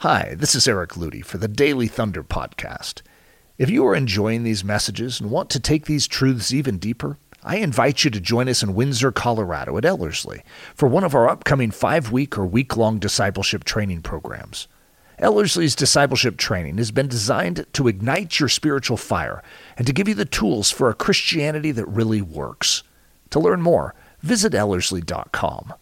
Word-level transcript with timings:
Hi, 0.00 0.34
this 0.34 0.54
is 0.54 0.66
Eric 0.66 0.92
Ludy 0.92 1.22
for 1.22 1.36
the 1.36 1.46
Daily 1.46 1.86
Thunder 1.86 2.24
Podcast. 2.24 3.02
If 3.58 3.68
you 3.68 3.86
are 3.86 3.94
enjoying 3.94 4.44
these 4.44 4.64
messages 4.64 5.20
and 5.20 5.30
want 5.30 5.50
to 5.50 5.60
take 5.60 5.84
these 5.84 6.06
truths 6.06 6.54
even 6.54 6.78
deeper, 6.78 7.18
I 7.42 7.56
invite 7.56 8.02
you 8.02 8.10
to 8.12 8.18
join 8.18 8.48
us 8.48 8.62
in 8.62 8.74
Windsor, 8.74 9.12
Colorado 9.12 9.76
at 9.76 9.84
Ellerslie 9.84 10.42
for 10.74 10.88
one 10.88 11.04
of 11.04 11.14
our 11.14 11.28
upcoming 11.28 11.70
five 11.70 12.10
week 12.10 12.38
or 12.38 12.46
week 12.46 12.78
long 12.78 12.98
discipleship 12.98 13.64
training 13.64 14.00
programs. 14.00 14.68
Ellerslie's 15.18 15.74
discipleship 15.76 16.38
training 16.38 16.78
has 16.78 16.90
been 16.90 17.06
designed 17.06 17.66
to 17.74 17.86
ignite 17.86 18.40
your 18.40 18.48
spiritual 18.48 18.96
fire 18.96 19.42
and 19.76 19.86
to 19.86 19.92
give 19.92 20.08
you 20.08 20.14
the 20.14 20.24
tools 20.24 20.70
for 20.70 20.88
a 20.88 20.94
Christianity 20.94 21.72
that 21.72 21.84
really 21.84 22.22
works. 22.22 22.84
To 23.28 23.38
learn 23.38 23.60
more, 23.60 23.94
visit 24.22 24.54
Ellerslie.com. 24.54 25.74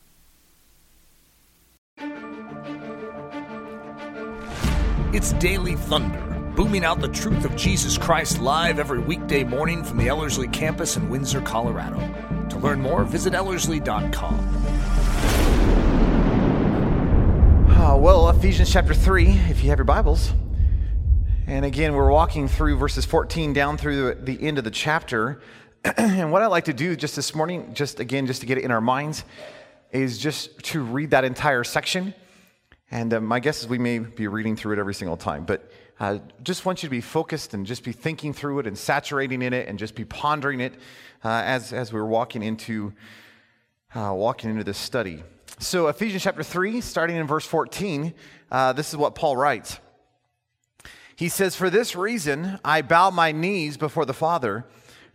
It's 5.10 5.32
Daily 5.32 5.74
Thunder, 5.74 6.20
booming 6.54 6.84
out 6.84 7.00
the 7.00 7.08
truth 7.08 7.46
of 7.46 7.56
Jesus 7.56 7.96
Christ 7.96 8.42
live 8.42 8.78
every 8.78 8.98
weekday 8.98 9.42
morning 9.42 9.82
from 9.82 9.96
the 9.96 10.06
Ellerslie 10.06 10.48
campus 10.48 10.98
in 10.98 11.08
Windsor, 11.08 11.40
Colorado. 11.40 11.98
To 12.50 12.58
learn 12.58 12.82
more, 12.82 13.04
visit 13.04 13.32
Ellerslie.com. 13.32 14.34
Uh, 17.70 17.96
well, 17.96 18.28
Ephesians 18.28 18.70
chapter 18.70 18.92
3, 18.92 19.28
if 19.48 19.62
you 19.62 19.70
have 19.70 19.78
your 19.78 19.86
Bibles. 19.86 20.34
And 21.46 21.64
again, 21.64 21.94
we're 21.94 22.10
walking 22.10 22.46
through 22.46 22.76
verses 22.76 23.06
14 23.06 23.54
down 23.54 23.78
through 23.78 24.08
the, 24.08 24.34
the 24.34 24.46
end 24.46 24.58
of 24.58 24.64
the 24.64 24.70
chapter. 24.70 25.40
and 25.96 26.30
what 26.30 26.42
I'd 26.42 26.48
like 26.48 26.66
to 26.66 26.74
do 26.74 26.94
just 26.94 27.16
this 27.16 27.34
morning, 27.34 27.72
just 27.72 27.98
again, 27.98 28.26
just 28.26 28.42
to 28.42 28.46
get 28.46 28.58
it 28.58 28.64
in 28.64 28.70
our 28.70 28.82
minds, 28.82 29.24
is 29.90 30.18
just 30.18 30.58
to 30.64 30.82
read 30.82 31.12
that 31.12 31.24
entire 31.24 31.64
section. 31.64 32.12
And 32.90 33.12
uh, 33.12 33.20
my 33.20 33.40
guess 33.40 33.60
is 33.60 33.68
we 33.68 33.78
may 33.78 33.98
be 33.98 34.28
reading 34.28 34.56
through 34.56 34.74
it 34.74 34.78
every 34.78 34.94
single 34.94 35.16
time, 35.16 35.44
but 35.44 35.70
uh, 36.00 36.18
just 36.42 36.64
want 36.64 36.82
you 36.82 36.88
to 36.88 36.90
be 36.90 37.00
focused 37.00 37.54
and 37.54 37.66
just 37.66 37.84
be 37.84 37.92
thinking 37.92 38.32
through 38.32 38.60
it 38.60 38.66
and 38.66 38.78
saturating 38.78 39.42
in 39.42 39.52
it 39.52 39.68
and 39.68 39.78
just 39.78 39.94
be 39.94 40.04
pondering 40.04 40.60
it 40.60 40.74
uh, 41.24 41.42
as, 41.44 41.72
as 41.72 41.92
we're 41.92 42.04
walking 42.04 42.42
into, 42.42 42.92
uh, 43.94 44.12
walking 44.14 44.48
into 44.48 44.64
this 44.64 44.78
study. 44.78 45.22
So, 45.58 45.88
Ephesians 45.88 46.22
chapter 46.22 46.44
3, 46.44 46.80
starting 46.80 47.16
in 47.16 47.26
verse 47.26 47.44
14, 47.44 48.14
uh, 48.50 48.72
this 48.72 48.90
is 48.90 48.96
what 48.96 49.16
Paul 49.16 49.36
writes. 49.36 49.80
He 51.16 51.28
says, 51.28 51.56
For 51.56 51.68
this 51.68 51.96
reason 51.96 52.60
I 52.64 52.80
bow 52.80 53.10
my 53.10 53.32
knees 53.32 53.76
before 53.76 54.04
the 54.04 54.14
Father, 54.14 54.64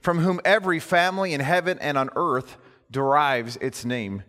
from 0.02 0.20
whom 0.20 0.42
every 0.44 0.82
family 0.82 1.34
in 1.34 1.40
heaven 1.40 1.80
and 1.80 1.98
on 1.98 2.10
earth 2.18 2.58
derives 2.92 3.56
its 3.58 3.86
name 3.86 4.24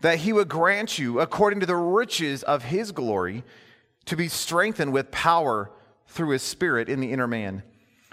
that 0.00 0.18
he 0.18 0.32
would 0.32 0.48
grant 0.48 0.98
you, 0.98 1.20
according 1.20 1.60
to 1.60 1.66
the 1.66 1.76
riches 1.76 2.42
of 2.42 2.64
his 2.64 2.92
glory, 2.92 3.44
to 4.04 4.16
be 4.16 4.28
strengthened 4.28 4.92
with 4.92 5.10
power 5.10 5.70
through 6.06 6.30
his 6.30 6.42
Spirit 6.42 6.88
in 6.88 7.00
the 7.00 7.12
inner 7.12 7.26
man, 7.26 7.62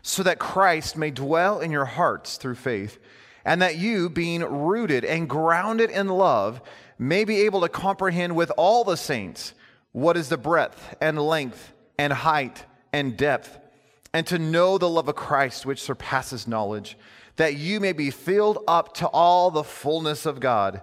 so 0.01 0.23
that 0.23 0.39
Christ 0.39 0.97
may 0.97 1.11
dwell 1.11 1.59
in 1.59 1.71
your 1.71 1.85
hearts 1.85 2.37
through 2.37 2.55
faith, 2.55 2.99
and 3.45 3.61
that 3.61 3.77
you, 3.77 4.09
being 4.09 4.41
rooted 4.41 5.05
and 5.05 5.29
grounded 5.29 5.89
in 5.89 6.07
love, 6.07 6.61
may 6.97 7.25
be 7.25 7.41
able 7.41 7.61
to 7.61 7.69
comprehend 7.69 8.35
with 8.35 8.51
all 8.57 8.83
the 8.83 8.97
saints 8.97 9.53
what 9.91 10.17
is 10.17 10.29
the 10.29 10.37
breadth 10.37 10.95
and 11.01 11.19
length 11.21 11.73
and 11.97 12.13
height 12.13 12.65
and 12.91 13.17
depth, 13.17 13.59
and 14.13 14.25
to 14.27 14.39
know 14.39 14.77
the 14.77 14.89
love 14.89 15.07
of 15.07 15.15
Christ 15.15 15.65
which 15.65 15.81
surpasses 15.81 16.47
knowledge, 16.47 16.97
that 17.35 17.55
you 17.55 17.79
may 17.79 17.93
be 17.93 18.11
filled 18.11 18.59
up 18.67 18.93
to 18.95 19.07
all 19.07 19.51
the 19.51 19.63
fullness 19.63 20.25
of 20.25 20.39
God. 20.39 20.81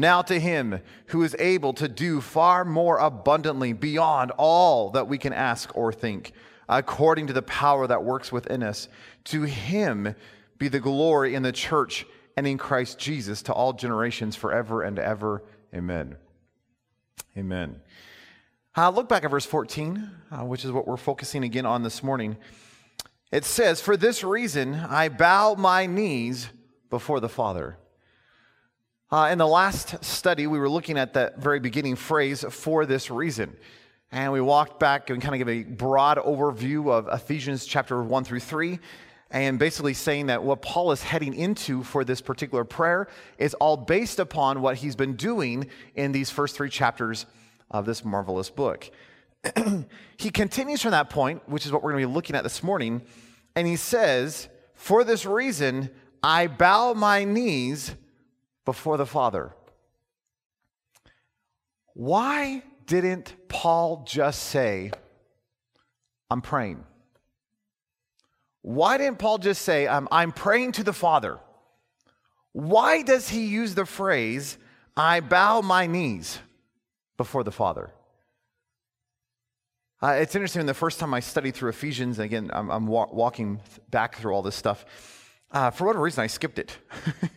Now 0.00 0.20
to 0.22 0.38
him 0.38 0.80
who 1.06 1.22
is 1.22 1.34
able 1.38 1.72
to 1.74 1.88
do 1.88 2.20
far 2.20 2.64
more 2.64 2.98
abundantly 2.98 3.72
beyond 3.72 4.30
all 4.32 4.90
that 4.90 5.08
we 5.08 5.16
can 5.16 5.32
ask 5.32 5.74
or 5.74 5.90
think, 5.90 6.32
according 6.68 7.28
to 7.28 7.32
the 7.32 7.42
power 7.42 7.86
that 7.86 8.04
works 8.04 8.30
within 8.30 8.62
us, 8.62 8.88
to 9.24 9.42
him 9.42 10.14
be 10.58 10.68
the 10.68 10.80
glory 10.80 11.34
in 11.34 11.42
the 11.42 11.52
church 11.52 12.04
and 12.36 12.46
in 12.46 12.58
Christ 12.58 12.98
Jesus 12.98 13.42
to 13.44 13.54
all 13.54 13.72
generations 13.72 14.36
forever 14.36 14.82
and 14.82 14.98
ever. 14.98 15.42
Amen. 15.74 16.16
Amen. 17.36 17.80
Uh, 18.76 18.90
look 18.90 19.08
back 19.08 19.24
at 19.24 19.30
verse 19.30 19.46
14, 19.46 20.10
uh, 20.30 20.44
which 20.44 20.64
is 20.66 20.72
what 20.72 20.86
we're 20.86 20.98
focusing 20.98 21.42
again 21.42 21.64
on 21.64 21.82
this 21.82 22.02
morning. 22.02 22.36
It 23.32 23.46
says, 23.46 23.80
For 23.80 23.96
this 23.96 24.22
reason 24.22 24.74
I 24.74 25.08
bow 25.08 25.54
my 25.54 25.86
knees 25.86 26.50
before 26.90 27.20
the 27.20 27.30
Father. 27.30 27.78
Uh, 29.08 29.28
in 29.30 29.38
the 29.38 29.46
last 29.46 30.04
study, 30.04 30.48
we 30.48 30.58
were 30.58 30.68
looking 30.68 30.98
at 30.98 31.14
that 31.14 31.38
very 31.38 31.60
beginning 31.60 31.94
phrase, 31.94 32.44
for 32.50 32.84
this 32.84 33.08
reason. 33.08 33.56
And 34.10 34.32
we 34.32 34.40
walked 34.40 34.80
back 34.80 35.10
and 35.10 35.22
kind 35.22 35.32
of 35.32 35.38
give 35.38 35.48
a 35.48 35.62
broad 35.62 36.18
overview 36.18 36.90
of 36.90 37.06
Ephesians 37.12 37.66
chapter 37.66 38.02
1 38.02 38.24
through 38.24 38.40
3, 38.40 38.80
and 39.30 39.60
basically 39.60 39.94
saying 39.94 40.26
that 40.26 40.42
what 40.42 40.60
Paul 40.60 40.90
is 40.90 41.04
heading 41.04 41.34
into 41.34 41.84
for 41.84 42.02
this 42.02 42.20
particular 42.20 42.64
prayer 42.64 43.06
is 43.38 43.54
all 43.54 43.76
based 43.76 44.18
upon 44.18 44.60
what 44.60 44.78
he's 44.78 44.96
been 44.96 45.14
doing 45.14 45.68
in 45.94 46.10
these 46.10 46.28
first 46.28 46.56
three 46.56 46.70
chapters 46.70 47.26
of 47.70 47.86
this 47.86 48.04
marvelous 48.04 48.50
book. 48.50 48.90
he 50.16 50.30
continues 50.30 50.82
from 50.82 50.90
that 50.90 51.10
point, 51.10 51.48
which 51.48 51.64
is 51.64 51.70
what 51.70 51.84
we're 51.84 51.92
going 51.92 52.02
to 52.02 52.08
be 52.08 52.12
looking 52.12 52.34
at 52.34 52.42
this 52.42 52.60
morning, 52.60 53.02
and 53.54 53.68
he 53.68 53.76
says, 53.76 54.48
For 54.74 55.04
this 55.04 55.24
reason, 55.24 55.90
I 56.24 56.48
bow 56.48 56.92
my 56.92 57.22
knees 57.22 57.94
before 58.66 58.98
the 58.98 59.06
Father. 59.06 59.54
Why 61.94 62.62
didn't 62.84 63.34
Paul 63.48 64.04
just 64.06 64.42
say, 64.42 64.92
I'm 66.30 66.42
praying? 66.42 66.84
Why 68.60 68.98
didn't 68.98 69.18
Paul 69.18 69.38
just 69.38 69.62
say, 69.62 69.88
I'm, 69.88 70.06
I'm 70.10 70.32
praying 70.32 70.72
to 70.72 70.84
the 70.84 70.92
Father? 70.92 71.38
Why 72.52 73.02
does 73.02 73.30
he 73.30 73.46
use 73.46 73.74
the 73.74 73.86
phrase, 73.86 74.58
I 74.96 75.20
bow 75.20 75.62
my 75.62 75.86
knees 75.86 76.38
before 77.16 77.44
the 77.44 77.52
Father? 77.52 77.92
Uh, 80.02 80.18
it's 80.20 80.34
interesting, 80.34 80.66
the 80.66 80.74
first 80.74 80.98
time 80.98 81.14
I 81.14 81.20
studied 81.20 81.54
through 81.54 81.70
Ephesians, 81.70 82.18
again, 82.18 82.50
I'm, 82.52 82.70
I'm 82.70 82.86
wa- 82.86 83.08
walking 83.10 83.60
back 83.90 84.16
through 84.16 84.34
all 84.34 84.42
this 84.42 84.56
stuff. 84.56 84.84
Uh, 85.50 85.70
for 85.70 85.86
whatever 85.86 86.04
reason, 86.04 86.22
I 86.22 86.26
skipped 86.26 86.58
it. 86.58 86.76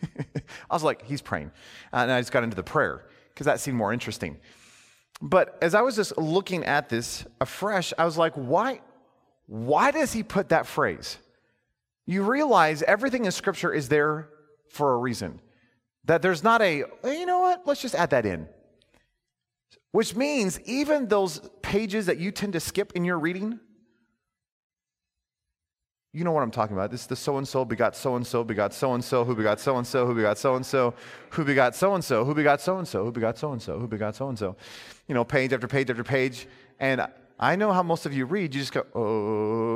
I 0.70 0.74
was 0.74 0.82
like, 0.82 1.06
he's 1.06 1.22
praying. 1.22 1.50
Uh, 1.92 1.98
and 1.98 2.12
I 2.12 2.20
just 2.20 2.32
got 2.32 2.42
into 2.42 2.56
the 2.56 2.62
prayer 2.62 3.06
because 3.32 3.46
that 3.46 3.60
seemed 3.60 3.76
more 3.76 3.92
interesting. 3.92 4.38
But 5.22 5.58
as 5.62 5.74
I 5.74 5.82
was 5.82 5.96
just 5.96 6.16
looking 6.18 6.64
at 6.64 6.88
this 6.88 7.24
afresh, 7.40 7.92
I 7.98 8.04
was 8.04 8.16
like, 8.16 8.34
why, 8.34 8.80
why 9.46 9.90
does 9.90 10.12
he 10.12 10.22
put 10.22 10.48
that 10.48 10.66
phrase? 10.66 11.18
You 12.06 12.22
realize 12.22 12.82
everything 12.82 13.24
in 13.24 13.30
Scripture 13.30 13.72
is 13.72 13.88
there 13.88 14.28
for 14.70 14.94
a 14.94 14.96
reason. 14.96 15.40
That 16.06 16.22
there's 16.22 16.42
not 16.42 16.62
a, 16.62 16.84
you 17.04 17.26
know 17.26 17.40
what, 17.40 17.66
let's 17.66 17.82
just 17.82 17.94
add 17.94 18.10
that 18.10 18.24
in. 18.24 18.48
Which 19.92 20.16
means 20.16 20.60
even 20.60 21.08
those 21.08 21.40
pages 21.62 22.06
that 22.06 22.18
you 22.18 22.30
tend 22.30 22.54
to 22.54 22.60
skip 22.60 22.92
in 22.94 23.04
your 23.04 23.18
reading, 23.18 23.60
you 26.12 26.24
know 26.24 26.32
what 26.32 26.42
I'm 26.42 26.50
talking 26.50 26.76
about. 26.76 26.90
This 26.90 27.02
is 27.02 27.06
the 27.06 27.16
so 27.16 27.38
and 27.38 27.46
so 27.46 27.64
begot 27.64 27.94
so 27.94 28.16
and 28.16 28.26
so 28.26 28.42
begot 28.42 28.74
so 28.74 28.94
and 28.94 29.04
so 29.04 29.24
who 29.24 29.34
begot 29.36 29.60
so 29.60 29.76
and 29.76 29.86
so 29.86 30.06
who 30.06 30.14
begot 30.14 30.38
so 30.38 30.56
and 30.56 30.64
so 30.64 30.90
who 31.30 31.44
begot 31.44 31.74
so 31.76 31.94
and 31.94 32.04
so 32.04 32.24
who 32.24 32.34
begot 32.34 32.60
so 32.60 32.78
and 32.78 32.88
so 32.88 33.04
who 33.04 33.12
begot 33.12 33.38
so 33.38 33.52
and 33.52 33.62
so 33.62 33.78
who 33.78 33.86
begot 33.86 34.16
so 34.16 34.28
and 34.28 34.38
so. 34.38 34.56
You 35.06 35.14
know, 35.14 35.24
page 35.24 35.52
after 35.52 35.68
page 35.68 35.88
after 35.88 36.02
page. 36.02 36.48
And 36.80 37.06
I 37.38 37.54
know 37.54 37.72
how 37.72 37.84
most 37.84 38.06
of 38.06 38.12
you 38.12 38.26
read. 38.26 38.54
You 38.54 38.60
just 38.60 38.72
go, 38.72 38.80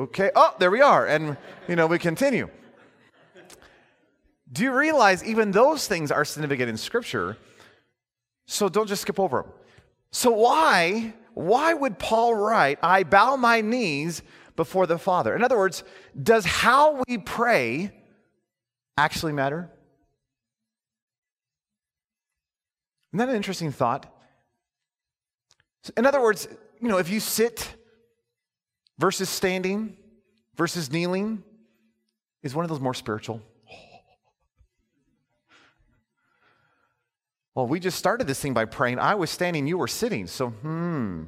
okay, 0.09 0.33
oh, 0.34 0.55
there 0.59 0.72
we 0.72 0.81
are. 0.81 1.06
And, 1.06 1.37
you 1.69 1.77
know, 1.77 1.87
we 1.87 2.00
continue. 2.00 2.49
Do 4.53 4.65
you 4.65 4.72
realize 4.72 5.25
even 5.25 5.53
those 5.53 5.87
things 5.87 6.11
are 6.11 6.25
significant 6.25 6.69
in 6.69 6.77
Scripture? 6.77 7.37
So 8.47 8.69
don't 8.69 8.89
just 8.89 9.03
skip 9.03 9.21
over 9.21 9.43
them. 9.43 9.53
So 10.11 10.33
why, 10.33 11.15
why 11.34 11.75
would 11.75 11.99
Paul 11.99 12.34
write, 12.34 12.78
I 12.83 13.04
bow 13.04 13.36
my 13.36 13.60
knees 13.60 14.22
before 14.56 14.86
the 14.86 14.98
Father. 14.98 15.34
In 15.34 15.42
other 15.42 15.56
words, 15.56 15.84
does 16.21 16.45
how 16.45 17.03
we 17.09 17.18
pray 17.18 17.92
actually 18.97 19.33
matter? 19.33 19.71
Isn't 23.12 23.18
that 23.18 23.28
an 23.28 23.36
interesting 23.36 23.72
thought? 23.72 24.12
In 25.97 26.06
other 26.06 26.21
words, 26.21 26.48
you 26.80 26.89
know, 26.89 26.98
if 26.98 27.09
you 27.09 27.21
sit 27.21 27.74
versus 28.98 29.28
standing 29.28 29.97
versus 30.57 30.91
kneeling, 30.91 31.42
is 32.42 32.54
one 32.54 32.65
of 32.65 32.68
those 32.68 32.80
more 32.80 32.95
spiritual? 32.95 33.41
Well, 37.54 37.66
we 37.66 37.78
just 37.78 37.98
started 37.98 38.27
this 38.27 38.41
thing 38.41 38.53
by 38.53 38.65
praying. 38.65 38.98
I 38.98 39.15
was 39.15 39.30
standing, 39.30 39.66
you 39.66 39.78
were 39.78 39.89
sitting. 39.89 40.27
So, 40.27 40.48
hmm. 40.48 41.24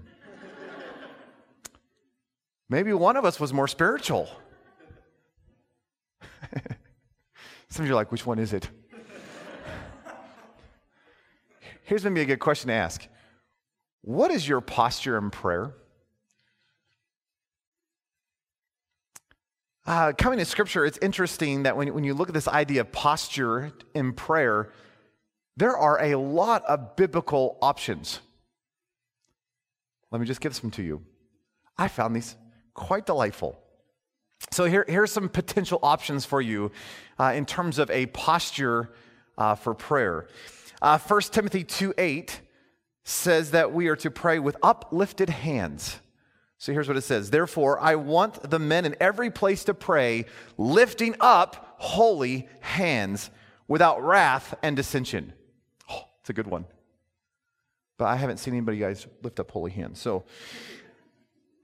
Maybe 2.69 2.93
one 2.93 3.17
of 3.17 3.25
us 3.25 3.39
was 3.39 3.53
more 3.53 3.69
spiritual. 3.69 4.29
Some 7.69 7.85
of 7.85 7.87
you 7.87 7.93
are 7.93 7.97
like, 7.97 8.11
which 8.11 8.27
one 8.27 8.39
is 8.39 8.53
it? 8.53 8.69
Here's 11.85 12.05
maybe 12.05 12.23
a 12.23 12.25
good 12.25 12.41
question 12.41 12.69
to 12.69 12.75
ask 12.75 13.07
what 14.03 14.31
is 14.31 14.49
your 14.49 14.61
posture 14.61 15.19
in 15.19 15.31
prayer? 15.31 15.75
Uh, 19.85 20.13
coming 20.19 20.39
to 20.41 20.45
scripture, 20.45 20.85
it's 20.85 20.99
interesting 20.99 21.63
that 21.63 21.77
when, 21.77 21.95
when 21.95 22.03
you 22.03 22.15
look 22.15 22.29
at 22.29 22.35
this 22.35 22.49
idea 22.49 22.81
of 22.81 22.91
posture 22.91 23.73
in 23.95 24.13
prayer, 24.13 24.73
there 25.57 25.77
are 25.77 26.03
a 26.03 26.17
lot 26.17 26.65
of 26.65 26.97
biblical 26.97 27.57
options. 27.63 28.19
Let 30.11 30.21
me 30.21 30.27
just 30.27 30.41
give 30.41 30.57
some 30.57 30.73
to 30.73 30.83
you. 30.83 31.03
I 31.79 31.87
found 31.87 32.17
these 32.17 32.35
quite 32.77 33.07
delightful. 33.07 33.59
So, 34.53 34.65
here, 34.67 34.85
here 34.89 35.03
are 35.03 35.07
some 35.07 35.29
potential 35.29 35.79
options 35.83 36.25
for 36.25 36.41
you 36.41 36.71
uh, 37.19 37.33
in 37.35 37.47
terms 37.47 37.79
of 37.79 37.91
a 37.91 38.07
posture 38.07 38.93
uh, 39.39 39.55
for 39.55 39.75
prayer. 39.75 40.29
Uh, 40.81 40.99
1 40.99 41.21
Timothy 41.23 41.65
2 41.65 41.95
8 41.97 42.41
says 43.05 43.53
that 43.53 43.73
we 43.73 43.89
are 43.89 43.97
to 43.97 44.11
pray 44.11 44.39
with 44.39 44.57
uplifted 44.63 45.31
hands. 45.31 45.99
So 46.59 46.73
here's 46.73 46.89
what 46.89 46.97
it 46.97 47.03
says 47.03 47.31
Therefore, 47.31 47.81
I 47.81 47.97
want 47.97 48.51
the 48.51 48.59
men 48.59 48.85
in 48.85 48.97
every 49.01 49.31
place 49.31 49.65
to 49.65 49.75
pray, 49.75 50.27
lifting 50.59 51.15
up 51.21 51.77
holy 51.79 52.49
hands 52.61 53.31
without 53.69 54.03
wrath 54.03 54.55
and 54.63 54.77
dissension. 54.77 55.33
Oh, 55.91 56.05
it's 56.21 56.31
a 56.31 56.33
good 56.33 56.47
one. 56.47 56.67
But 57.99 58.07
I 58.07 58.17
haven't 58.17 58.39
seen 58.39 58.55
anybody 58.55 58.79
guys 58.79 59.07
lift 59.23 59.41
up 59.41 59.51
holy 59.51 59.71
hands. 59.71 60.01
So, 60.01 60.25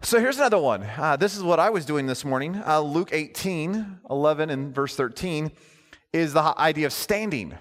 so 0.03 0.19
here's 0.19 0.39
another 0.39 0.59
one. 0.59 0.83
Uh, 0.83 1.17
this 1.17 1.37
is 1.37 1.43
what 1.43 1.61
I 1.61 1.71
was 1.71 1.85
doing 1.85 2.07
this 2.07 2.25
morning. 2.25 2.61
Uh, 2.67 2.81
Luke 2.81 3.11
18, 3.13 4.01
11, 4.11 4.51
and 4.51 4.75
verse 4.75 4.97
13 4.97 5.53
is 6.13 6.33
the 6.33 6.55
idea 6.59 6.87
of 6.87 6.93
standing. 6.93 7.55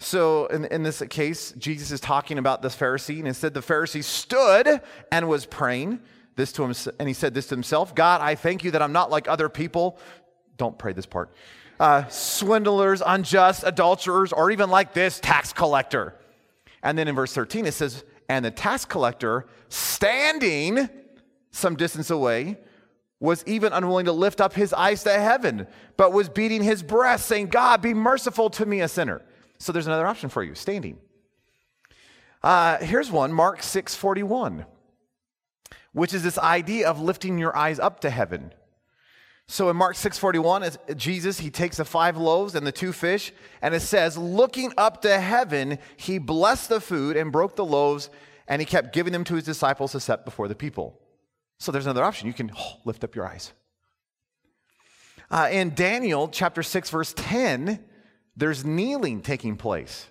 So 0.00 0.46
in, 0.46 0.64
in 0.66 0.82
this 0.82 1.00
case, 1.08 1.52
Jesus 1.56 1.92
is 1.92 2.00
talking 2.00 2.38
about 2.38 2.60
this 2.60 2.74
Pharisee, 2.74 3.18
and 3.18 3.28
instead 3.28 3.54
the 3.54 3.60
Pharisee 3.60 4.02
stood 4.02 4.80
and 5.12 5.28
was 5.28 5.46
praying 5.46 6.00
this 6.34 6.50
to 6.52 6.64
him, 6.64 6.74
and 6.98 7.06
he 7.06 7.14
said 7.14 7.34
this 7.34 7.46
to 7.48 7.54
himself 7.54 7.94
God, 7.94 8.20
I 8.20 8.34
thank 8.34 8.64
you 8.64 8.72
that 8.72 8.82
I'm 8.82 8.92
not 8.92 9.10
like 9.10 9.28
other 9.28 9.48
people. 9.48 9.98
Don't 10.56 10.76
pray 10.76 10.92
this 10.92 11.06
part. 11.06 11.30
Uh, 11.78 12.06
swindlers, 12.08 13.00
unjust, 13.04 13.62
adulterers, 13.64 14.32
or 14.32 14.50
even 14.50 14.70
like 14.70 14.92
this 14.92 15.20
tax 15.20 15.52
collector. 15.52 16.16
And 16.82 16.98
then 16.98 17.06
in 17.06 17.14
verse 17.14 17.32
13, 17.32 17.66
it 17.66 17.74
says, 17.74 18.04
And 18.28 18.44
the 18.44 18.50
tax 18.50 18.84
collector, 18.84 19.46
standing 19.68 20.88
some 21.58 21.76
distance 21.76 22.10
away, 22.10 22.58
was 23.20 23.42
even 23.46 23.72
unwilling 23.72 24.06
to 24.06 24.12
lift 24.12 24.40
up 24.40 24.54
his 24.54 24.72
eyes 24.72 25.02
to 25.02 25.12
heaven, 25.12 25.66
but 25.96 26.12
was 26.12 26.28
beating 26.28 26.62
his 26.62 26.82
breast, 26.82 27.26
saying, 27.26 27.48
God, 27.48 27.82
be 27.82 27.94
merciful 27.94 28.48
to 28.50 28.64
me, 28.64 28.80
a 28.80 28.88
sinner. 28.88 29.22
So 29.58 29.72
there's 29.72 29.88
another 29.88 30.06
option 30.06 30.28
for 30.28 30.42
you 30.42 30.54
standing. 30.54 30.98
Uh, 32.42 32.78
here's 32.78 33.10
one 33.10 33.32
Mark 33.32 33.62
6 33.62 33.94
41 33.94 34.64
which 35.92 36.14
is 36.14 36.22
this 36.22 36.38
idea 36.38 36.88
of 36.88 37.00
lifting 37.00 37.38
your 37.38 37.56
eyes 37.56 37.78
up 37.78 38.00
to 38.00 38.10
heaven. 38.10 38.52
So 39.46 39.70
in 39.70 39.76
Mark 39.76 39.96
6:41, 39.96 40.96
Jesus 40.96 41.38
he 41.38 41.50
takes 41.50 41.78
the 41.78 41.84
five 41.84 42.16
loaves 42.16 42.54
and 42.54 42.66
the 42.66 42.72
two 42.72 42.92
fish, 42.92 43.32
and 43.62 43.74
it 43.74 43.80
says, 43.80 44.18
looking 44.18 44.72
up 44.76 45.02
to 45.02 45.18
heaven, 45.20 45.78
he 45.96 46.18
blessed 46.18 46.68
the 46.68 46.80
food 46.80 47.16
and 47.16 47.32
broke 47.32 47.56
the 47.56 47.64
loaves, 47.64 48.10
and 48.46 48.60
he 48.60 48.66
kept 48.66 48.92
giving 48.92 49.12
them 49.12 49.24
to 49.24 49.34
his 49.34 49.44
disciples 49.44 49.92
to 49.92 50.00
set 50.00 50.24
before 50.24 50.48
the 50.48 50.54
people. 50.54 51.00
So 51.58 51.72
there's 51.72 51.86
another 51.86 52.04
option. 52.04 52.26
You 52.26 52.34
can 52.34 52.52
lift 52.84 53.04
up 53.04 53.14
your 53.14 53.26
eyes. 53.26 53.52
Uh, 55.30 55.48
in 55.50 55.74
Daniel 55.74 56.28
chapter 56.28 56.62
6, 56.62 56.90
verse 56.90 57.12
10, 57.14 57.84
there's 58.36 58.64
kneeling 58.64 59.20
taking 59.20 59.56
place. 59.56 60.06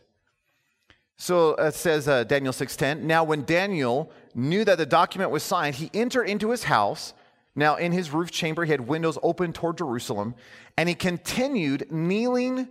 So 1.17 1.55
it 1.55 1.73
says 1.73 2.07
uh, 2.07 2.23
Daniel 2.25 2.53
6:10. 2.53 3.01
Now 3.01 3.23
when 3.23 3.43
Daniel 3.43 4.11
knew 4.35 4.63
that 4.65 4.77
the 4.77 4.85
document 4.85 5.31
was 5.31 5.41
signed, 5.41 5.75
he 5.75 5.89
entered 5.93 6.25
into 6.25 6.51
his 6.51 6.63
house. 6.63 7.13
Now 7.55 7.75
in 7.75 7.91
his 7.91 8.11
roof 8.11 8.29
chamber 8.29 8.65
he 8.65 8.71
had 8.71 8.81
windows 8.81 9.17
open 9.23 9.51
toward 9.51 9.79
Jerusalem, 9.79 10.35
and 10.77 10.87
he 10.87 10.93
continued 10.93 11.91
kneeling 11.91 12.69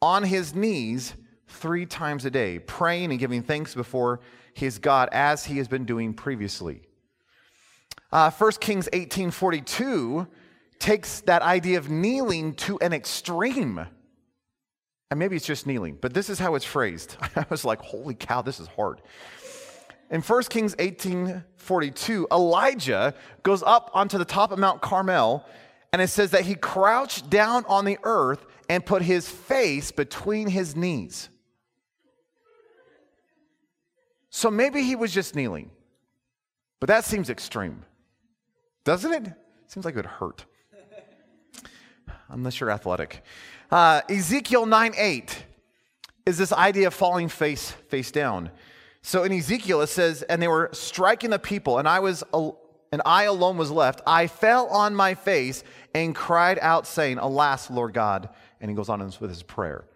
on 0.00 0.22
his 0.22 0.54
knees 0.54 1.14
3 1.48 1.84
times 1.86 2.24
a 2.24 2.30
day, 2.30 2.60
praying 2.60 3.10
and 3.10 3.18
giving 3.18 3.42
thanks 3.42 3.74
before 3.74 4.20
his 4.54 4.78
God 4.78 5.08
as 5.10 5.44
he 5.44 5.58
has 5.58 5.66
been 5.66 5.84
doing 5.84 6.14
previously. 6.14 6.82
Uh, 8.12 8.30
1 8.30 8.52
Kings 8.60 8.88
18:42 8.92 10.26
takes 10.78 11.20
that 11.22 11.42
idea 11.42 11.78
of 11.78 11.90
kneeling 11.90 12.54
to 12.54 12.78
an 12.80 12.92
extreme. 12.92 13.86
And 15.10 15.18
maybe 15.18 15.36
it's 15.36 15.46
just 15.46 15.66
kneeling, 15.66 15.98
but 16.00 16.14
this 16.14 16.30
is 16.30 16.38
how 16.38 16.54
it's 16.54 16.64
phrased. 16.64 17.16
I 17.36 17.44
was 17.50 17.64
like, 17.64 17.80
holy 17.80 18.14
cow, 18.14 18.42
this 18.42 18.60
is 18.60 18.68
hard. 18.68 19.02
In 20.10 20.22
1 20.22 20.42
Kings 20.44 20.74
18:42, 20.76 22.26
Elijah 22.32 23.14
goes 23.42 23.62
up 23.62 23.90
onto 23.94 24.18
the 24.18 24.24
top 24.24 24.50
of 24.50 24.58
Mount 24.58 24.80
Carmel, 24.80 25.44
and 25.92 26.02
it 26.02 26.08
says 26.08 26.32
that 26.32 26.42
he 26.42 26.54
crouched 26.54 27.30
down 27.30 27.64
on 27.66 27.84
the 27.84 27.98
earth 28.02 28.44
and 28.68 28.84
put 28.84 29.02
his 29.02 29.28
face 29.28 29.92
between 29.92 30.48
his 30.48 30.74
knees. 30.74 31.28
So 34.30 34.50
maybe 34.50 34.82
he 34.82 34.96
was 34.96 35.12
just 35.12 35.34
kneeling. 35.34 35.70
But 36.78 36.88
that 36.88 37.04
seems 37.04 37.30
extreme. 37.30 37.84
Doesn't 38.84 39.12
it? 39.12 39.32
Seems 39.66 39.84
like 39.84 39.94
it 39.94 39.98
would 39.98 40.06
hurt. 40.06 40.44
Unless 42.28 42.60
you're 42.60 42.70
athletic. 42.70 43.22
Uh, 43.70 44.00
Ezekiel 44.08 44.66
9 44.66 44.94
8 44.96 45.44
is 46.26 46.38
this 46.38 46.52
idea 46.52 46.86
of 46.88 46.94
falling 46.94 47.28
face, 47.28 47.70
face 47.88 48.10
down. 48.10 48.50
So 49.02 49.24
in 49.24 49.32
Ezekiel, 49.32 49.80
it 49.80 49.88
says, 49.88 50.22
and 50.22 50.40
they 50.40 50.48
were 50.48 50.70
striking 50.72 51.30
the 51.30 51.38
people, 51.38 51.78
and 51.78 51.88
I 51.88 52.00
was, 52.00 52.22
and 52.92 53.02
I 53.06 53.24
alone 53.24 53.56
was 53.56 53.70
left. 53.70 54.00
I 54.06 54.26
fell 54.26 54.66
on 54.66 54.94
my 54.94 55.14
face 55.14 55.64
and 55.94 56.14
cried 56.14 56.58
out, 56.60 56.86
saying, 56.86 57.18
Alas, 57.18 57.70
Lord 57.70 57.94
God. 57.94 58.28
And 58.60 58.70
he 58.70 58.76
goes 58.76 58.88
on 58.88 59.00
with 59.00 59.30
his 59.30 59.42
prayer. 59.42 59.86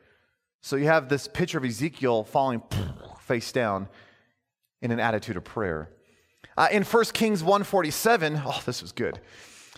So 0.63 0.77
you 0.77 0.87
have 0.87 1.09
this 1.09 1.29
picture 1.29 1.59
of 1.59 1.65
Ezekiel 1.65 2.25
falling 2.25 2.63
face 3.21 3.53
down 3.53 3.89
in 4.81 4.91
an 4.91 5.01
attitude 5.01 5.37
of 5.37 5.45
prayer. 5.45 5.91
Uh, 6.57 6.69
in 6.71 6.83
1 6.83 7.05
Kings 7.07 7.43
147, 7.43 8.43
oh, 8.45 8.63
this 8.65 8.81
was 8.81 8.93
good. 8.93 9.21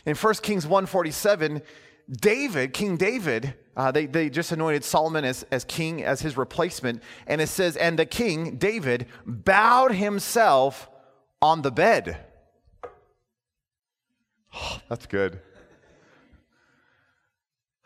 In 0.04 0.14
1 0.14 0.34
Kings 0.34 0.66
147, 0.66 1.62
David, 2.10 2.72
King 2.72 2.96
David, 2.96 3.54
uh, 3.76 3.90
they, 3.90 4.06
they 4.06 4.30
just 4.30 4.52
anointed 4.52 4.84
Solomon 4.84 5.24
as, 5.24 5.44
as 5.50 5.64
king, 5.64 6.04
as 6.04 6.20
his 6.20 6.36
replacement. 6.36 7.02
And 7.26 7.40
it 7.40 7.48
says, 7.48 7.76
and 7.76 7.98
the 7.98 8.06
king, 8.06 8.56
David, 8.56 9.06
bowed 9.26 9.92
himself 9.92 10.88
on 11.42 11.62
the 11.62 11.72
bed. 11.72 12.24
Oh, 14.54 14.80
that's 14.88 15.06
good. 15.06 15.40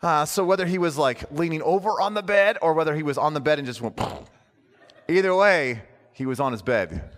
Uh, 0.01 0.25
so 0.25 0.43
whether 0.43 0.65
he 0.65 0.77
was 0.77 0.97
like 0.97 1.31
leaning 1.31 1.61
over 1.61 2.01
on 2.01 2.13
the 2.13 2.23
bed 2.23 2.57
or 2.61 2.73
whether 2.73 2.95
he 2.95 3.03
was 3.03 3.17
on 3.17 3.33
the 3.33 3.41
bed 3.41 3.59
and 3.59 3.67
just 3.67 3.81
went, 3.81 3.99
either 5.09 5.35
way, 5.35 5.81
he 6.13 6.25
was 6.25 6.39
on 6.39 6.51
his 6.51 6.61
bed. 6.61 7.09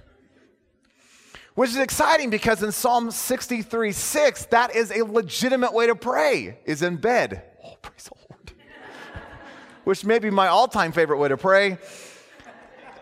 Which 1.55 1.69
is 1.69 1.77
exciting 1.77 2.29
because 2.29 2.63
in 2.63 2.71
Psalm 2.71 3.11
63 3.11 3.91
6, 3.91 4.45
that 4.45 4.75
is 4.75 4.91
a 4.91 5.03
legitimate 5.03 5.73
way 5.73 5.87
to 5.87 5.95
pray, 5.95 6.57
is 6.65 6.81
in 6.81 6.97
bed. 6.97 7.43
Oh, 7.63 7.75
praise 7.81 8.05
the 8.05 8.15
Lord. 8.29 8.53
Which 9.83 10.03
may 10.03 10.17
be 10.17 10.31
my 10.31 10.47
all 10.47 10.67
time 10.67 10.91
favorite 10.91 11.17
way 11.17 11.29
to 11.29 11.37
pray. 11.37 11.77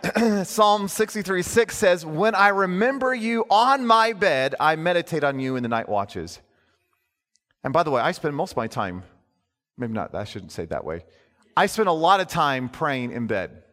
Psalm 0.44 0.88
63 0.88 1.42
6 1.42 1.78
says, 1.78 2.06
When 2.06 2.36
I 2.36 2.50
remember 2.50 3.14
you 3.14 3.46
on 3.50 3.86
my 3.86 4.12
bed, 4.14 4.56
I 4.60 4.76
meditate 4.76 5.24
on 5.24 5.40
you 5.40 5.56
in 5.56 5.64
the 5.64 5.70
night 5.70 5.88
watches. 5.88 6.40
And 7.64 7.72
by 7.72 7.84
the 7.84 7.92
way, 7.92 8.02
I 8.02 8.12
spend 8.12 8.36
most 8.36 8.52
of 8.52 8.58
my 8.58 8.68
time, 8.68 9.04
maybe 9.78 9.94
not, 9.94 10.14
I 10.14 10.26
shouldn't 10.26 10.52
say 10.52 10.66
that 10.66 10.84
way. 10.84 11.06
I 11.56 11.68
spend 11.68 11.88
a 11.88 11.94
lot 11.94 12.20
of 12.20 12.28
time 12.28 12.68
praying 12.68 13.12
in 13.12 13.28
bed 13.28 13.64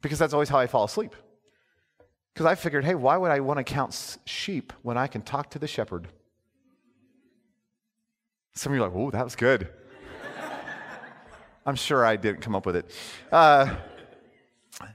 because 0.00 0.18
that's 0.18 0.32
always 0.32 0.48
how 0.48 0.58
I 0.58 0.66
fall 0.66 0.84
asleep. 0.84 1.14
Because 2.34 2.46
I 2.46 2.56
figured, 2.56 2.84
hey, 2.84 2.96
why 2.96 3.16
would 3.16 3.30
I 3.30 3.38
want 3.38 3.58
to 3.58 3.64
count 3.64 4.18
sheep 4.24 4.72
when 4.82 4.98
I 4.98 5.06
can 5.06 5.22
talk 5.22 5.50
to 5.50 5.60
the 5.60 5.68
shepherd? 5.68 6.08
Some 8.54 8.72
of 8.72 8.76
you 8.76 8.82
are 8.82 8.88
like, 8.88 8.96
oh, 8.96 9.10
that 9.12 9.24
was 9.24 9.36
good. 9.36 9.68
I'm 11.66 11.76
sure 11.76 12.04
I 12.04 12.16
didn't 12.16 12.40
come 12.40 12.56
up 12.56 12.66
with 12.66 12.74
it. 12.74 12.90
Uh, 13.30 13.76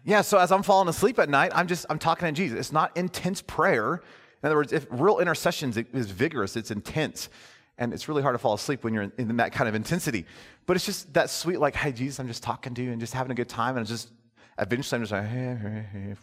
yeah, 0.03 0.21
so 0.21 0.37
as 0.37 0.51
I'm 0.51 0.63
falling 0.63 0.89
asleep 0.89 1.17
at 1.17 1.29
night, 1.29 1.51
I'm 1.55 1.67
just 1.67 1.85
I'm 1.89 1.97
talking 1.97 2.27
to 2.27 2.31
Jesus. 2.33 2.59
It's 2.59 2.71
not 2.73 2.95
intense 2.97 3.41
prayer. 3.41 4.01
In 4.43 4.47
other 4.47 4.55
words, 4.55 4.73
if 4.73 4.85
real 4.89 5.19
intercession 5.19 5.73
is 5.93 6.11
vigorous, 6.11 6.57
it's 6.57 6.71
intense. 6.71 7.29
And 7.77 7.93
it's 7.93 8.09
really 8.09 8.21
hard 8.21 8.33
to 8.35 8.39
fall 8.39 8.53
asleep 8.53 8.83
when 8.83 8.93
you're 8.93 9.03
in, 9.03 9.13
in 9.17 9.37
that 9.37 9.53
kind 9.53 9.69
of 9.69 9.75
intensity. 9.75 10.25
But 10.65 10.75
it's 10.75 10.85
just 10.85 11.13
that 11.13 11.29
sweet, 11.29 11.61
like, 11.61 11.75
hey, 11.75 11.93
Jesus, 11.93 12.19
I'm 12.19 12.27
just 12.27 12.43
talking 12.43 12.73
to 12.73 12.83
you 12.83 12.91
and 12.91 12.99
just 12.99 13.13
having 13.13 13.31
a 13.31 13.35
good 13.35 13.47
time. 13.47 13.77
And 13.77 13.87
just 13.87 14.09
eventually 14.57 14.97
I'm 14.97 15.03
just 15.03 15.13
like, 15.13 15.25
hey, 15.25 15.57
hey, 15.61 15.85
hey, 15.93 16.15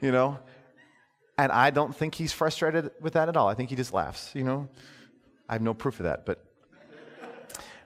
you 0.00 0.12
know? 0.12 0.38
And 1.36 1.52
I 1.52 1.70
don't 1.70 1.94
think 1.94 2.14
he's 2.14 2.32
frustrated 2.32 2.90
with 3.00 3.12
that 3.12 3.28
at 3.28 3.36
all. 3.36 3.48
I 3.48 3.54
think 3.54 3.70
he 3.70 3.76
just 3.76 3.92
laughs, 3.92 4.30
you 4.34 4.44
know? 4.44 4.68
I 5.48 5.54
have 5.54 5.62
no 5.62 5.74
proof 5.74 6.00
of 6.00 6.04
that, 6.04 6.26
but 6.26 6.44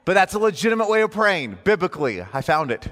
but 0.04 0.14
that's 0.14 0.35
a 0.35 0.38
legitimate 0.38 0.88
way 0.88 1.02
of 1.02 1.12
praying, 1.12 1.59
biblically. 1.62 2.23
I 2.33 2.42
found 2.42 2.71
it. 2.73 2.88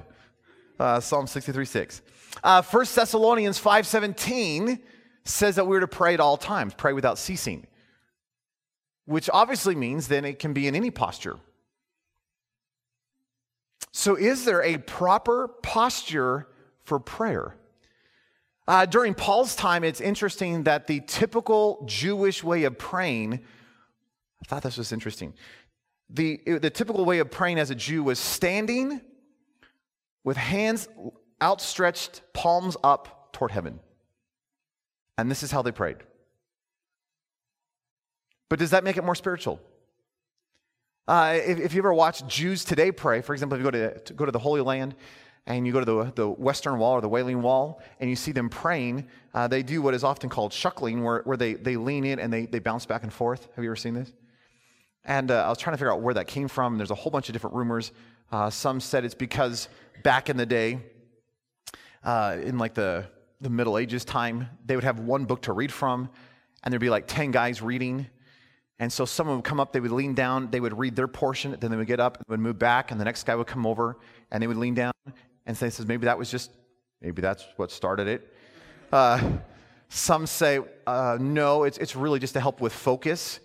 Uh, 0.79 1.01
Psalm 1.01 1.27
63 1.27 1.65
6. 1.65 2.03
Uh, 2.45 2.63
1 2.63 2.87
Thessalonians 2.95 3.61
5.17 3.61 4.79
says 5.25 5.57
that 5.57 5.67
we're 5.67 5.81
to 5.81 5.89
pray 5.89 6.15
at 6.15 6.21
all 6.21 6.37
times, 6.37 6.73
pray 6.75 6.93
without 6.93 7.19
ceasing, 7.19 7.67
which 9.05 9.29
obviously 9.33 9.75
means 9.75 10.09
then 10.09 10.25
it 10.25 10.39
can 10.39 10.53
be 10.53 10.69
in 10.69 10.77
any 10.77 10.91
posture. 10.91 11.37
So, 13.93 14.15
is 14.15 14.45
there 14.45 14.63
a 14.63 14.79
proper 14.79 15.49
posture 15.49 16.47
for 16.85 17.01
prayer? 17.01 17.57
Uh, 18.71 18.87
during 18.87 19.15
Paul's 19.15 19.57
time, 19.57 19.83
it's 19.83 20.01
interesting 20.01 20.63
that 20.63 20.87
the 20.87 21.01
typical 21.09 21.83
Jewish 21.89 22.45
way 22.45 22.63
of 22.63 22.79
praying, 22.79 23.41
I 24.41 24.47
thought 24.47 24.63
this 24.63 24.77
was 24.77 24.93
interesting. 24.93 25.35
The, 26.09 26.41
the 26.47 26.71
typical 26.71 27.05
way 27.05 27.19
of 27.19 27.33
praying 27.33 27.59
as 27.59 27.73
a 27.73 27.75
Jew 27.75 28.05
was 28.05 28.21
standing 28.21 29.01
with 30.23 30.37
hands 30.37 30.87
outstretched, 31.43 32.23
palms 32.33 32.77
up 32.85 33.33
toward 33.33 33.51
heaven. 33.51 33.81
And 35.19 35.29
this 35.29 35.43
is 35.43 35.51
how 35.51 35.63
they 35.63 35.73
prayed. 35.73 35.97
But 38.49 38.61
does 38.61 38.71
that 38.71 38.85
make 38.85 38.97
it 38.97 39.03
more 39.03 39.17
spiritual? 39.17 39.61
Uh, 41.09 41.41
if, 41.45 41.59
if, 41.59 41.75
you 41.75 41.81
ever 41.81 41.93
watch 41.93 42.25
Jews 42.29 42.65
today 42.65 42.93
pray, 42.93 43.21
for 43.21 43.33
example, 43.33 43.59
if 43.59 43.65
you 43.65 43.69
go 43.69 43.73
to, 43.73 43.99
to, 43.99 44.13
go 44.13 44.27
to 44.27 44.31
the 44.31 44.39
Holy 44.39 44.61
Land 44.61 44.95
and 45.47 45.67
you 45.67 45.73
go 45.73 45.81
to 45.81 45.85
the, 45.87 46.13
the 46.15 46.29
Western 46.29 46.79
Wall 46.79 46.93
or 46.93 47.01
the 47.01 47.09
Wailing 47.09 47.43
Wall 47.43 47.81
and 47.99 48.09
you 48.09 48.17
see 48.17 48.33
them 48.33 48.49
praying, 48.49 49.07
uh, 49.35 49.49
they 49.49 49.63
do 49.63 49.83
what 49.83 49.95
is 49.95 50.05
often 50.05 50.31
called 50.31 50.53
shuckling, 50.53 51.03
where, 51.03 51.23
where 51.23 51.37
they, 51.37 51.55
they 51.55 51.77
lean 51.77 52.05
in 52.05 52.19
and 52.19 52.33
they, 52.33 52.47
they 52.47 52.59
bounce 52.59 52.87
back 52.87 53.03
and 53.03 53.13
forth. 53.13 53.49
Have 53.57 53.65
you 53.65 53.71
ever 53.71 53.77
seen 53.77 53.95
this? 53.95 54.13
And 55.05 55.31
uh, 55.31 55.45
I 55.45 55.49
was 55.49 55.59
trying 55.59 55.75
to 55.75 55.79
figure 55.79 55.93
out 55.93 56.03
where 56.03 56.15
that 56.15 56.27
came 56.27 56.49
from. 56.49 56.75
And 56.75 56.81
there's 56.81 56.91
a 56.91 56.97
whole 56.97 57.11
bunch 57.11 57.29
of 57.29 57.33
different 57.33 57.57
rumors. 57.57 57.93
Uh, 58.31 58.51
some 58.51 58.81
said 58.81 59.05
it's 59.05 59.15
because 59.15 59.69
back 60.03 60.29
in 60.31 60.37
the 60.37 60.47
day, 60.47 60.79
uh, 62.05 62.37
in 62.43 62.59
like 62.59 62.75
the, 62.75 63.07
the 63.41 63.51
Middle 63.51 63.79
Ages 63.79 64.05
time, 64.05 64.49
they 64.65 64.75
would 64.75 64.85
have 64.85 65.01
one 65.01 65.25
book 65.25 65.43
to 65.43 65.53
read 65.53 65.73
from, 65.73 66.09
and 66.63 66.73
there'd 66.73 66.81
be 66.81 66.91
like 66.91 67.07
10 67.07 67.31
guys 67.31 67.63
reading. 67.63 68.07
And 68.79 68.93
so 68.93 69.05
someone 69.05 69.37
would 69.37 69.45
come 69.45 69.61
up, 69.61 69.73
they 69.73 69.81
would 69.81 69.91
lean 69.91 70.15
down, 70.15 70.51
they 70.51 70.61
would 70.61 70.79
read 70.79 70.97
their 70.97 71.09
portion, 71.09 71.57
then 71.61 71.71
they 71.71 71.77
would 71.77 71.87
get 71.87 72.01
up, 72.01 72.17
and 72.17 72.27
would 72.29 72.41
move 72.41 72.59
back, 72.59 72.91
and 72.91 73.01
the 73.01 73.05
next 73.05 73.25
guy 73.25 73.35
would 73.35 73.47
come 73.47 73.67
over, 73.67 73.99
and 74.31 74.43
they 74.43 74.47
would 74.47 74.57
lean 74.57 74.75
down, 74.75 74.93
and 75.51 75.57
say, 75.59 75.69
says, 75.69 75.85
maybe 75.85 76.05
that 76.05 76.17
was 76.17 76.31
just, 76.31 76.53
maybe 77.03 77.21
that's 77.21 77.45
what 77.57 77.73
started 77.73 78.07
it. 78.07 78.33
Uh, 78.93 79.21
some 79.89 80.25
say, 80.25 80.61
uh, 80.87 81.19
no, 81.21 81.65
it's, 81.65 81.77
it's 81.79 81.97
really 81.97 82.21
just 82.21 82.35
to 82.35 82.41
help 82.41 82.61
with 82.61 82.73
focus. 82.73 83.41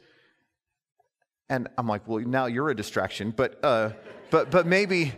And 1.49 1.67
I'm 1.79 1.87
like, 1.87 2.07
well, 2.07 2.19
now 2.19 2.45
you're 2.45 2.69
a 2.69 2.75
distraction, 2.75 3.33
but, 3.35 3.59
uh, 3.63 3.89
but, 4.29 4.51
but 4.51 4.67
maybe, 4.67 5.13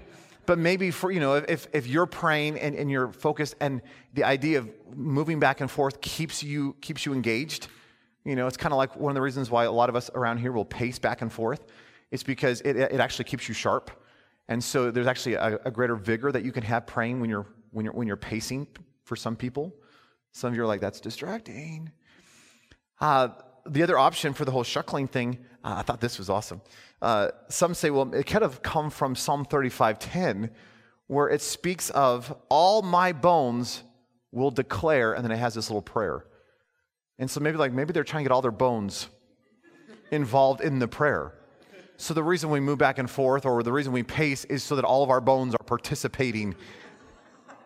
but 0.46 0.58
maybe 0.58 0.90
for, 0.92 1.12
you 1.12 1.20
know, 1.20 1.36
if, 1.36 1.68
if 1.74 1.88
you're 1.88 2.06
praying 2.06 2.58
and, 2.58 2.74
and 2.74 2.90
you're 2.90 3.12
focused 3.12 3.56
and 3.60 3.82
the 4.14 4.24
idea 4.24 4.60
of 4.60 4.70
moving 4.96 5.42
back 5.42 5.60
and 5.60 5.70
forth 5.70 6.00
keeps 6.00 6.42
you, 6.42 6.74
keeps 6.80 7.06
you 7.06 7.12
engaged, 7.12 7.68
you 8.24 8.38
know, 8.38 8.48
it's 8.48 8.56
kind 8.56 8.72
of 8.72 8.78
like 8.78 8.96
one 8.96 9.12
of 9.12 9.16
the 9.16 9.22
reasons 9.22 9.52
why 9.52 9.66
a 9.66 9.72
lot 9.72 9.90
of 9.90 9.98
us 9.98 10.10
around 10.16 10.38
here 10.38 10.54
will 10.54 10.66
pace 10.66 11.00
back 11.00 11.22
and 11.22 11.34
forth. 11.34 11.66
It's 12.12 12.24
because 12.24 12.62
it, 12.62 12.78
it 12.78 13.02
actually 13.02 13.26
keeps 13.26 13.50
you 13.50 13.54
sharp. 13.54 13.92
And 14.50 14.64
so 14.64 14.92
there's 14.92 15.08
actually 15.08 15.36
a, 15.36 15.60
a 15.66 15.72
greater 15.72 15.96
vigor 15.96 16.32
that 16.32 16.44
you 16.44 16.52
can 16.52 16.64
have 16.64 16.88
praying 16.88 17.20
when 17.20 17.30
you're, 17.30 17.48
when 17.72 17.86
you're, 17.86 17.94
when 17.94 18.08
you're 18.08 18.16
pacing 18.16 18.68
for 19.04 19.16
some 19.16 19.36
people. 19.36 19.74
Some 20.32 20.52
of 20.52 20.56
you 20.56 20.64
are 20.64 20.68
like, 20.68 20.82
that's 20.82 21.02
distracting. 21.02 21.92
Uh, 23.00 23.30
the 23.66 23.84
other 23.84 23.98
option 23.98 24.34
for 24.34 24.46
the 24.46 24.52
whole 24.52 24.64
shuckling 24.64 25.10
thing, 25.10 25.40
uh, 25.64 25.76
I 25.78 25.82
thought 25.82 26.00
this 26.00 26.18
was 26.18 26.30
awesome. 26.30 26.62
Uh, 27.02 27.30
some 27.50 27.74
say, 27.74 27.90
well, 27.90 28.14
it 28.14 28.26
could 28.26 28.42
have 28.42 28.62
come 28.62 28.90
from 28.90 29.16
Psalm 29.16 29.46
35:10, 29.46 30.50
where 31.08 31.28
it 31.30 31.42
speaks 31.42 31.90
of 31.92 32.36
all 32.50 32.82
my 32.82 33.12
bones 33.12 33.84
will 34.32 34.52
declare, 34.52 35.14
and 35.14 35.24
then 35.24 35.32
it 35.32 35.38
has 35.38 35.54
this 35.54 35.70
little 35.70 35.82
prayer. 35.82 36.26
And 37.20 37.30
so 37.30 37.40
maybe 37.40 37.58
like 37.58 37.74
maybe 37.74 37.94
they're 37.94 38.04
trying 38.04 38.24
to 38.24 38.30
get 38.30 38.34
all 38.34 38.42
their 38.42 38.52
bones 38.52 39.08
involved 40.12 40.62
in 40.62 40.80
the 40.80 40.88
prayer. 40.88 41.34
So 41.98 42.14
the 42.14 42.24
reason 42.24 42.52
we 42.52 42.60
move 42.60 42.78
back 42.78 43.00
and 43.00 43.10
forth, 43.10 43.46
or 43.46 43.64
the 43.64 43.74
reason 43.74 43.92
we 43.92 44.04
pace, 44.04 44.46
is 44.46 44.62
so 44.64 44.76
that 44.76 44.86
all 44.86 45.04
of 45.04 45.10
our 45.10 45.20
bones 45.20 45.56
are 45.56 45.64
participating 45.64 46.56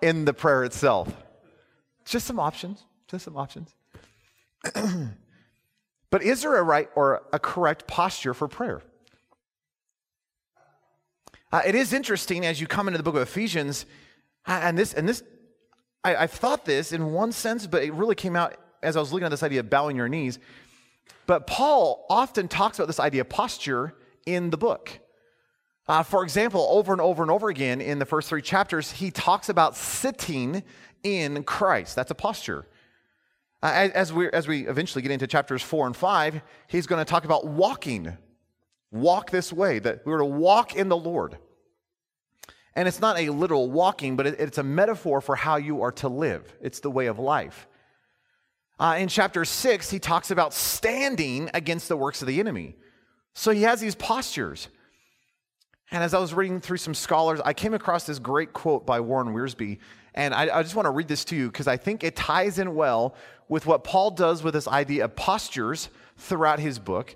in 0.01 0.23
the 0.23 0.33
prayer 0.33 0.63
itself. 0.63 1.13
Just 2.05 2.25
some 2.25 2.39
options. 2.39 2.83
Just 3.07 3.25
some 3.25 3.35
options. 3.35 3.75
but 6.09 6.23
is 6.23 6.41
there 6.43 6.55
a 6.55 6.63
right 6.63 6.89
or 6.95 7.23
a 7.33 7.39
correct 7.39 7.88
posture 7.88 8.33
for 8.33 8.47
prayer? 8.47 8.81
Uh, 11.51 11.61
it 11.65 11.75
is 11.75 11.91
interesting 11.91 12.45
as 12.45 12.61
you 12.61 12.67
come 12.67 12.88
into 12.88 12.97
the 12.97 13.03
book 13.03 13.15
of 13.15 13.21
Ephesians, 13.21 13.85
and 14.47 14.77
this, 14.77 14.93
and 14.93 15.09
this, 15.09 15.23
I, 16.05 16.15
I've 16.15 16.31
thought 16.31 16.63
this 16.63 16.93
in 16.93 17.11
one 17.11 17.33
sense, 17.33 17.67
but 17.67 17.83
it 17.83 17.93
really 17.93 18.15
came 18.15 18.38
out 18.38 18.55
as 18.81 18.95
I 18.95 19.01
was 19.01 19.11
looking 19.11 19.25
at 19.25 19.29
this 19.29 19.43
idea 19.43 19.59
of 19.59 19.69
bowing 19.69 19.97
your 19.97 20.07
knees. 20.07 20.39
But 21.27 21.47
Paul 21.47 22.05
often 22.09 22.47
talks 22.47 22.79
about 22.79 22.88
this 22.88 23.00
idea 23.00 23.21
of 23.21 23.29
posture 23.29 23.93
in 24.25 24.50
the 24.50 24.58
book. 24.58 25.00
Uh, 25.88 26.04
for 26.04 26.24
example, 26.24 26.68
over 26.70 26.92
and 26.92 27.01
over 27.01 27.22
and 27.22 27.32
over 27.32 27.50
again 27.50 27.82
in 27.82 28.00
the 28.00 28.06
first 28.06 28.30
three 28.30 28.42
chapters, 28.42 28.92
he 28.92 29.12
talks 29.12 29.50
about 29.50 29.75
sitting 29.75 30.63
in 31.04 31.44
Christ. 31.44 31.96
That's 31.96 32.12
a 32.12 32.16
posture. 32.16 32.68
Uh, 33.63 33.90
as, 33.94 34.13
we, 34.13 34.30
as 34.30 34.48
we 34.48 34.68
eventually 34.68 35.01
get 35.01 35.12
into 35.12 35.28
chapters 35.28 35.62
four 35.62 35.86
and 35.88 35.96
five, 35.96 36.42
he's 36.68 36.88
going 36.88 37.04
to 37.04 37.10
talk 37.10 37.25
about 37.25 37.46
walking 37.46 38.18
walk 38.92 39.32
this 39.32 39.51
way, 39.54 39.80
that 39.80 40.06
we 40.06 40.12
were 40.12 40.20
to 40.20 40.25
walk 40.25 40.75
in 40.75 40.90
the 40.90 40.98
Lord. 40.98 41.38
And 42.75 42.88
it's 42.88 43.00
not 43.00 43.18
a 43.18 43.30
literal 43.30 43.70
walking, 43.70 44.16
but 44.16 44.28
it's 44.28 44.58
a 44.58 44.63
metaphor 44.63 45.22
for 45.22 45.36
how 45.36 45.58
you 45.58 45.82
are 45.82 45.92
to 45.94 46.08
live. 46.08 46.56
It's 46.62 46.80
the 46.80 46.92
way 46.92 47.08
of 47.08 47.20
life. 47.20 47.68
Uh, 48.80 48.96
in 48.98 49.08
chapter 49.08 49.46
six, 49.46 49.90
he 49.90 50.00
talks 50.00 50.32
about 50.32 50.54
standing 50.54 51.50
against 51.54 51.88
the 51.88 51.98
works 51.98 52.22
of 52.22 52.28
the 52.28 52.40
enemy. 52.40 52.75
So 53.33 53.51
he 53.51 53.63
has 53.63 53.79
these 53.79 53.95
postures. 53.95 54.67
And 55.91 56.03
as 56.03 56.13
I 56.13 56.19
was 56.19 56.33
reading 56.33 56.61
through 56.61 56.77
some 56.77 56.93
scholars, 56.93 57.41
I 57.43 57.53
came 57.53 57.73
across 57.73 58.05
this 58.05 58.19
great 58.19 58.53
quote 58.53 58.85
by 58.85 59.00
Warren 59.00 59.33
Wiersbe. 59.33 59.79
And 60.13 60.33
I, 60.33 60.59
I 60.59 60.63
just 60.63 60.75
want 60.75 60.85
to 60.85 60.91
read 60.91 61.07
this 61.07 61.25
to 61.25 61.35
you 61.35 61.47
because 61.47 61.67
I 61.67 61.77
think 61.77 62.03
it 62.03 62.15
ties 62.15 62.59
in 62.59 62.75
well 62.75 63.15
with 63.50 63.65
what 63.65 63.83
Paul 63.83 64.11
does 64.11 64.43
with 64.43 64.53
this 64.53 64.67
idea 64.67 65.05
of 65.05 65.15
postures 65.15 65.89
throughout 66.17 66.59
his 66.59 66.79
book 66.79 67.15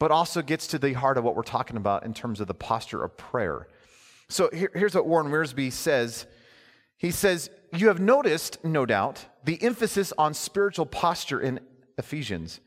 but 0.00 0.10
also 0.10 0.40
gets 0.42 0.66
to 0.68 0.78
the 0.78 0.94
heart 0.94 1.18
of 1.18 1.24
what 1.24 1.36
we're 1.36 1.42
talking 1.42 1.76
about 1.76 2.04
in 2.04 2.14
terms 2.14 2.40
of 2.40 2.48
the 2.48 2.54
posture 2.54 3.04
of 3.04 3.16
prayer. 3.16 3.68
So 4.28 4.48
here, 4.52 4.72
here's 4.74 4.94
what 4.94 5.06
Warren 5.06 5.30
Wiersbe 5.30 5.70
says. 5.70 6.26
He 6.96 7.10
says, 7.10 7.50
You 7.72 7.88
have 7.88 8.00
noticed, 8.00 8.64
no 8.64 8.86
doubt, 8.86 9.26
the 9.44 9.62
emphasis 9.62 10.12
on 10.16 10.32
spiritual 10.32 10.86
posture 10.86 11.38
in 11.38 11.60
Ephesians. 11.98 12.60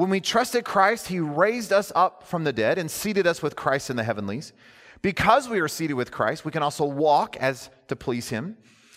When 0.00 0.08
we 0.08 0.22
trusted 0.22 0.64
Christ, 0.64 1.08
he 1.08 1.20
raised 1.20 1.74
us 1.74 1.92
up 1.94 2.26
from 2.26 2.44
the 2.44 2.54
dead 2.54 2.78
and 2.78 2.90
seated 2.90 3.26
us 3.26 3.42
with 3.42 3.54
Christ 3.54 3.90
in 3.90 3.96
the 3.96 4.02
heavenlies. 4.02 4.54
Because 5.02 5.46
we 5.46 5.60
are 5.60 5.68
seated 5.68 5.92
with 5.92 6.10
Christ, 6.10 6.42
we 6.42 6.50
can 6.50 6.62
also 6.62 6.86
walk 6.86 7.36
as 7.36 7.68
to 7.88 7.96
please 7.96 8.30
him, 8.30 8.56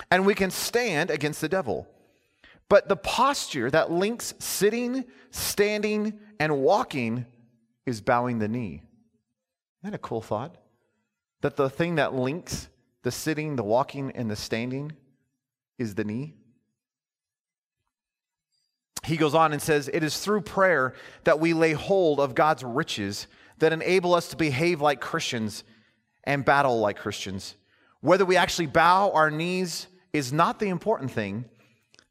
and 0.10 0.25
we 0.25 0.33
can 0.33 0.50
stand 0.50 1.12
against 1.12 1.41
the 1.41 1.50
devil. 1.50 1.89
But 2.69 2.88
the 2.88 2.95
posture 2.95 3.69
that 3.72 3.91
links 3.91 4.33
sitting, 4.39 5.03
standing, 5.29 6.22
and 6.39 6.62
walking 6.62 7.25
is 7.86 8.00
bowing 8.00 8.39
the 8.39 8.48
knee. 8.48 8.75
Isn't 9.81 9.91
that 9.91 9.93
a 9.93 9.98
cool 9.98 10.22
thought? 10.22 10.55
That 11.41 11.57
the 11.57 11.69
thing 11.69 11.95
that 11.95 12.13
links 12.13 12.69
the 13.01 13.12
sitting, 13.12 13.57
the 13.57 13.63
walking, 13.63 14.12
and 14.12 14.31
the 14.31 14.38
standing 14.38 14.93
is 15.77 15.95
the 15.95 16.05
knee. 16.05 16.36
He 19.05 19.17
goes 19.17 19.36
on 19.36 19.51
and 19.53 19.62
says, 19.62 19.89
It 19.91 20.03
is 20.03 20.19
through 20.19 20.41
prayer 20.41 20.93
that 21.25 21.39
we 21.39 21.53
lay 21.53 21.74
hold 21.74 22.19
of 22.19 22.36
God's 22.36 22.63
riches 22.63 23.27
that 23.60 23.74
enable 23.74 24.13
us 24.13 24.29
to 24.29 24.38
behave 24.38 24.81
like 24.81 25.01
Christians 25.01 25.63
and 26.24 26.45
battle 26.45 26.79
like 26.79 26.98
Christians. 26.98 27.55
Whether 28.01 28.25
we 28.25 28.38
actually 28.38 28.67
bow 28.67 29.12
our 29.12 29.29
knees 29.29 29.88
is 30.13 30.31
not 30.31 30.60
the 30.60 30.69
important 30.69 31.12
thing. 31.12 31.45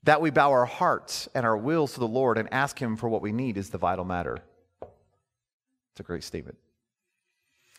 That 0.04 0.20
we 0.20 0.30
bow 0.30 0.50
our 0.50 0.66
hearts 0.66 1.28
and 1.34 1.46
our 1.46 1.56
wills 1.56 1.94
to 1.94 2.00
the 2.00 2.08
Lord 2.08 2.36
and 2.36 2.52
ask 2.52 2.78
Him 2.80 2.96
for 2.96 3.08
what 3.08 3.22
we 3.22 3.30
need 3.30 3.56
is 3.56 3.70
the 3.70 3.78
vital 3.78 4.04
matter. 4.04 4.38
It's 4.82 6.00
a 6.00 6.02
great 6.02 6.24
statement. 6.24 6.58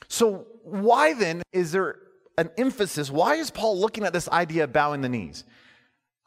So, 0.08 0.46
why 0.64 1.14
then 1.14 1.42
is 1.52 1.72
there 1.72 1.98
an 2.38 2.50
emphasis? 2.58 3.12
Why 3.12 3.36
is 3.36 3.52
Paul 3.52 3.80
looking 3.80 4.06
at 4.06 4.14
this 4.14 4.30
idea 4.30 4.64
of 4.64 4.72
bowing 4.72 5.02
the 5.02 5.10
knees? 5.10 5.44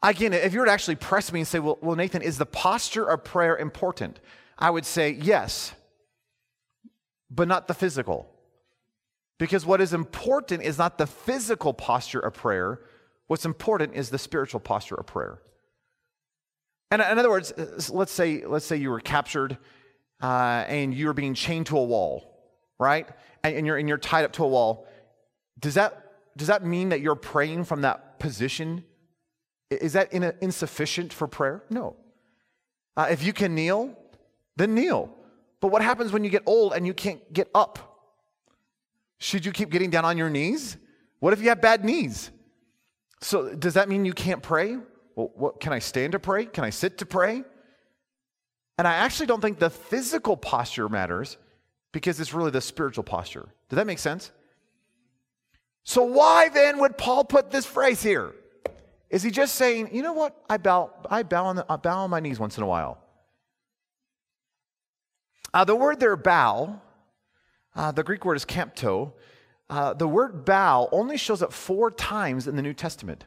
Again, 0.03 0.33
if 0.33 0.53
you 0.53 0.59
were 0.59 0.65
to 0.65 0.71
actually 0.71 0.95
press 0.95 1.31
me 1.31 1.39
and 1.39 1.47
say, 1.47 1.59
well, 1.59 1.77
well, 1.81 1.95
Nathan, 1.95 2.21
is 2.21 2.37
the 2.37 2.45
posture 2.45 3.05
of 3.05 3.23
prayer 3.23 3.57
important? 3.57 4.19
I 4.57 4.69
would 4.69 4.85
say 4.85 5.11
yes, 5.11 5.73
but 7.29 7.47
not 7.47 7.67
the 7.67 7.73
physical. 7.73 8.29
Because 9.39 9.65
what 9.65 9.81
is 9.81 9.93
important 9.93 10.63
is 10.63 10.77
not 10.77 10.97
the 10.97 11.07
physical 11.07 11.73
posture 11.73 12.19
of 12.19 12.33
prayer, 12.33 12.79
what's 13.27 13.45
important 13.45 13.95
is 13.95 14.09
the 14.09 14.17
spiritual 14.17 14.59
posture 14.59 14.95
of 14.95 15.05
prayer. 15.05 15.39
And 16.89 17.01
in 17.01 17.19
other 17.19 17.29
words, 17.29 17.53
let's 17.91 18.11
say, 18.11 18.45
let's 18.45 18.65
say 18.65 18.77
you 18.77 18.89
were 18.89 18.99
captured 18.99 19.57
uh, 20.21 20.63
and 20.67 20.93
you're 20.93 21.13
being 21.13 21.33
chained 21.33 21.67
to 21.67 21.77
a 21.77 21.83
wall, 21.83 22.51
right? 22.79 23.07
And, 23.43 23.57
and, 23.57 23.67
you're, 23.67 23.77
and 23.77 23.87
you're 23.89 23.97
tied 23.97 24.25
up 24.25 24.31
to 24.33 24.43
a 24.43 24.47
wall. 24.47 24.87
Does 25.59 25.73
that, 25.73 26.13
does 26.37 26.47
that 26.47 26.63
mean 26.63 26.89
that 26.89 27.01
you're 27.01 27.15
praying 27.15 27.65
from 27.65 27.81
that 27.81 28.07
that 28.17 28.19
position, 28.19 28.83
is 29.69 29.93
that 29.93 30.13
in 30.13 30.33
insufficient 30.41 31.11
for 31.13 31.27
prayer? 31.27 31.63
No. 31.69 31.95
Uh, 32.95 33.07
if 33.09 33.23
you 33.23 33.33
can 33.33 33.53
kneel, 33.53 33.97
then 34.55 34.73
kneel. 34.73 35.13
But 35.59 35.69
what 35.69 35.81
happens 35.81 36.11
when 36.11 36.23
you 36.23 36.29
get 36.29 36.43
old 36.45 36.73
and 36.73 36.85
you 36.85 36.93
can't 36.93 37.21
get 37.33 37.49
up? 37.53 37.99
Should 39.19 39.45
you 39.45 39.51
keep 39.51 39.69
getting 39.69 39.89
down 39.89 40.05
on 40.05 40.17
your 40.17 40.29
knees? 40.29 40.77
What 41.19 41.33
if 41.33 41.41
you 41.41 41.49
have 41.49 41.61
bad 41.61 41.83
knees? 41.83 42.31
So, 43.21 43.55
does 43.55 43.73
that 43.73 43.89
mean 43.89 44.05
you 44.05 44.13
can't 44.13 44.43
pray? 44.43 44.77
Well, 45.15 45.31
what, 45.35 45.59
can 45.59 45.73
I 45.73 45.79
stand 45.79 46.11
to 46.11 46.19
pray? 46.19 46.45
Can 46.45 46.63
I 46.63 46.69
sit 46.69 46.99
to 46.99 47.05
pray? 47.05 47.43
And 48.77 48.87
I 48.87 48.93
actually 48.93 49.25
don't 49.25 49.41
think 49.41 49.57
the 49.57 49.71
physical 49.71 50.37
posture 50.37 50.87
matters 50.87 51.37
because 51.91 52.19
it's 52.19 52.33
really 52.33 52.51
the 52.51 52.61
spiritual 52.61 53.03
posture. 53.03 53.49
Does 53.69 53.77
that 53.77 53.87
make 53.87 53.97
sense? 53.97 54.31
So, 55.83 56.03
why 56.03 56.49
then 56.49 56.79
would 56.79 56.97
Paul 56.97 57.25
put 57.25 57.49
this 57.49 57.65
phrase 57.65 58.03
here? 58.03 58.35
Is 59.09 59.23
he 59.23 59.31
just 59.31 59.55
saying, 59.55 59.89
you 59.93 60.01
know 60.01 60.13
what? 60.13 60.35
I 60.49 60.57
bow, 60.57 60.91
I 61.09 61.23
bow, 61.23 61.45
on, 61.45 61.55
the, 61.55 61.65
I 61.69 61.77
bow 61.77 62.03
on 62.03 62.09
my 62.09 62.19
knees 62.19 62.39
once 62.39 62.57
in 62.57 62.63
a 62.63 62.67
while. 62.67 62.97
Uh, 65.53 65.63
the 65.63 65.75
word 65.75 65.99
there, 65.99 66.15
bow, 66.17 66.81
uh, 67.75 67.91
the 67.91 68.03
Greek 68.03 68.25
word 68.25 68.35
is 68.35 68.43
kampto. 68.43 69.13
Uh, 69.69 69.93
the 69.93 70.07
word 70.07 70.43
bow 70.45 70.89
only 70.91 71.17
shows 71.17 71.41
up 71.41 71.53
four 71.53 71.89
times 71.89 72.47
in 72.47 72.55
the 72.55 72.61
New 72.61 72.73
Testament. 72.73 73.25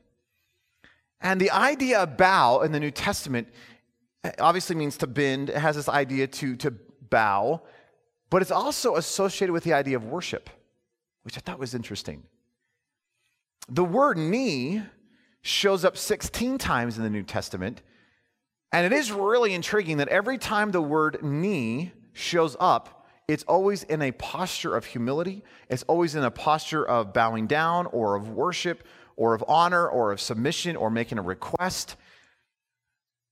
And 1.20 1.40
the 1.40 1.50
idea 1.50 2.00
of 2.00 2.16
bow 2.16 2.60
in 2.62 2.72
the 2.72 2.80
New 2.80 2.90
Testament 2.90 3.48
obviously 4.38 4.76
means 4.76 4.96
to 4.98 5.06
bend. 5.06 5.50
It 5.50 5.56
has 5.56 5.76
this 5.76 5.88
idea 5.88 6.26
to, 6.26 6.56
to 6.56 6.74
bow, 7.08 7.62
but 8.28 8.42
it's 8.42 8.50
also 8.50 8.96
associated 8.96 9.52
with 9.52 9.64
the 9.64 9.72
idea 9.72 9.96
of 9.96 10.04
worship, 10.04 10.50
which 11.22 11.36
I 11.36 11.40
thought 11.40 11.58
was 11.58 11.74
interesting. 11.74 12.22
The 13.68 13.84
word 13.84 14.18
knee 14.18 14.82
shows 15.42 15.84
up 15.84 15.96
16 15.96 16.58
times 16.58 16.96
in 16.96 17.04
the 17.04 17.10
New 17.10 17.22
Testament. 17.22 17.82
And 18.72 18.86
it 18.86 18.96
is 18.96 19.10
really 19.10 19.54
intriguing 19.54 19.96
that 19.96 20.08
every 20.08 20.38
time 20.38 20.70
the 20.70 20.82
word 20.82 21.22
knee 21.22 21.92
shows 22.12 22.56
up, 22.60 23.08
it's 23.26 23.44
always 23.44 23.84
in 23.84 24.02
a 24.02 24.12
posture 24.12 24.76
of 24.76 24.84
humility. 24.84 25.44
It's 25.68 25.84
always 25.84 26.14
in 26.14 26.24
a 26.24 26.30
posture 26.30 26.84
of 26.84 27.12
bowing 27.12 27.46
down 27.46 27.86
or 27.86 28.16
of 28.16 28.28
worship 28.28 28.84
or 29.16 29.34
of 29.34 29.44
honor 29.46 29.88
or 29.88 30.12
of 30.12 30.20
submission 30.20 30.76
or 30.76 30.90
making 30.90 31.18
a 31.18 31.22
request. 31.22 31.96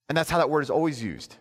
And 0.09 0.17
that's 0.17 0.31
how 0.31 0.39
that 0.39 0.51
word 0.51 0.63
is 0.63 0.71
always 0.71 1.03
used. 1.03 1.37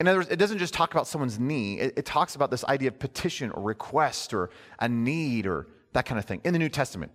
In 0.00 0.08
other 0.08 0.18
words, 0.18 0.30
it 0.30 0.38
doesn't 0.38 0.58
just 0.58 0.74
talk 0.74 0.92
about 0.92 1.06
someone's 1.06 1.38
knee, 1.38 1.78
it, 1.78 1.94
it, 1.98 2.04
talks 2.04 2.34
about 2.34 2.50
this 2.50 2.64
idea 2.64 2.88
of 2.88 2.98
petition 2.98 3.50
or 3.52 3.62
request 3.62 4.34
or 4.34 4.50
a 4.80 4.88
need 4.88 5.46
or 5.46 5.68
that 5.92 6.04
kind 6.04 6.18
of 6.18 6.24
thing 6.24 6.40
in 6.44 6.52
the 6.52 6.58
New 6.58 6.68
Testament. 6.68 7.12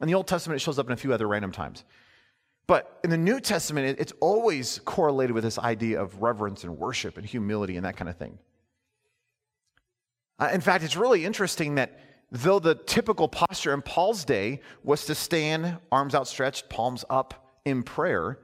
In 0.00 0.08
the 0.08 0.14
Old 0.14 0.26
Testament, 0.26 0.60
it 0.60 0.64
shows 0.64 0.78
up 0.78 0.86
in 0.86 0.92
a 0.92 0.96
few 0.96 1.14
other 1.14 1.28
random 1.28 1.52
times. 1.52 1.84
But 2.66 2.98
in 3.04 3.10
the 3.10 3.18
New 3.18 3.40
Testament, 3.40 3.98
it's 4.00 4.12
always 4.20 4.80
correlated 4.84 5.34
with 5.34 5.44
this 5.44 5.58
idea 5.58 6.00
of 6.00 6.20
reverence 6.20 6.64
and 6.64 6.78
worship 6.78 7.16
and 7.16 7.24
humility 7.24 7.76
and 7.76 7.86
that 7.86 7.96
kind 7.96 8.08
of 8.08 8.16
thing. 8.16 8.38
Uh, 10.38 10.50
in 10.52 10.60
fact, 10.60 10.84
it's 10.84 10.96
really 10.96 11.24
interesting 11.24 11.76
that 11.76 11.98
though 12.30 12.58
the 12.58 12.74
typical 12.74 13.28
posture 13.28 13.72
in 13.72 13.82
Paul's 13.82 14.24
day 14.24 14.60
was 14.82 15.06
to 15.06 15.14
stand, 15.14 15.78
arms 15.92 16.14
outstretched, 16.14 16.68
palms 16.68 17.04
up 17.08 17.54
in 17.64 17.82
prayer, 17.82 18.40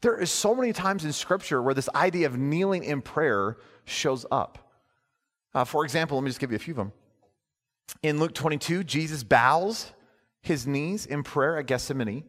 there 0.00 0.18
is 0.18 0.30
so 0.30 0.54
many 0.54 0.72
times 0.72 1.04
in 1.04 1.12
Scripture 1.12 1.60
where 1.60 1.74
this 1.74 1.88
idea 1.94 2.26
of 2.26 2.38
kneeling 2.38 2.84
in 2.84 3.02
prayer 3.02 3.58
shows 3.84 4.24
up. 4.30 4.70
Uh, 5.54 5.64
for 5.64 5.84
example, 5.84 6.16
let 6.16 6.24
me 6.24 6.30
just 6.30 6.40
give 6.40 6.50
you 6.50 6.56
a 6.56 6.60
few 6.60 6.72
of 6.72 6.78
them. 6.78 6.92
In 8.02 8.18
Luke 8.18 8.34
22, 8.34 8.84
Jesus 8.84 9.22
bows 9.22 9.92
his 10.40 10.66
knees 10.66 11.06
in 11.06 11.22
prayer 11.22 11.58
at 11.58 11.66
Gethsemane. 11.66 12.24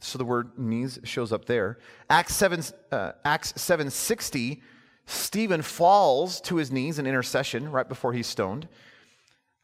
So 0.00 0.18
the 0.18 0.24
word 0.24 0.58
knees 0.58 0.98
shows 1.04 1.32
up 1.32 1.44
there. 1.44 1.78
Acts 2.10 2.34
7, 2.34 2.62
uh, 2.90 3.12
Acts 3.24 3.54
760, 3.56 4.62
Stephen 5.06 5.62
falls 5.62 6.40
to 6.42 6.56
his 6.56 6.72
knees 6.72 6.98
in 6.98 7.06
intercession 7.06 7.70
right 7.70 7.88
before 7.88 8.12
he's 8.12 8.26
stoned. 8.26 8.68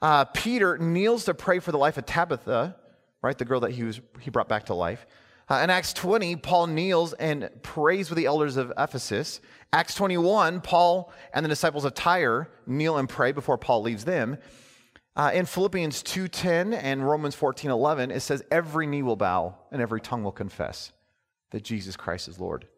Uh, 0.02 0.24
Peter 0.26 0.78
kneels 0.78 1.24
to 1.24 1.34
pray 1.34 1.58
for 1.58 1.72
the 1.72 1.78
life 1.78 1.98
of 1.98 2.06
Tabitha, 2.06 2.76
right, 3.22 3.36
the 3.36 3.44
girl 3.44 3.60
that 3.60 3.72
he, 3.72 3.82
was, 3.82 4.00
he 4.20 4.30
brought 4.30 4.48
back 4.48 4.66
to 4.66 4.74
life. 4.74 5.06
Uh, 5.48 5.60
in 5.64 5.70
Acts 5.70 5.92
20, 5.92 6.36
Paul 6.36 6.68
kneels 6.68 7.12
and 7.14 7.50
prays 7.62 8.08
with 8.08 8.16
the 8.16 8.26
elders 8.26 8.56
of 8.56 8.72
Ephesus. 8.78 9.40
Acts 9.72 9.94
21, 9.94 10.60
Paul 10.60 11.12
and 11.34 11.44
the 11.44 11.48
disciples 11.48 11.84
of 11.84 11.92
Tyre 11.92 12.48
kneel 12.66 12.98
and 12.98 13.08
pray 13.08 13.32
before 13.32 13.58
Paul 13.58 13.82
leaves 13.82 14.04
them. 14.04 14.38
Uh, 15.16 15.30
in 15.34 15.44
Philippians 15.44 16.02
2:10 16.02 16.72
and 16.72 17.08
Romans 17.08 17.34
14:11, 17.34 18.10
it 18.10 18.20
says, 18.20 18.42
"Every 18.50 18.86
knee 18.86 19.02
will 19.02 19.16
bow 19.16 19.56
and 19.70 19.82
every 19.82 20.00
tongue 20.00 20.22
will 20.22 20.32
confess 20.32 20.92
that 21.50 21.62
Jesus 21.62 21.96
Christ 21.96 22.28
is 22.28 22.38
Lord." 22.38 22.68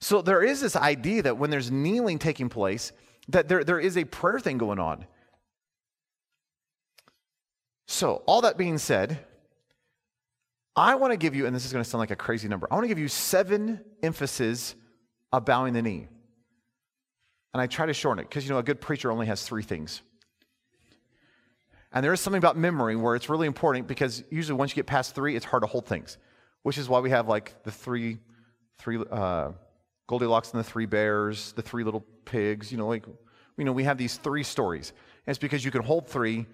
So 0.00 0.22
there 0.22 0.42
is 0.42 0.60
this 0.60 0.76
idea 0.76 1.22
that 1.22 1.38
when 1.38 1.50
there's 1.50 1.70
kneeling 1.70 2.18
taking 2.18 2.48
place, 2.48 2.92
that 3.28 3.48
there, 3.48 3.64
there 3.64 3.80
is 3.80 3.96
a 3.96 4.04
prayer 4.04 4.38
thing 4.38 4.58
going 4.58 4.78
on. 4.78 5.06
So, 7.86 8.22
all 8.26 8.42
that 8.42 8.56
being 8.58 8.78
said, 8.78 9.24
I 10.76 10.94
want 10.94 11.12
to 11.12 11.16
give 11.16 11.34
you, 11.34 11.46
and 11.46 11.56
this 11.56 11.64
is 11.64 11.72
going 11.72 11.82
to 11.82 11.88
sound 11.88 12.00
like 12.00 12.10
a 12.10 12.16
crazy 12.16 12.48
number, 12.48 12.68
I 12.70 12.74
want 12.74 12.84
to 12.84 12.88
give 12.88 12.98
you 12.98 13.08
seven 13.08 13.84
emphases 14.02 14.74
of 15.32 15.44
bowing 15.44 15.72
the 15.72 15.82
knee. 15.82 16.06
And 17.54 17.60
I 17.60 17.66
try 17.66 17.86
to 17.86 17.94
shorten 17.94 18.22
it 18.22 18.28
because, 18.28 18.44
you 18.44 18.50
know, 18.50 18.58
a 18.58 18.62
good 18.62 18.80
preacher 18.80 19.10
only 19.10 19.26
has 19.26 19.42
three 19.42 19.62
things. 19.62 20.02
And 21.92 22.04
there 22.04 22.12
is 22.12 22.20
something 22.20 22.38
about 22.38 22.56
memory 22.56 22.96
where 22.96 23.14
it's 23.14 23.28
really 23.28 23.46
important 23.46 23.86
because 23.86 24.22
usually 24.30 24.58
once 24.58 24.72
you 24.72 24.76
get 24.76 24.86
past 24.86 25.14
three, 25.14 25.36
it's 25.36 25.46
hard 25.46 25.62
to 25.62 25.66
hold 25.66 25.86
things, 25.86 26.18
which 26.62 26.76
is 26.76 26.88
why 26.88 27.00
we 27.00 27.10
have 27.10 27.28
like 27.28 27.62
the 27.62 27.70
three, 27.70 28.18
three 28.76 29.02
uh, 29.10 29.52
Goldilocks 30.06 30.52
and 30.52 30.60
the 30.60 30.64
three 30.64 30.86
bears, 30.86 31.52
the 31.52 31.62
three 31.62 31.84
little 31.84 32.04
pigs. 32.24 32.70
You 32.70 32.78
know, 32.78 32.88
like 32.88 33.06
you 33.58 33.64
know, 33.64 33.72
we 33.72 33.84
have 33.84 33.98
these 33.98 34.16
three 34.16 34.42
stories. 34.42 34.92
And 35.26 35.32
it's 35.32 35.38
because 35.38 35.64
you 35.64 35.70
can 35.70 35.82
hold 35.82 36.08
three, 36.08 36.46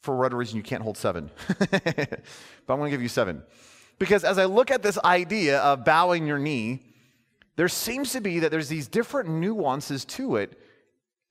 for 0.00 0.16
whatever 0.16 0.36
reason, 0.36 0.56
you 0.56 0.62
can't 0.62 0.82
hold 0.82 0.96
seven. 0.96 1.30
but 1.58 1.68
I'm 2.68 2.78
going 2.78 2.84
to 2.84 2.90
give 2.90 3.02
you 3.02 3.08
seven. 3.08 3.42
Because 3.98 4.24
as 4.24 4.38
I 4.38 4.46
look 4.46 4.70
at 4.70 4.82
this 4.82 4.98
idea 5.04 5.60
of 5.60 5.84
bowing 5.84 6.26
your 6.26 6.38
knee, 6.38 6.80
there 7.56 7.68
seems 7.68 8.12
to 8.12 8.20
be 8.20 8.38
that 8.40 8.50
there's 8.50 8.68
these 8.68 8.88
different 8.88 9.28
nuances 9.28 10.04
to 10.06 10.36
it, 10.36 10.58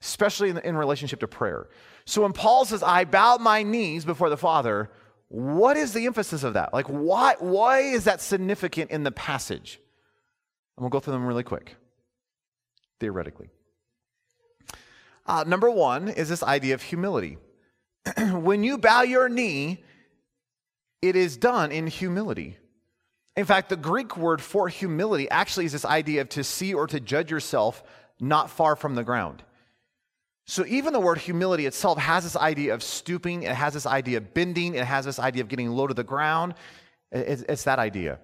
especially 0.02 0.50
in, 0.50 0.58
in 0.60 0.78
relationship 0.78 1.20
to 1.22 1.28
prayer. 1.28 1.68
So 2.06 2.24
when 2.24 2.34
Paul 2.34 2.66
says, 2.66 2.84
I 2.84 3.06
bow 3.06 3.38
my 3.38 3.64
knees 3.64 4.06
before 4.06 4.30
the 4.30 4.38
Father, 4.38 4.90
what 5.28 5.78
is 5.78 5.94
the 5.94 6.06
emphasis 6.06 6.44
of 6.44 6.56
that? 6.56 6.74
Like, 6.74 6.88
why, 6.88 7.36
why 7.40 7.80
is 7.80 8.04
that 8.04 8.22
significant 8.22 8.92
in 8.92 9.04
the 9.04 9.12
passage? 9.12 9.80
Going 10.78 10.90
to 10.90 10.94
go 10.94 11.00
through 11.00 11.14
them 11.14 11.26
really 11.26 11.44
quick, 11.44 11.76
theoretically. 13.00 13.50
Uh, 15.28 15.44
number 15.46 15.70
one 15.70 16.10
is 16.10 16.28
this 16.28 16.42
idea 16.42 16.74
of 16.74 16.82
humility. 16.82 17.38
when 18.32 18.64
you 18.64 18.80
bow 18.80 19.04
your 19.04 19.30
knee, 19.30 19.84
it 21.02 21.16
is 21.16 21.38
done 21.38 21.72
in 21.72 21.88
humility. 21.88 22.58
In 23.36 23.46
fact, 23.46 23.70
the 23.70 23.78
Greek 23.78 24.18
word 24.18 24.42
for 24.42 24.68
humility 24.68 25.30
actually 25.30 25.66
is 25.66 25.72
this 25.72 25.86
idea 25.86 26.22
of 26.22 26.30
to 26.30 26.44
see 26.44 26.74
or 26.74 26.88
to 26.88 27.00
judge 27.00 27.32
yourself 27.32 27.84
not 28.20 28.50
far 28.50 28.76
from 28.76 28.96
the 28.96 29.04
ground. 29.04 29.44
So 30.52 30.66
even 30.68 30.92
the 30.92 31.00
word 31.00 31.18
humility 31.18 31.66
itself 31.66 31.98
has 31.98 32.26
this 32.26 32.36
idea 32.36 32.74
of 32.74 32.84
stooping, 32.84 33.44
it 33.44 33.56
has 33.56 33.74
this 33.74 33.86
idea 33.86 34.18
of 34.18 34.34
bending, 34.34 34.76
it 34.76 34.84
has 34.84 35.06
this 35.06 35.18
idea 35.18 35.44
of 35.44 35.48
getting 35.48 35.70
low 35.70 35.88
to 35.88 35.94
the 35.94 36.04
ground. 36.04 36.56
It's, 37.10 37.44
it's 37.44 37.64
that 37.64 37.80
idea. 37.80 38.20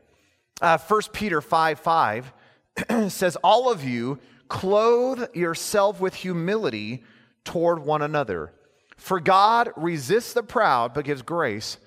Uh, 0.61 0.77
1 0.77 1.01
Peter 1.13 1.39
5 1.39 1.79
5 1.79 2.33
says, 3.07 3.37
All 3.37 3.71
of 3.71 3.81
you 3.85 4.19
clothe 4.49 5.33
yourself 5.37 6.01
with 6.01 6.15
humility 6.15 7.05
toward 7.45 7.79
one 7.79 8.01
another. 8.01 8.51
For 8.97 9.21
God 9.21 9.71
resists 9.77 10.33
the 10.33 10.43
proud, 10.43 10.93
but 10.93 11.05
gives 11.05 11.21
grace 11.21 11.77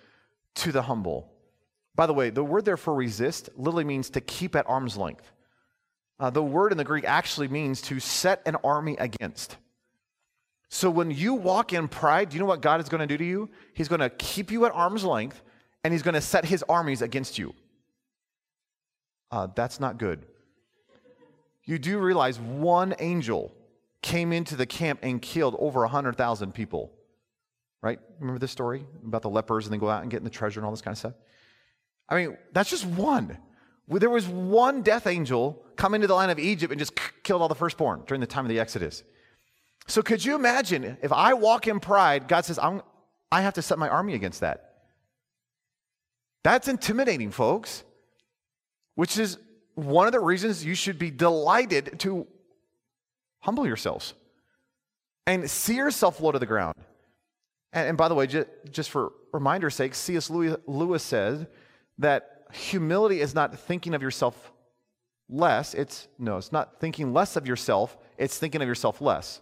to 0.55 0.73
the 0.73 0.81
humble. 0.81 1.31
By 1.95 2.07
the 2.07 2.15
way, 2.15 2.31
the 2.31 2.43
word 2.43 2.65
there 2.65 2.79
for 2.79 2.95
resist 2.95 3.51
literally 3.57 3.85
means 3.85 4.09
to 4.09 4.23
keep 4.23 4.57
at 4.57 4.67
arm's 4.67 4.97
length. 4.97 5.31
Uh, 6.19 6.31
the 6.31 6.43
word 6.43 6.73
in 6.73 6.79
the 6.79 6.85
Greek 6.85 7.05
actually 7.05 7.49
means 7.49 7.83
to 7.83 8.01
set 8.01 8.41
an 8.47 8.57
army 8.65 8.97
against. 8.99 9.59
So 10.71 10.89
when 10.89 11.11
you 11.11 11.35
walk 11.35 11.73
in 11.73 11.89
pride, 11.89 12.31
do 12.31 12.37
you 12.37 12.41
know 12.41 12.47
what 12.47 12.63
God 12.63 12.81
is 12.81 12.89
going 12.89 13.01
to 13.01 13.07
do 13.07 13.19
to 13.19 13.25
you? 13.25 13.51
He's 13.75 13.89
going 13.89 14.01
to 14.01 14.09
keep 14.09 14.53
you 14.53 14.65
at 14.67 14.73
arm's 14.73 15.05
length 15.05 15.43
and 15.83 15.93
he's 15.93 16.03
going 16.03 16.15
to 16.15 16.21
set 16.21 16.45
his 16.45 16.63
armies 16.69 17.03
against 17.03 17.39
you. 17.39 17.55
Uh, 19.33 19.49
that's 19.55 19.81
not 19.81 19.99
good. 19.99 20.25
You 21.65 21.79
do 21.79 21.99
realize 21.99 22.39
one 22.39 22.95
angel 23.01 23.53
came 24.01 24.33
into 24.33 24.55
the 24.55 24.65
camp 24.65 25.01
and 25.03 25.21
killed 25.21 25.57
over 25.59 25.81
100,000 25.81 26.53
people. 26.53 26.93
Right? 27.83 27.99
Remember 28.21 28.39
this 28.39 28.53
story 28.53 28.85
about 29.05 29.23
the 29.23 29.31
lepers 29.31 29.67
and 29.67 29.75
they 29.75 29.79
go 29.79 29.91
out 29.91 30.03
and 30.03 30.11
get 30.11 30.19
in 30.19 30.25
the 30.25 30.31
treasure 30.31 30.61
and 30.61 30.65
all 30.65 30.71
this 30.71 30.83
kind 30.83 30.93
of 30.93 30.99
stuff? 30.99 31.15
I 32.09 32.15
mean, 32.15 32.39
that's 32.53 32.71
just 32.71 32.87
one. 32.87 33.39
There 33.89 34.11
was 34.11 34.29
one 34.29 34.83
death 34.83 35.09
angel 35.09 35.65
come 35.75 35.95
into 35.95 36.07
the 36.07 36.15
land 36.15 36.31
of 36.31 36.39
Egypt 36.39 36.71
and 36.71 36.79
just 36.79 36.93
killed 37.25 37.43
all 37.43 37.49
the 37.49 37.57
firstborn 37.57 38.03
during 38.07 38.21
the 38.21 38.27
time 38.27 38.45
of 38.45 38.51
the 38.51 38.61
Exodus. 38.61 39.03
So 39.87 40.03
could 40.03 40.25
you 40.25 40.35
imagine 40.35 40.99
if 41.03 41.13
I 41.13 41.35
walk 41.35 41.67
in 41.67 41.81
pride, 41.81 42.29
God 42.29 42.45
says, 42.45 42.59
I'm, 42.59 42.83
I 43.33 43.43
have 43.43 43.55
to 43.55 43.63
set 43.63 43.79
my 43.79 43.89
army 43.89 44.15
against 44.15 44.41
that. 44.41 44.75
That's 46.43 46.69
intimidating, 46.69 47.31
folks, 47.31 47.85
which 48.95 49.19
is 49.19 49.39
one 49.75 50.07
of 50.07 50.13
the 50.13 50.21
reasons 50.21 50.65
you 50.65 50.75
should 50.75 50.99
be 50.99 51.11
delighted 51.11 51.99
to 52.01 52.27
humble 53.41 53.67
yourselves 53.67 54.15
and 55.27 55.51
see 55.51 55.77
yourself 55.77 56.21
low 56.21 56.33
to 56.33 56.39
the 56.39 56.47
ground. 56.47 56.77
And, 57.73 57.91
and 57.91 57.99
by 57.99 58.09
the 58.09 58.15
way, 58.15 58.27
just, 58.27 58.49
just 58.71 58.91
for 58.91 59.13
reminder's 59.33 59.75
sake, 59.75 59.95
C.S. 59.95 60.31
Lewis, 60.31 60.57
Lewis 60.67 61.03
says 61.03 61.47
that 61.99 62.47
humility 62.53 63.21
is 63.21 63.35
not 63.35 63.57
thinking 63.59 63.95
of 63.95 64.03
yourself 64.03 64.53
less. 65.29 65.75
It's 65.75 66.09
no, 66.19 66.37
it's 66.37 66.53
not 66.53 66.81
thinking 66.81 67.13
less 67.13 67.37
of 67.37 67.47
yourself. 67.47 67.97
It's 68.19 68.39
thinking 68.39 68.63
of 68.63 68.69
yourself 68.69 69.01
less. 69.01 69.41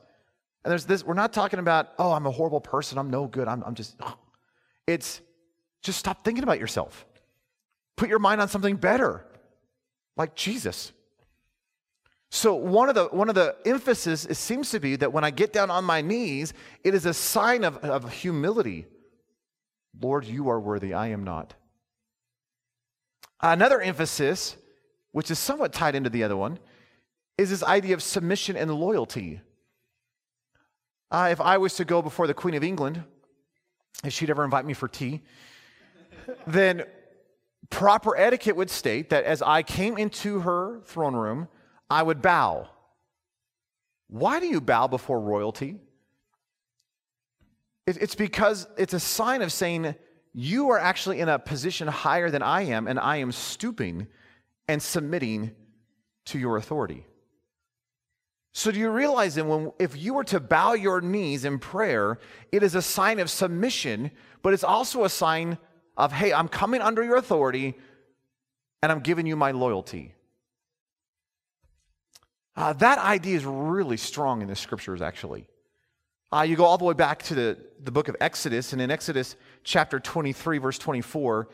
And 0.69 0.73
there's 0.73 0.85
this. 0.85 1.03
We're 1.03 1.15
not 1.15 1.33
talking 1.33 1.61
about 1.61 1.95
oh, 1.99 2.13
I'm 2.13 2.27
a 2.27 2.31
horrible 2.31 2.61
person. 2.61 2.99
I'm 2.99 3.09
no 3.09 3.27
good. 3.27 3.49
I'm, 3.49 3.65
I'm 3.65 3.75
just. 3.75 3.99
It's 4.87 5.23
just 5.83 5.99
stop 5.99 6.25
thinking 6.25 6.45
about 6.45 6.61
yourself. 6.61 7.07
Put 7.97 8.11
your 8.11 8.19
mind 8.19 8.43
on 8.43 8.49
something 8.49 8.77
better, 8.77 9.25
like 10.15 10.35
Jesus. 10.35 10.93
So 12.31 12.55
one 12.55 12.91
of 12.91 12.95
the 12.95 13.07
one 13.07 13.31
of 13.31 13.35
the 13.35 13.57
emphasis 13.65 14.27
it 14.27 14.35
seems 14.35 14.71
to 14.73 14.79
be 14.79 14.97
that 14.97 15.11
when 15.11 15.25
I 15.25 15.31
get 15.31 15.55
down 15.55 15.71
on 15.71 15.85
my 15.85 16.03
knees, 16.03 16.53
it 16.85 16.95
is 16.95 17.07
a 17.07 17.15
sign 17.15 17.65
of, 17.65 17.79
of 17.79 18.13
humility. 18.13 18.85
Lord, 19.99 20.27
you 20.27 20.51
are 20.51 20.61
worthy, 20.61 20.93
I 20.93 21.07
am 21.09 21.25
not. 21.25 21.55
Another 23.41 23.81
emphasis, 23.81 24.59
which 25.13 25.31
is 25.31 25.39
somewhat 25.39 25.73
tied 25.73 25.95
into 25.95 26.11
the 26.11 26.25
other 26.25 26.37
one, 26.37 26.59
is 27.39 27.49
this 27.49 27.63
idea 27.63 27.95
of 27.95 28.03
submission 28.03 28.55
and 28.55 28.71
loyalty. 28.71 29.41
Uh, 31.11 31.29
if 31.31 31.40
I 31.40 31.59
was 31.59 31.75
to 31.77 31.85
go 31.85 32.03
before 32.03 32.27
the 32.27 32.35
Queen 32.35 32.55
of 32.55 32.62
England, 32.62 33.03
if 34.05 34.12
she'd 34.12 34.31
ever 34.31 34.44
invite 34.44 34.64
me 34.64 34.75
for 34.75 34.88
tea, 34.88 35.23
then 36.47 36.85
proper 37.71 38.16
etiquette 38.16 38.57
would 38.57 38.71
state 38.71 39.11
that 39.11 39.25
as 39.25 39.42
I 39.42 39.62
came 39.62 39.97
into 39.97 40.40
her 40.40 40.81
throne 40.85 41.16
room, 41.16 41.49
I 41.90 42.03
would 42.03 42.21
bow. 42.21 42.68
Why 44.09 44.40
do 44.40 44.47
you 44.47 44.61
bow 44.61 44.87
before 44.87 45.21
royalty? 45.21 45.77
It's 47.87 48.14
because 48.14 48.66
it's 48.77 48.92
a 48.92 49.01
sign 49.01 49.40
of 49.40 49.51
saying, 49.51 49.94
You 50.35 50.71
are 50.71 50.79
actually 50.79 51.21
in 51.21 51.29
a 51.31 51.38
position 51.38 51.88
higher 51.88 52.31
than 52.31 52.42
I 52.42 52.62
am, 52.62 52.87
and 52.87 53.01
I 53.01 53.16
am 53.16 53.33
stooping 53.33 54.09
and 54.66 54.83
submitting 54.83 55.53
to 56.27 56.38
your 56.38 56.59
authority. 56.59 57.07
So, 58.53 58.71
do 58.73 58.79
you 58.79 58.91
realize 58.91 59.35
that 59.37 59.45
when, 59.45 59.73
if 59.79 59.97
you 59.97 60.15
were 60.15 60.25
to 60.25 60.41
bow 60.41 60.73
your 60.73 61.01
knees 61.01 61.45
in 61.45 61.59
prayer, 61.59 62.19
it 62.51 62.63
is 62.63 62.75
a 62.75 62.83
sign 62.83 63.21
of 63.21 63.31
submission, 63.31 64.11
but 64.43 64.53
it's 64.53 64.65
also 64.65 65.05
a 65.05 65.09
sign 65.09 65.59
of, 65.97 66.13
hey, 66.13 66.33
I'm 66.33 66.49
coming 66.49 66.81
under 66.81 67.05
your 67.05 67.17
authority 67.17 67.75
and 68.83 68.91
I'm 68.93 69.01
giving 69.01 69.27
you 69.27 69.37
my 69.37 69.51
loyalty. 69.51 70.15
Uh, 72.57 72.73
that 72.75 72.99
idea 72.99 73.37
is 73.37 73.45
really 73.45 73.97
strong 73.97 74.43
in 74.43 74.49
the 74.49 74.57
scriptures, 74.57 75.03
actually. 75.03 75.49
Uh, 76.33 76.43
you 76.43 76.57
go 76.57 76.65
all 76.65 76.77
the 76.77 76.85
way 76.85 76.95
back 76.95 77.23
to 77.23 77.35
the, 77.35 77.59
the 77.83 77.91
book 77.91 78.09
of 78.09 78.17
Exodus, 78.21 78.73
and 78.73 78.83
in 78.83 78.91
Exodus 78.91 79.37
chapter 79.65 79.99
23, 79.99 80.59
verse 80.59 80.79
24, 80.79 81.49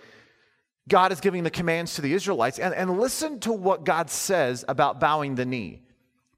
God 0.89 1.13
is 1.13 1.21
giving 1.21 1.45
the 1.45 1.51
commands 1.51 1.95
to 1.95 2.03
the 2.03 2.13
Israelites. 2.13 2.59
And, 2.59 2.75
and 2.75 2.99
listen 2.99 3.39
to 3.41 3.53
what 3.53 3.85
God 3.85 4.11
says 4.11 4.65
about 4.67 4.99
bowing 4.99 5.35
the 5.35 5.45
knee. 5.45 5.84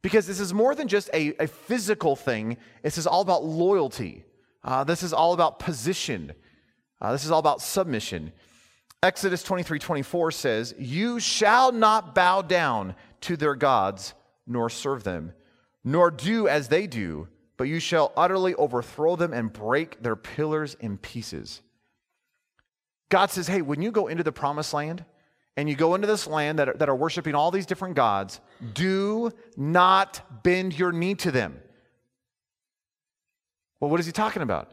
Because 0.07 0.29
this 0.29 0.39
is 0.39 0.55
more 0.55 0.77
than 0.77 0.87
just 0.87 1.11
a, 1.13 1.35
a 1.43 1.49
physical 1.49 2.15
thing, 2.15 2.59
this 2.85 2.97
is 2.97 3.09
all 3.09 3.23
about 3.23 3.45
loyalty. 3.45 4.23
Uh, 4.63 4.85
this 4.85 5.03
is 5.03 5.13
all 5.13 5.33
about 5.33 5.59
position. 5.59 6.33
Uh, 7.01 7.11
this 7.11 7.25
is 7.25 7.33
all 7.33 7.41
about 7.41 7.61
submission. 7.61 8.31
Exodus 9.03 9.43
23 9.43 9.81
24 9.81 10.31
says, 10.31 10.75
You 10.79 11.19
shall 11.19 11.73
not 11.73 12.15
bow 12.15 12.41
down 12.43 12.95
to 13.23 13.37
their 13.37 13.57
gods 13.57 14.15
nor 14.47 14.71
serve 14.71 15.03
them, 15.03 15.33
nor 15.83 16.13
do 16.13 16.47
as 16.47 16.69
they 16.69 16.87
do, 16.87 17.27
but 17.57 17.65
you 17.65 17.81
shall 17.81 18.13
utterly 18.17 18.55
overthrow 18.55 19.17
them 19.17 19.33
and 19.33 19.53
break 19.53 20.01
their 20.05 20.15
pillars 20.15 20.77
in 20.79 20.99
pieces. 20.99 21.63
God 23.09 23.33
says, 23.33 23.49
hey, 23.49 23.61
when 23.61 23.83
you 23.83 23.91
go 23.91 24.07
into 24.07 24.23
the 24.23 24.31
promised 24.31 24.73
land 24.73 25.05
and 25.57 25.69
you 25.69 25.75
go 25.75 25.95
into 25.95 26.07
this 26.07 26.27
land 26.27 26.59
that 26.59 26.69
are, 26.69 26.75
that 26.75 26.89
are 26.89 26.95
worshiping 26.95 27.35
all 27.35 27.51
these 27.51 27.67
different 27.67 27.95
gods, 27.95 28.41
do 28.75 29.33
not 29.57 30.43
bend 30.43 30.79
your 30.79 30.93
knee 30.93 31.15
to 31.17 31.31
them. 31.31 31.61
Well, 33.81 33.91
what 33.91 34.01
is 34.01 34.07
he 34.07 34.13
talking 34.13 34.43
about? 34.43 34.73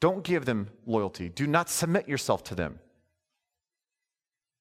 Don't 0.00 0.22
give 0.22 0.44
them 0.44 0.68
loyalty. 0.86 1.28
Do 1.28 1.46
not 1.46 1.70
submit 1.70 2.08
yourself 2.08 2.44
to 2.44 2.54
them. 2.54 2.78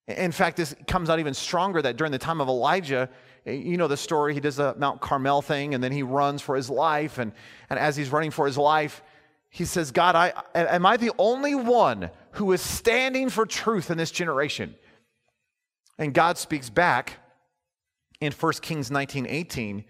In 0.07 0.31
fact, 0.31 0.57
this 0.57 0.75
comes 0.87 1.09
out 1.09 1.19
even 1.19 1.33
stronger 1.33 1.81
that 1.81 1.97
during 1.97 2.11
the 2.11 2.17
time 2.17 2.41
of 2.41 2.47
Elijah, 2.47 3.09
eh, 3.45 3.53
you 3.53 3.77
know 3.77 3.87
the 3.87 3.97
story. 3.97 4.33
He 4.33 4.39
does 4.39 4.55
the 4.55 4.75
Mount 4.77 4.99
Carmel 4.99 5.41
thing, 5.41 5.73
and 5.73 5.83
then 5.83 5.91
he 5.91 6.03
runs 6.03 6.41
for 6.41 6.55
his 6.55 6.69
life. 6.69 7.17
And, 7.17 7.31
and 7.69 7.79
as 7.79 7.95
he's 7.95 8.09
running 8.09 8.31
for 8.31 8.45
his 8.45 8.57
life, 8.57 9.03
he 9.49 9.65
says, 9.65 9.91
God, 9.91 10.15
I, 10.15 10.33
am 10.55 10.85
I 10.85 10.97
the 10.97 11.11
only 11.17 11.55
one 11.55 12.09
who 12.31 12.51
is 12.51 12.61
standing 12.61 13.29
for 13.29 13.45
truth 13.45 13.91
in 13.91 13.97
this 13.97 14.11
generation? 14.11 14.75
And 16.01 16.15
God 16.15 16.39
speaks 16.39 16.71
back 16.71 17.19
in 18.19 18.31
1 18.31 18.53
Kings 18.53 18.89
19 18.89 19.27
18. 19.27 19.85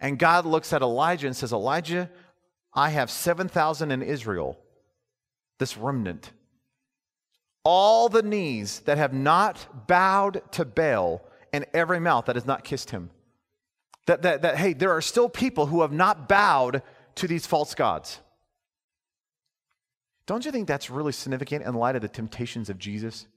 And 0.00 0.18
God 0.18 0.44
looks 0.44 0.72
at 0.72 0.82
Elijah 0.82 1.28
and 1.28 1.36
says, 1.36 1.52
Elijah, 1.52 2.10
I 2.74 2.90
have 2.90 3.08
7,000 3.08 3.92
in 3.92 4.02
Israel, 4.02 4.58
this 5.60 5.76
remnant. 5.76 6.32
All 7.64 8.08
the 8.08 8.24
knees 8.24 8.80
that 8.80 8.98
have 8.98 9.12
not 9.12 9.86
bowed 9.86 10.42
to 10.52 10.64
Baal 10.64 11.22
and 11.52 11.64
every 11.72 12.00
mouth 12.00 12.24
that 12.24 12.34
has 12.34 12.44
not 12.44 12.64
kissed 12.64 12.90
him. 12.90 13.10
That, 14.06 14.22
that, 14.22 14.42
that, 14.42 14.56
hey, 14.56 14.72
there 14.72 14.90
are 14.90 15.00
still 15.00 15.28
people 15.28 15.66
who 15.66 15.82
have 15.82 15.92
not 15.92 16.28
bowed 16.28 16.82
to 17.14 17.28
these 17.28 17.46
false 17.46 17.76
gods. 17.76 18.18
Don't 20.26 20.44
you 20.44 20.50
think 20.50 20.66
that's 20.66 20.90
really 20.90 21.12
significant 21.12 21.64
in 21.64 21.74
light 21.74 21.94
of 21.94 22.02
the 22.02 22.08
temptations 22.08 22.68
of 22.68 22.78
Jesus? 22.78 23.28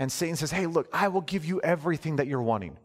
And 0.00 0.10
Satan 0.10 0.34
says, 0.34 0.50
hey, 0.50 0.66
look, 0.66 0.88
I 0.92 1.08
will 1.08 1.20
give 1.20 1.44
you 1.44 1.60
everything 1.60 2.16
that 2.16 2.26
you're 2.26 2.42
wanting. 2.42 2.78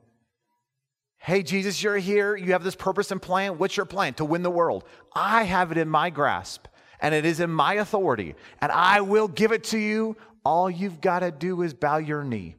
Hey, 1.18 1.44
Jesus, 1.44 1.82
you're 1.82 1.98
here. 1.98 2.36
You 2.36 2.52
have 2.52 2.64
this 2.64 2.76
purpose 2.76 3.10
and 3.10 3.22
plan. 3.22 3.58
What's 3.58 3.78
your 3.78 3.86
plan? 3.86 4.14
To 4.16 4.26
win 4.26 4.44
the 4.44 4.52
world. 4.52 4.84
I 5.16 5.44
have 5.44 5.72
it 5.72 5.78
in 5.78 5.88
my 5.88 6.10
grasp, 6.10 6.68
and 7.00 7.16
it 7.16 7.26
is 7.26 7.40
in 7.40 7.50
my 7.50 7.76
authority, 7.76 8.36
and 8.60 8.70
I 8.70 9.00
will 9.00 9.30
give 9.30 9.54
it 9.54 9.64
to 9.66 9.78
you. 9.78 10.18
All 10.44 10.70
you've 10.70 11.00
got 11.02 11.20
to 11.20 11.32
do 11.32 11.62
is 11.62 11.74
bow 11.74 11.98
your 11.98 12.24
knee. 12.24 12.58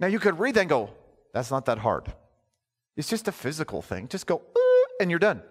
Now 0.00 0.08
you 0.08 0.18
could 0.18 0.40
read 0.40 0.54
that 0.54 0.62
and 0.62 0.70
go, 0.70 0.90
that's 1.32 1.50
not 1.50 1.66
that 1.66 1.78
hard. 1.78 2.12
It's 2.96 3.10
just 3.10 3.28
a 3.28 3.32
physical 3.32 3.82
thing. 3.82 4.08
Just 4.08 4.26
go, 4.26 4.40
and 5.00 5.10
you're 5.10 5.20
done. 5.20 5.42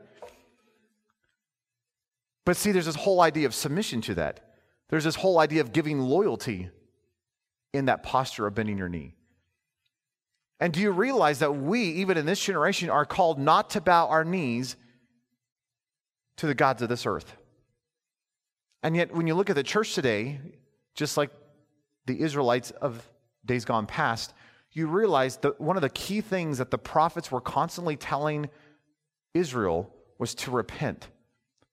But 2.43 2.57
see, 2.57 2.71
there's 2.71 2.87
this 2.87 2.95
whole 2.95 3.21
idea 3.21 3.45
of 3.45 3.53
submission 3.53 4.01
to 4.01 4.15
that. 4.15 4.54
There's 4.89 5.03
this 5.03 5.15
whole 5.15 5.39
idea 5.39 5.61
of 5.61 5.73
giving 5.73 5.99
loyalty 5.99 6.69
in 7.73 7.85
that 7.85 8.03
posture 8.03 8.47
of 8.47 8.55
bending 8.55 8.77
your 8.77 8.89
knee. 8.89 9.15
And 10.59 10.71
do 10.71 10.79
you 10.79 10.91
realize 10.91 11.39
that 11.39 11.55
we, 11.55 11.81
even 11.81 12.17
in 12.17 12.25
this 12.25 12.39
generation, 12.39 12.89
are 12.89 13.05
called 13.05 13.39
not 13.39 13.71
to 13.71 13.81
bow 13.81 14.07
our 14.07 14.23
knees 14.23 14.75
to 16.37 16.47
the 16.47 16.53
gods 16.53 16.81
of 16.81 16.89
this 16.89 17.05
earth? 17.05 17.35
And 18.81 18.95
yet, 18.95 19.13
when 19.13 19.27
you 19.27 19.35
look 19.35 19.49
at 19.49 19.55
the 19.55 19.63
church 19.63 19.95
today, 19.95 20.39
just 20.93 21.17
like 21.17 21.31
the 22.05 22.21
Israelites 22.21 22.71
of 22.71 23.05
days 23.45 23.65
gone 23.65 23.85
past, 23.85 24.33
you 24.71 24.87
realize 24.87 25.37
that 25.37 25.59
one 25.59 25.75
of 25.75 25.81
the 25.81 25.89
key 25.89 26.21
things 26.21 26.59
that 26.59 26.71
the 26.71 26.77
prophets 26.77 27.31
were 27.31 27.41
constantly 27.41 27.95
telling 27.95 28.49
Israel 29.33 29.93
was 30.19 30.35
to 30.35 30.51
repent. 30.51 31.07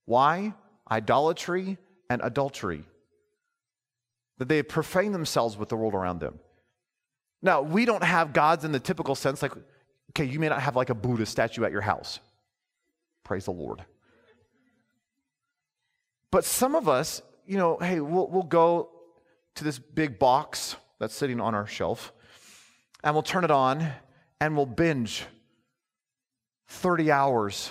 Why? 0.07 0.55
Idolatry 0.91 1.79
and 2.11 2.21
adultery. 2.25 2.85
That 4.43 4.49
they 4.49 4.61
profane 4.65 5.13
themselves 5.13 5.57
with 5.57 5.69
the 5.69 5.77
world 5.77 5.95
around 5.95 6.19
them. 6.19 6.41
Now, 7.43 7.63
we 7.63 7.85
don't 7.85 8.03
have 8.03 8.33
gods 8.33 8.65
in 8.65 8.73
the 8.73 8.81
typical 8.81 9.15
sense, 9.15 9.41
like, 9.41 9.53
okay, 10.11 10.25
you 10.25 10.41
may 10.41 10.49
not 10.49 10.61
have 10.61 10.75
like 10.75 10.91
a 10.91 10.97
Buddha 10.97 11.27
statue 11.27 11.63
at 11.63 11.71
your 11.71 11.81
house. 11.81 12.19
Praise 13.23 13.45
the 13.45 13.53
Lord. 13.53 13.85
But 16.33 16.45
some 16.45 16.75
of 16.75 16.89
us, 16.89 17.23
you 17.47 17.57
know, 17.57 17.79
hey, 17.79 18.01
we'll, 18.01 18.27
we'll 18.27 18.43
go 18.43 18.91
to 19.55 19.63
this 19.63 19.79
big 19.79 20.19
box 20.19 20.75
that's 20.99 21.15
sitting 21.15 21.41
on 21.41 21.55
our 21.55 21.69
shelf, 21.69 22.13
and 23.05 23.15
we'll 23.15 23.23
turn 23.23 23.45
it 23.45 23.53
on 23.53 23.93
and 24.41 24.57
we'll 24.57 24.67
binge 24.67 25.25
30 26.67 27.13
hours 27.13 27.71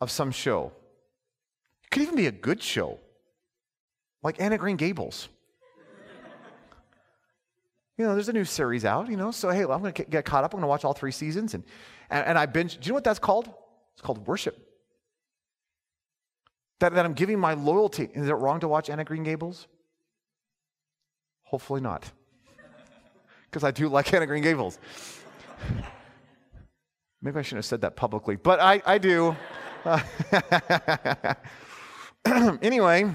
of 0.00 0.10
some 0.10 0.30
show. 0.30 0.72
It 1.84 1.90
could 1.90 2.04
even 2.04 2.16
be 2.16 2.26
a 2.26 2.32
good 2.32 2.62
show, 2.62 2.98
like 4.22 4.40
Anne 4.40 4.52
of 4.52 4.60
Green 4.60 4.76
Gables. 4.76 5.28
you 7.98 8.04
know, 8.04 8.14
there's 8.14 8.28
a 8.28 8.32
new 8.32 8.44
series 8.44 8.84
out, 8.84 9.08
you 9.08 9.16
know, 9.16 9.30
so 9.30 9.50
hey, 9.50 9.64
well, 9.64 9.76
I'm 9.76 9.82
going 9.82 9.94
to 9.94 10.04
get 10.04 10.24
caught 10.24 10.44
up. 10.44 10.54
I'm 10.54 10.58
going 10.58 10.62
to 10.62 10.68
watch 10.68 10.84
all 10.84 10.94
three 10.94 11.12
seasons. 11.12 11.54
And, 11.54 11.64
and, 12.10 12.26
and 12.26 12.38
I 12.38 12.46
binge. 12.46 12.78
Do 12.78 12.86
you 12.86 12.90
know 12.90 12.94
what 12.94 13.04
that's 13.04 13.18
called? 13.18 13.52
It's 13.94 14.02
called 14.02 14.26
worship. 14.26 14.58
That, 16.80 16.94
that 16.94 17.04
I'm 17.04 17.14
giving 17.14 17.38
my 17.38 17.54
loyalty. 17.54 18.08
Is 18.12 18.28
it 18.28 18.32
wrong 18.32 18.60
to 18.60 18.68
watch 18.68 18.90
Anne 18.90 19.00
of 19.00 19.06
Green 19.06 19.22
Gables? 19.22 19.66
Hopefully 21.44 21.80
not. 21.80 22.10
Because 23.50 23.64
I 23.64 23.70
do 23.70 23.86
like 23.86 24.10
Anne 24.14 24.22
of 24.22 24.28
Green 24.28 24.42
Gables. 24.42 24.78
Maybe 27.22 27.38
I 27.38 27.42
shouldn't 27.42 27.58
have 27.58 27.66
said 27.66 27.82
that 27.82 27.96
publicly, 27.96 28.36
but 28.36 28.60
I, 28.60 28.80
I 28.86 28.96
do. 28.96 29.36
anyway, 32.62 33.14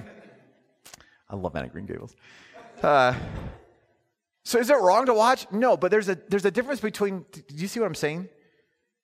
I 1.29 1.35
love 1.35 1.55
Anne 1.55 1.65
of 1.65 1.71
Green 1.71 1.85
Gables. 1.85 2.15
Uh, 2.81 3.13
so 4.45 4.59
is 4.59 4.69
it 4.69 4.77
wrong 4.77 5.05
to 5.07 5.13
watch? 5.13 5.45
No, 5.51 5.75
but 5.75 5.91
there's 5.91 6.07
a 6.07 6.15
there's 6.29 6.45
a 6.45 6.51
difference 6.51 6.79
between. 6.79 7.25
Do 7.31 7.43
you 7.55 7.67
see 7.67 7.79
what 7.79 7.85
I'm 7.85 7.95
saying? 7.95 8.29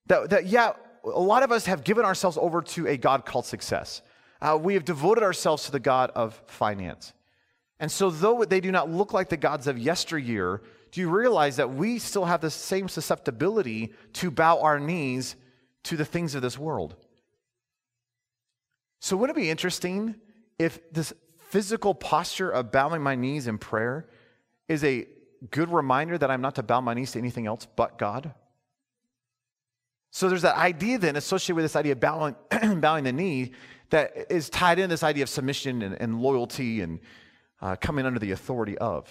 That 0.08 0.30
that 0.30 0.46
yeah, 0.46 0.74
a 1.04 1.10
lot 1.10 1.44
of 1.44 1.52
us 1.52 1.66
have 1.66 1.84
given 1.84 2.06
ourselves 2.06 2.38
over 2.38 2.62
to 2.62 2.88
a 2.88 2.98
God 2.98 3.26
called 3.26 3.46
success. 3.46 4.02
Uh, 4.42 4.58
we 4.62 4.74
have 4.74 4.86
devoted 4.86 5.24
ourselves 5.24 5.66
to 5.66 5.72
the 5.72 5.80
God 5.80 6.12
of 6.16 6.42
finance. 6.48 7.14
And 7.80 7.92
so, 7.92 8.10
though 8.10 8.46
they 8.46 8.62
do 8.62 8.72
not 8.72 8.90
look 8.90 9.14
like 9.14 9.30
the 9.30 9.38
gods 9.38 9.68
of 9.68 9.78
yesteryear, 9.78 10.62
do 10.92 11.02
you 11.02 11.10
realize 11.10 11.58
that 11.58 11.74
we 11.74 12.00
still 12.00 12.26
have 12.26 12.40
the 12.40 12.52
same 12.52 12.88
susceptibility 12.88 13.94
to 14.14 14.32
bow 14.32 14.62
our 14.62 14.80
knees 14.80 15.36
to 15.84 15.98
the 15.98 16.06
things 16.06 16.36
of 16.36 16.42
this 16.42 16.58
world? 16.58 16.96
So, 19.02 19.18
wouldn't 19.18 19.38
it 19.38 19.42
be 19.42 19.50
interesting 19.50 20.16
if 20.60 20.80
this 20.94 21.14
physical 21.54 21.94
posture 21.94 22.50
of 22.50 22.72
bowing 22.72 23.04
my 23.04 23.13
knees 23.13 23.46
in 23.46 23.60
prayer 23.60 24.08
is 24.68 24.84
a 24.84 25.06
good 25.52 25.72
reminder 25.72 26.18
that 26.18 26.32
I'm 26.32 26.42
not 26.42 26.56
to 26.56 26.63
bow 26.63 26.82
my 26.82 26.96
knees 26.96 27.12
to 27.12 27.20
anything 27.20 27.46
else 27.46 27.68
but 27.76 28.00
God? 28.00 28.34
So, 30.10 30.30
there's 30.30 30.42
that 30.42 30.58
idea 30.58 30.98
then 30.98 31.16
associated 31.16 31.54
with 31.58 31.66
this 31.66 31.76
idea 31.76 31.92
of 31.92 32.00
bowing, 32.00 32.36
bowing 32.82 33.04
the 33.04 33.13
knee 33.13 33.52
that 33.92 34.32
is 34.32 34.50
tied 34.50 34.80
in 34.80 34.89
this 34.89 35.04
idea 35.04 35.22
of 35.22 35.30
submission 35.30 35.84
and, 35.84 35.94
and 36.02 36.20
loyalty 36.20 36.82
and 36.82 37.00
uh, 37.62 37.76
coming 37.76 38.08
under 38.08 38.20
the 38.20 38.32
authority 38.32 38.76
of. 38.80 39.08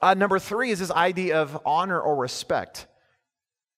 Uh, 0.00 0.14
number 0.14 0.38
three 0.38 0.70
is 0.70 0.78
this 0.78 0.90
idea 0.90 1.42
of 1.42 1.60
honor 1.66 2.00
or 2.00 2.16
respect. 2.16 2.86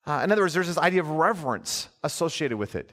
Uh, 0.07 0.21
in 0.23 0.31
other 0.31 0.43
words, 0.43 0.55
there's 0.55 0.69
this 0.69 0.79
idea 0.79 1.01
of 1.01 1.11
reverence 1.11 1.89
associated 2.05 2.59
with 2.59 2.77
it. 2.77 2.93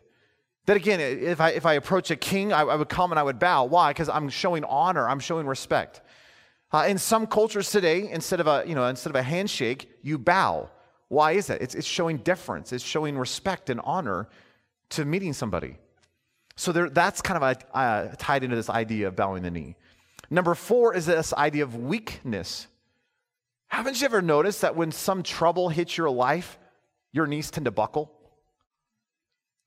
That 0.66 0.78
again, 0.78 1.00
if 1.00 1.40
I, 1.40 1.50
if 1.52 1.66
I 1.66 1.74
approach 1.74 2.10
a 2.10 2.16
king, 2.16 2.52
I, 2.52 2.62
I 2.62 2.76
would 2.76 2.90
come 2.90 3.12
and 3.12 3.20
I 3.20 3.24
would 3.24 3.38
bow. 3.38 3.66
Why? 3.66 3.92
Because 3.92 4.10
I'm 4.10 4.30
showing 4.30 4.64
honor, 4.64 5.08
I'm 5.08 5.20
showing 5.20 5.46
respect. 5.46 6.02
Uh, 6.72 6.86
in 6.88 6.98
some 6.98 7.28
cultures 7.28 7.70
today, 7.70 8.10
instead 8.10 8.40
of 8.40 8.48
a, 8.48 8.64
you 8.66 8.74
know, 8.74 8.86
instead 8.88 9.12
of 9.12 9.16
a 9.16 9.24
handshake, 9.24 9.90
you 10.02 10.18
bow. 10.18 10.70
Why 11.08 11.34
is 11.34 11.48
that? 11.48 11.62
It's, 11.62 11.76
it's 11.76 11.88
showing 11.88 12.18
deference, 12.18 12.74
it's 12.74 12.84
showing 12.84 13.18
respect 13.18 13.70
and 13.70 13.80
honor 13.84 14.28
to 14.90 15.06
meeting 15.06 15.34
somebody. 15.34 15.78
So 16.56 16.72
there, 16.72 16.90
that's 16.90 17.22
kind 17.22 17.44
of 17.44 17.44
a, 17.44 17.78
uh, 17.78 18.16
tied 18.18 18.44
into 18.44 18.56
this 18.56 18.70
idea 18.70 19.08
of 19.08 19.16
bowing 19.16 19.44
the 19.44 19.52
knee. 19.52 19.76
Number 20.30 20.56
four 20.56 20.96
is 20.96 21.06
this 21.06 21.34
idea 21.34 21.64
of 21.64 21.76
weakness. 21.76 22.68
Haven't 23.68 24.00
you 24.02 24.06
ever 24.06 24.22
noticed 24.22 24.62
that 24.62 24.76
when 24.76 24.92
some 24.92 25.22
trouble 25.22 25.70
hits 25.70 25.98
your 25.98 26.10
life, 26.10 26.58
your 27.12 27.28
knees 27.28 27.52
tend 27.52 27.66
to 27.66 27.72
buckle? 27.72 28.12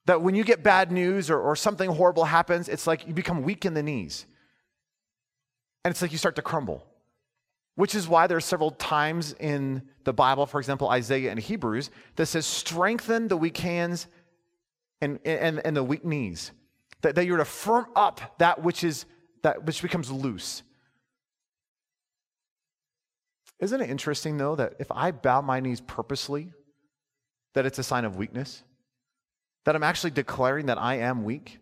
That 0.09 0.23
when 0.23 0.35
you 0.35 0.43
get 0.43 0.63
bad 0.63 0.91
news 0.91 1.29
or, 1.29 1.39
or 1.39 1.55
something 1.55 1.91
horrible 1.91 2.25
happens, 2.25 2.71
it's 2.71 2.87
like 2.87 3.07
you 3.07 3.13
become 3.13 3.43
weak 3.43 3.67
in 3.67 3.75
the 3.75 3.83
knees. 3.83 4.25
And 5.85 5.93
it's 5.93 6.01
like 6.01 6.13
you 6.13 6.19
start 6.19 6.35
to 6.37 6.43
crumble. 6.43 6.87
Which 7.75 7.95
is 7.95 8.09
why 8.09 8.27
there 8.27 8.39
are 8.39 8.41
several 8.41 8.71
times 8.71 9.35
in 9.35 9.83
the 10.05 10.15
Bible, 10.15 10.47
for 10.47 10.61
example, 10.61 10.89
Isaiah 10.89 11.31
and 11.31 11.39
Hebrews, 11.39 11.91
that 12.17 12.25
says, 12.25 12.47
strengthen 12.47 13.29
the 13.29 13.37
weak 13.37 13.59
hands 13.59 14.07
and, 15.03 15.19
and, 15.27 15.61
and 15.63 15.77
the 15.77 15.85
weak 15.85 16.07
knees. 16.07 16.53
That, 17.03 17.15
that 17.17 17.27
you're 17.27 17.37
to 17.37 17.45
firm 17.45 17.85
up 17.95 18.39
that 18.39 18.63
which 18.63 18.85
is 18.85 19.05
that 19.43 19.67
which 19.67 19.83
becomes 19.83 20.11
loose. 20.11 20.63
Isn't 23.61 23.83
it 23.83 23.91
interesting 23.91 24.39
though 24.39 24.57
that 24.57 24.73
if 24.79 24.91
I 24.91 25.11
bow 25.11 25.43
my 25.43 25.61
knees 25.61 25.83
purposely, 25.83 26.51
that 27.53 27.67
it's 27.67 27.79
a 27.79 27.85
sign 27.85 28.07
of 28.07 28.17
weakness? 28.17 28.63
That 29.69 29.77
I'm 29.77 29.83
actually 29.83 30.13
declaring 30.13 30.65
that 30.65 30.79
I 30.79 30.95
am 30.95 31.25
weak. 31.25 31.59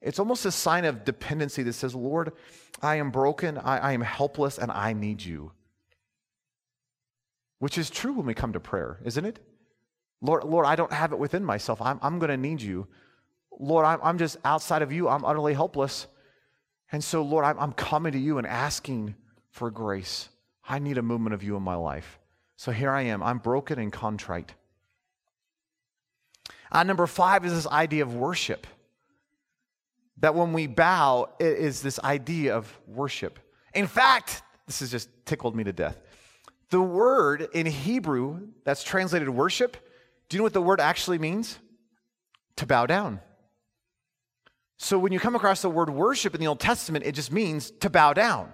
It's 0.00 0.18
almost 0.18 0.46
a 0.46 0.50
sign 0.50 0.86
of 0.86 1.04
dependency 1.04 1.62
that 1.64 1.74
says, 1.74 1.94
Lord, 1.94 2.32
I 2.80 2.94
am 2.94 3.10
broken, 3.10 3.58
I, 3.58 3.76
I 3.76 3.92
am 3.92 4.00
helpless, 4.00 4.56
and 4.56 4.72
I 4.72 4.94
need 4.94 5.22
you. 5.22 5.52
Which 7.58 7.76
is 7.76 7.90
true 7.90 8.14
when 8.14 8.24
we 8.24 8.32
come 8.32 8.54
to 8.54 8.60
prayer, 8.60 8.98
isn't 9.04 9.26
it? 9.26 9.40
Lord, 10.22 10.44
Lord, 10.44 10.64
I 10.64 10.74
don't 10.74 10.90
have 10.90 11.12
it 11.12 11.18
within 11.18 11.44
myself. 11.44 11.82
I'm, 11.82 11.98
I'm 12.00 12.18
going 12.18 12.30
to 12.30 12.38
need 12.38 12.62
you. 12.62 12.86
Lord, 13.60 13.84
I'm, 13.84 14.00
I'm 14.02 14.16
just 14.16 14.38
outside 14.42 14.80
of 14.80 14.90
you. 14.90 15.06
I'm 15.06 15.26
utterly 15.26 15.52
helpless. 15.52 16.06
And 16.92 17.04
so, 17.04 17.20
Lord, 17.20 17.44
I'm, 17.44 17.58
I'm 17.58 17.72
coming 17.72 18.12
to 18.14 18.18
you 18.18 18.38
and 18.38 18.46
asking 18.46 19.16
for 19.50 19.70
grace. 19.70 20.30
I 20.66 20.78
need 20.78 20.96
a 20.96 21.02
movement 21.02 21.34
of 21.34 21.42
you 21.42 21.56
in 21.56 21.62
my 21.62 21.74
life. 21.74 22.18
So 22.56 22.72
here 22.72 22.90
I 22.90 23.02
am. 23.02 23.22
I'm 23.22 23.36
broken 23.36 23.78
and 23.78 23.92
contrite. 23.92 24.54
Uh, 26.70 26.82
number 26.82 27.06
five 27.06 27.44
is 27.44 27.52
this 27.52 27.66
idea 27.66 28.02
of 28.02 28.14
worship. 28.14 28.66
That 30.18 30.34
when 30.34 30.52
we 30.52 30.66
bow, 30.66 31.28
it 31.38 31.58
is 31.58 31.80
this 31.80 31.98
idea 32.00 32.56
of 32.56 32.72
worship. 32.86 33.38
In 33.74 33.86
fact, 33.86 34.42
this 34.66 34.80
has 34.80 34.90
just 34.90 35.08
tickled 35.24 35.54
me 35.54 35.64
to 35.64 35.72
death. 35.72 35.98
The 36.70 36.80
word 36.80 37.48
in 37.54 37.66
Hebrew 37.66 38.48
that's 38.64 38.82
translated 38.82 39.28
worship, 39.30 39.76
do 40.28 40.36
you 40.36 40.38
know 40.38 40.44
what 40.44 40.52
the 40.52 40.62
word 40.62 40.80
actually 40.80 41.18
means? 41.18 41.58
To 42.56 42.66
bow 42.66 42.86
down. 42.86 43.20
So 44.76 44.98
when 44.98 45.12
you 45.12 45.18
come 45.18 45.34
across 45.34 45.62
the 45.62 45.70
word 45.70 45.90
worship 45.90 46.34
in 46.34 46.40
the 46.40 46.46
Old 46.46 46.60
Testament, 46.60 47.04
it 47.04 47.12
just 47.12 47.32
means 47.32 47.70
to 47.80 47.90
bow 47.90 48.12
down. 48.12 48.52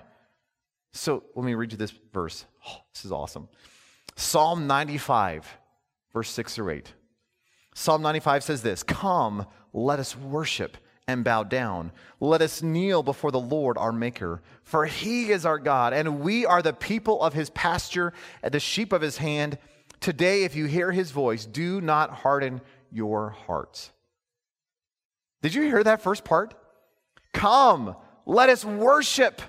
So 0.93 1.25
let 1.35 1.45
me 1.45 1.55
read 1.55 1.73
you 1.73 1.79
this 1.79 1.93
verse. 2.13 2.45
Oh, 2.67 2.79
this 2.95 3.05
is 3.05 3.13
awesome. 3.13 3.49
Psalm 4.17 4.67
95, 4.67 5.47
verse 6.13 6.31
6 6.31 6.59
or 6.59 6.71
8. 6.71 6.93
Psalm 7.75 8.03
95 8.03 8.45
says 8.45 8.63
this 8.63 8.83
Come, 8.83 9.47
let 9.73 9.99
us 9.99 10.17
worship 10.17 10.77
and 11.07 11.25
bow 11.25 11.43
down. 11.43 11.93
Let 12.21 12.41
us 12.41 12.63
kneel 12.63 13.03
before 13.03 13.31
the 13.31 13.41
Lord 13.41 13.77
our 13.77 13.93
Maker, 13.93 14.41
for 14.63 14.87
he 14.87 15.31
is 15.31 15.45
our 15.45 15.59
God, 15.59 15.93
and 15.93 16.21
we 16.21 16.47
are 16.47 16.63
the 16.63 16.73
people 16.73 17.21
of 17.23 17.35
his 17.35 17.51
pasture 17.51 18.13
the 18.43 18.61
sheep 18.61 18.93
of 18.93 19.03
his 19.03 19.19
hand. 19.19 19.59
Today, 20.01 20.45
if 20.45 20.55
you 20.55 20.67
hear 20.67 20.93
his 20.93 21.11
voice, 21.11 21.47
do 21.47 21.81
not 21.81 22.11
harden 22.11 22.61
your 22.91 23.31
hearts. 23.31 23.91
Did 25.43 25.55
you 25.55 25.63
hear 25.63 25.83
that 25.83 26.03
first 26.03 26.25
part? 26.25 26.55
Come, 27.33 27.97
let 28.25 28.49
us 28.49 28.65
worship 28.65 29.43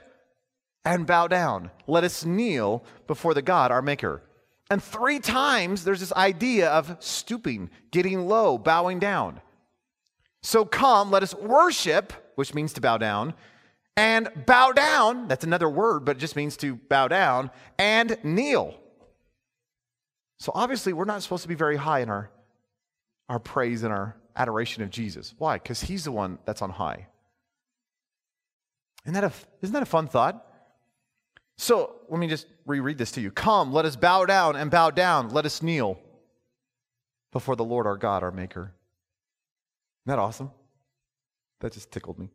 and 0.83 1.05
bow 1.05 1.27
down. 1.27 1.71
Let 1.87 2.03
us 2.03 2.25
kneel 2.25 2.83
before 3.07 3.33
the 3.33 3.41
God, 3.41 3.71
our 3.71 3.81
Maker. 3.81 4.21
And 4.69 4.81
three 4.81 5.19
times 5.19 5.83
there's 5.83 5.99
this 5.99 6.13
idea 6.13 6.69
of 6.69 6.97
stooping, 6.99 7.69
getting 7.91 8.27
low, 8.27 8.57
bowing 8.57 8.99
down. 8.99 9.41
So 10.41 10.65
come, 10.65 11.11
let 11.11 11.23
us 11.23 11.35
worship, 11.35 12.13
which 12.35 12.53
means 12.53 12.73
to 12.73 12.81
bow 12.81 12.97
down, 12.97 13.33
and 13.97 14.29
bow 14.45 14.71
down, 14.71 15.27
that's 15.27 15.43
another 15.45 15.69
word, 15.69 16.03
but 16.03 16.17
it 16.17 16.19
just 16.19 16.35
means 16.35 16.57
to 16.57 16.75
bow 16.75 17.07
down, 17.07 17.49
and 17.77 18.17
kneel. 18.23 18.75
So 20.39 20.51
obviously, 20.53 20.93
we're 20.93 21.05
not 21.05 21.23
supposed 21.23 21.43
to 21.43 21.49
be 21.49 21.55
very 21.55 21.77
high 21.77 21.99
in 21.99 22.09
our, 22.09 22.29
our 23.29 23.39
praise 23.39 23.83
and 23.83 23.93
our 23.93 24.17
adoration 24.35 24.83
of 24.83 24.89
Jesus. 24.89 25.33
Why? 25.37 25.55
Because 25.55 25.81
he's 25.81 26.03
the 26.03 26.11
one 26.11 26.39
that's 26.45 26.61
on 26.61 26.71
high. 26.71 27.07
Isn't 29.05 29.13
that, 29.13 29.23
a, 29.23 29.31
isn't 29.61 29.73
that 29.73 29.83
a 29.83 29.87
fun 29.87 30.07
thought? 30.07 30.45
So 31.57 31.95
let 32.09 32.19
me 32.19 32.27
just 32.27 32.47
reread 32.65 32.97
this 32.97 33.11
to 33.11 33.21
you. 33.21 33.31
Come, 33.31 33.71
let 33.71 33.85
us 33.85 33.95
bow 33.95 34.25
down 34.25 34.55
and 34.55 34.69
bow 34.69 34.91
down. 34.91 35.29
Let 35.29 35.45
us 35.45 35.61
kneel 35.61 35.99
before 37.31 37.55
the 37.55 37.63
Lord 37.63 37.87
our 37.87 37.97
God, 37.97 38.23
our 38.23 38.31
Maker. 38.31 38.73
Isn't 40.05 40.17
that 40.17 40.19
awesome? 40.19 40.51
That 41.61 41.73
just 41.73 41.91
tickled 41.91 42.19
me. 42.19 42.29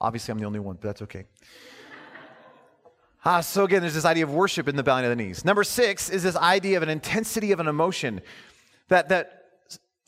Obviously, 0.00 0.32
I'm 0.32 0.38
the 0.38 0.46
only 0.46 0.60
one, 0.60 0.76
but 0.76 0.82
that's 0.82 1.02
okay. 1.02 1.24
Ah, 3.28 3.40
so 3.40 3.64
again, 3.64 3.80
there's 3.80 3.94
this 3.94 4.04
idea 4.04 4.22
of 4.22 4.32
worship 4.32 4.68
in 4.68 4.76
the 4.76 4.84
bowing 4.84 5.04
of 5.04 5.10
the 5.10 5.16
knees. 5.16 5.44
Number 5.44 5.64
six 5.64 6.08
is 6.10 6.22
this 6.22 6.36
idea 6.36 6.76
of 6.76 6.84
an 6.84 6.88
intensity 6.88 7.50
of 7.50 7.58
an 7.58 7.66
emotion 7.66 8.20
that, 8.86 9.08
that 9.08 9.46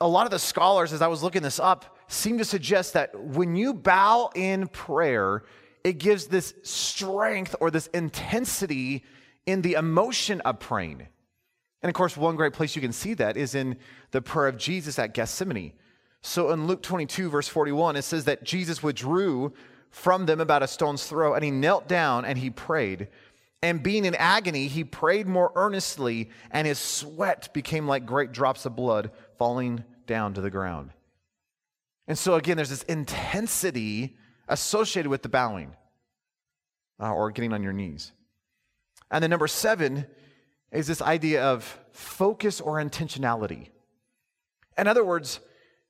a 0.01 0.07
lot 0.07 0.25
of 0.25 0.31
the 0.31 0.39
scholars, 0.39 0.93
as 0.93 1.03
I 1.03 1.09
was 1.09 1.21
looking 1.21 1.43
this 1.43 1.59
up, 1.59 1.97
seem 2.07 2.39
to 2.39 2.45
suggest 2.45 2.93
that 2.93 3.19
when 3.19 3.57
you 3.57 3.75
bow 3.75 4.31
in 4.37 4.69
prayer, 4.69 5.43
it 5.85 5.99
gives 5.99 6.27
this 6.27 6.55
strength 6.63 7.55
or 7.61 7.71
this 7.71 7.87
intensity 7.89 9.05
in 9.47 9.63
the 9.63 9.75
emotion 9.75 10.41
of 10.43 10.61
praying. 10.61 11.07
And 11.83 11.89
of 11.89 11.95
course, 11.95 12.17
one 12.17 12.37
great 12.37 12.53
place 12.53 12.75
you 12.75 12.83
can 12.83 12.93
see 12.93 13.15
that 13.15 13.37
is 13.37 13.55
in 13.55 13.77
the 14.11 14.21
prayer 14.21 14.49
of 14.49 14.59
Jesus 14.59 14.99
at 14.99 15.15
Gethsemane. 15.15 15.73
So 16.21 16.51
in 16.51 16.67
Luke 16.67 16.83
22, 16.83 17.31
verse 17.31 17.49
41, 17.49 17.97
it 17.97 18.03
says 18.03 18.25
that 18.25 18.43
Jesus 18.43 18.83
withdrew 18.83 19.53
from 19.91 20.27
them 20.27 20.41
about 20.41 20.63
a 20.63 20.69
stone's 20.69 21.07
throw, 21.07 21.35
and 21.35 21.45
he 21.45 21.51
knelt 21.51 21.89
down 21.89 22.25
and 22.25 22.39
he 22.39 22.51
prayed. 22.51 23.09
And 23.63 23.83
being 23.83 24.05
in 24.05 24.15
agony, 24.15 24.69
he 24.69 24.85
prayed 24.85 25.27
more 25.27 25.53
earnestly, 25.55 26.31
and 26.51 26.67
his 26.67 26.79
sweat 26.79 27.53
became 27.53 27.87
like 27.87 28.07
great 28.07 28.33
drops 28.33 28.67
of 28.67 28.77
blood 28.77 29.11
falling 29.37 29.85
down 30.07 30.35
to 30.35 30.41
the 30.41 30.51
ground. 30.51 30.91
And 32.07 32.19
so, 32.19 32.35
again, 32.35 32.57
there's 32.57 32.71
this 32.71 32.85
intensity 32.85 34.17
associated 34.49 35.09
with 35.09 35.23
the 35.23 35.29
bowing 35.29 35.73
uh, 37.01 37.13
or 37.13 37.31
getting 37.31 37.53
on 37.53 37.63
your 37.63 37.73
knees. 37.73 38.13
And 39.11 39.23
then, 39.23 39.31
number 39.31 39.49
seven 39.49 40.07
is 40.71 40.87
this 40.87 41.01
idea 41.01 41.43
of 41.43 41.79
focus 41.93 42.61
or 42.61 42.77
intentionality. 42.77 43.69
In 44.77 44.87
other 44.87 45.05
words, 45.05 45.41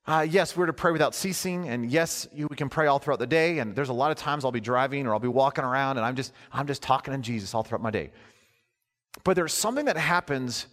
uh, 0.07 0.25
yes, 0.27 0.55
we're 0.55 0.65
to 0.65 0.73
pray 0.73 0.91
without 0.91 1.13
ceasing, 1.13 1.67
and 1.69 1.91
yes, 1.91 2.27
you, 2.33 2.47
we 2.49 2.55
can 2.55 2.69
pray 2.69 2.87
all 2.87 2.97
throughout 2.97 3.19
the 3.19 3.27
day. 3.27 3.59
And 3.59 3.75
there's 3.75 3.89
a 3.89 3.93
lot 3.93 4.09
of 4.09 4.17
times 4.17 4.45
I'll 4.45 4.51
be 4.51 4.61
driving 4.61 5.05
or 5.05 5.13
I'll 5.13 5.19
be 5.19 5.27
walking 5.27 5.63
around, 5.63 5.97
and 5.97 6.05
I'm 6.05 6.15
just 6.15 6.33
I'm 6.51 6.67
just 6.67 6.81
talking 6.81 7.13
to 7.13 7.19
Jesus 7.19 7.53
all 7.53 7.63
throughout 7.63 7.81
my 7.81 7.91
day. 7.91 8.11
But 9.23 9.35
there's 9.35 9.53
something 9.53 9.85
that 9.85 9.97
happens 9.97 10.67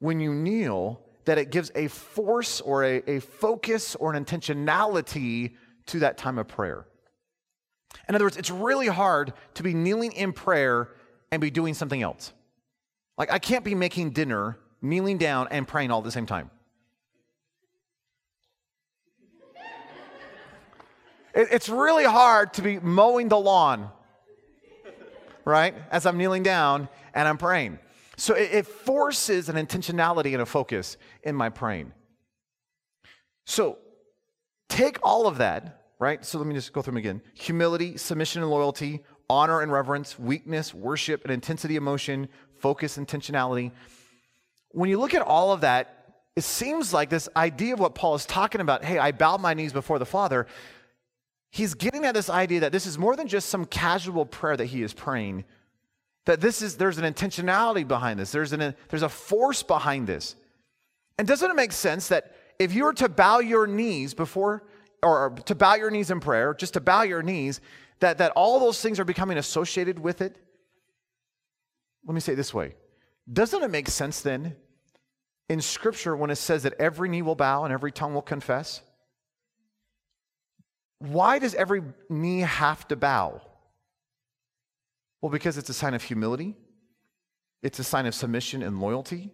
when 0.00 0.20
you 0.20 0.32
kneel 0.32 1.02
that 1.26 1.38
it 1.38 1.50
gives 1.50 1.70
a 1.74 1.88
force 1.88 2.60
or 2.60 2.84
a, 2.84 3.02
a 3.06 3.20
focus 3.20 3.94
or 3.96 4.14
an 4.14 4.24
intentionality 4.24 5.54
to 5.86 5.98
that 6.00 6.16
time 6.16 6.38
of 6.38 6.48
prayer. 6.48 6.86
In 8.08 8.14
other 8.14 8.24
words, 8.24 8.36
it's 8.36 8.50
really 8.50 8.86
hard 8.86 9.32
to 9.54 9.62
be 9.62 9.74
kneeling 9.74 10.12
in 10.12 10.32
prayer 10.32 10.88
and 11.30 11.40
be 11.40 11.50
doing 11.50 11.74
something 11.74 12.02
else. 12.02 12.32
Like 13.16 13.32
I 13.32 13.38
can't 13.38 13.64
be 13.64 13.74
making 13.74 14.10
dinner, 14.10 14.58
kneeling 14.80 15.18
down, 15.18 15.48
and 15.50 15.66
praying 15.66 15.90
all 15.90 15.98
at 15.98 16.04
the 16.04 16.10
same 16.10 16.26
time. 16.26 16.50
It's 21.34 21.68
really 21.68 22.04
hard 22.04 22.54
to 22.54 22.62
be 22.62 22.80
mowing 22.80 23.28
the 23.28 23.38
lawn, 23.38 23.90
right? 25.44 25.74
As 25.90 26.04
I'm 26.04 26.16
kneeling 26.16 26.42
down 26.42 26.88
and 27.14 27.28
I'm 27.28 27.38
praying. 27.38 27.78
So 28.16 28.34
it 28.34 28.66
forces 28.66 29.48
an 29.48 29.54
intentionality 29.54 30.32
and 30.32 30.42
a 30.42 30.46
focus 30.46 30.96
in 31.22 31.36
my 31.36 31.48
praying. 31.48 31.92
So 33.46 33.78
take 34.68 34.98
all 35.04 35.28
of 35.28 35.38
that, 35.38 35.77
right? 35.98 36.24
So 36.24 36.38
let 36.38 36.46
me 36.46 36.54
just 36.54 36.72
go 36.72 36.82
through 36.82 36.92
them 36.92 36.98
again 36.98 37.22
humility, 37.34 37.96
submission 37.96 38.42
and 38.42 38.50
loyalty, 38.50 39.00
honor 39.28 39.60
and 39.60 39.72
reverence, 39.72 40.18
weakness, 40.18 40.72
worship 40.72 41.24
and 41.24 41.32
intensity, 41.32 41.76
emotion, 41.76 42.28
focus, 42.58 42.96
intentionality. 42.96 43.72
When 44.70 44.90
you 44.90 44.98
look 44.98 45.14
at 45.14 45.22
all 45.22 45.52
of 45.52 45.62
that, 45.62 45.94
it 46.36 46.42
seems 46.42 46.92
like 46.92 47.10
this 47.10 47.28
idea 47.36 47.74
of 47.74 47.80
what 47.80 47.94
Paul 47.94 48.14
is 48.14 48.26
talking 48.26 48.60
about 48.60 48.84
hey, 48.84 48.98
I 48.98 49.12
bowed 49.12 49.40
my 49.40 49.54
knees 49.54 49.72
before 49.72 49.98
the 49.98 50.06
Father 50.06 50.46
he's 51.50 51.74
getting 51.74 52.04
at 52.04 52.14
this 52.14 52.30
idea 52.30 52.60
that 52.60 52.72
this 52.72 52.86
is 52.86 52.98
more 52.98 53.16
than 53.16 53.26
just 53.26 53.48
some 53.48 53.64
casual 53.64 54.26
prayer 54.26 54.56
that 54.56 54.66
he 54.66 54.82
is 54.82 54.92
praying 54.92 55.44
that 56.26 56.40
this 56.40 56.60
is 56.60 56.76
there's 56.76 56.98
an 56.98 57.12
intentionality 57.12 57.86
behind 57.86 58.18
this 58.18 58.32
there's 58.32 58.52
an 58.52 58.74
there's 58.88 59.02
a 59.02 59.08
force 59.08 59.62
behind 59.62 60.06
this 60.06 60.36
and 61.18 61.26
doesn't 61.26 61.50
it 61.50 61.54
make 61.54 61.72
sense 61.72 62.08
that 62.08 62.34
if 62.58 62.74
you 62.74 62.84
were 62.84 62.92
to 62.92 63.08
bow 63.08 63.38
your 63.38 63.66
knees 63.66 64.14
before 64.14 64.62
or 65.02 65.30
to 65.46 65.54
bow 65.54 65.74
your 65.74 65.90
knees 65.90 66.10
in 66.10 66.20
prayer 66.20 66.54
just 66.54 66.74
to 66.74 66.80
bow 66.80 67.02
your 67.02 67.22
knees 67.22 67.60
that 68.00 68.18
that 68.18 68.32
all 68.32 68.60
those 68.60 68.80
things 68.80 69.00
are 69.00 69.04
becoming 69.04 69.38
associated 69.38 69.98
with 69.98 70.20
it. 70.20 70.36
Let 72.06 72.14
me 72.14 72.20
say 72.20 72.32
it 72.32 72.36
this 72.36 72.54
way. 72.54 72.74
Doesn't 73.30 73.62
it 73.62 73.70
make 73.70 73.88
sense 73.88 74.20
then 74.20 74.56
in 75.48 75.60
scripture 75.60 76.16
when 76.16 76.30
it 76.30 76.36
says 76.36 76.62
that 76.62 76.74
every 76.78 77.08
knee 77.08 77.22
will 77.22 77.34
bow 77.34 77.64
and 77.64 77.72
every 77.72 77.92
tongue 77.92 78.14
will 78.14 78.22
confess? 78.22 78.82
Why 80.98 81.38
does 81.38 81.54
every 81.54 81.82
knee 82.08 82.40
have 82.40 82.88
to 82.88 82.96
bow? 82.96 83.40
Well, 85.20 85.30
because 85.30 85.58
it's 85.58 85.68
a 85.68 85.74
sign 85.74 85.94
of 85.94 86.02
humility, 86.02 86.56
it's 87.62 87.78
a 87.78 87.84
sign 87.84 88.06
of 88.06 88.14
submission 88.14 88.62
and 88.62 88.80
loyalty, 88.80 89.30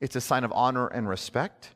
it's 0.00 0.16
a 0.16 0.20
sign 0.20 0.44
of 0.44 0.52
honor 0.54 0.88
and 0.88 1.08
respect, 1.08 1.70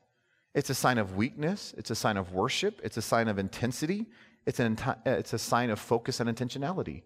it's 0.56 0.70
a 0.70 0.74
sign 0.74 0.98
of 0.98 1.14
weakness, 1.14 1.72
it's 1.78 1.90
a 1.90 1.94
sign 1.94 2.16
of 2.16 2.32
worship, 2.32 2.80
it's 2.82 2.96
a 2.96 3.02
sign 3.02 3.28
of 3.28 3.38
intensity, 3.38 4.06
it's, 4.46 4.58
an, 4.58 4.76
uh, 4.84 4.94
it's 5.04 5.32
a 5.32 5.38
sign 5.38 5.70
of 5.70 5.78
focus 5.78 6.18
and 6.18 6.28
intentionality. 6.28 7.02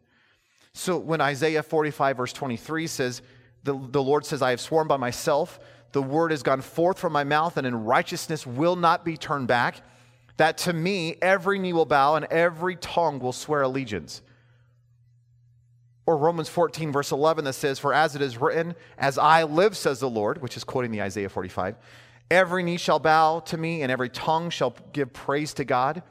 So 0.72 0.96
when 0.96 1.20
Isaiah 1.20 1.62
45, 1.62 2.16
verse 2.16 2.32
23 2.32 2.86
says, 2.86 3.20
the, 3.64 3.72
the 3.90 4.02
Lord 4.02 4.24
says, 4.24 4.40
I 4.40 4.50
have 4.50 4.60
sworn 4.60 4.88
by 4.88 4.96
myself, 4.96 5.60
the 5.92 6.02
word 6.02 6.30
has 6.30 6.42
gone 6.42 6.62
forth 6.62 6.98
from 6.98 7.12
my 7.12 7.24
mouth, 7.24 7.58
and 7.58 7.66
in 7.66 7.84
righteousness 7.84 8.46
will 8.46 8.76
not 8.76 9.04
be 9.04 9.18
turned 9.18 9.48
back 9.48 9.82
that 10.40 10.56
to 10.56 10.72
me 10.72 11.16
every 11.20 11.58
knee 11.58 11.74
will 11.74 11.84
bow 11.84 12.14
and 12.14 12.24
every 12.30 12.74
tongue 12.76 13.18
will 13.18 13.34
swear 13.34 13.60
allegiance. 13.60 14.22
Or 16.06 16.16
Romans 16.16 16.48
14, 16.48 16.90
verse 16.90 17.12
11, 17.12 17.44
that 17.44 17.52
says, 17.52 17.78
For 17.78 17.92
as 17.92 18.16
it 18.16 18.22
is 18.22 18.38
written, 18.38 18.74
As 18.96 19.18
I 19.18 19.42
live, 19.42 19.76
says 19.76 20.00
the 20.00 20.08
Lord, 20.08 20.40
which 20.40 20.56
is 20.56 20.64
quoting 20.64 20.92
the 20.92 21.02
Isaiah 21.02 21.28
45, 21.28 21.76
every 22.30 22.62
knee 22.62 22.76
shall 22.76 22.98
bow 22.98 23.40
to 23.40 23.56
me 23.56 23.82
and 23.82 23.90
every 23.90 24.08
tongue 24.08 24.50
shall 24.50 24.74
give 24.92 25.12
praise 25.12 25.54
to 25.54 25.64
God. 25.64 26.02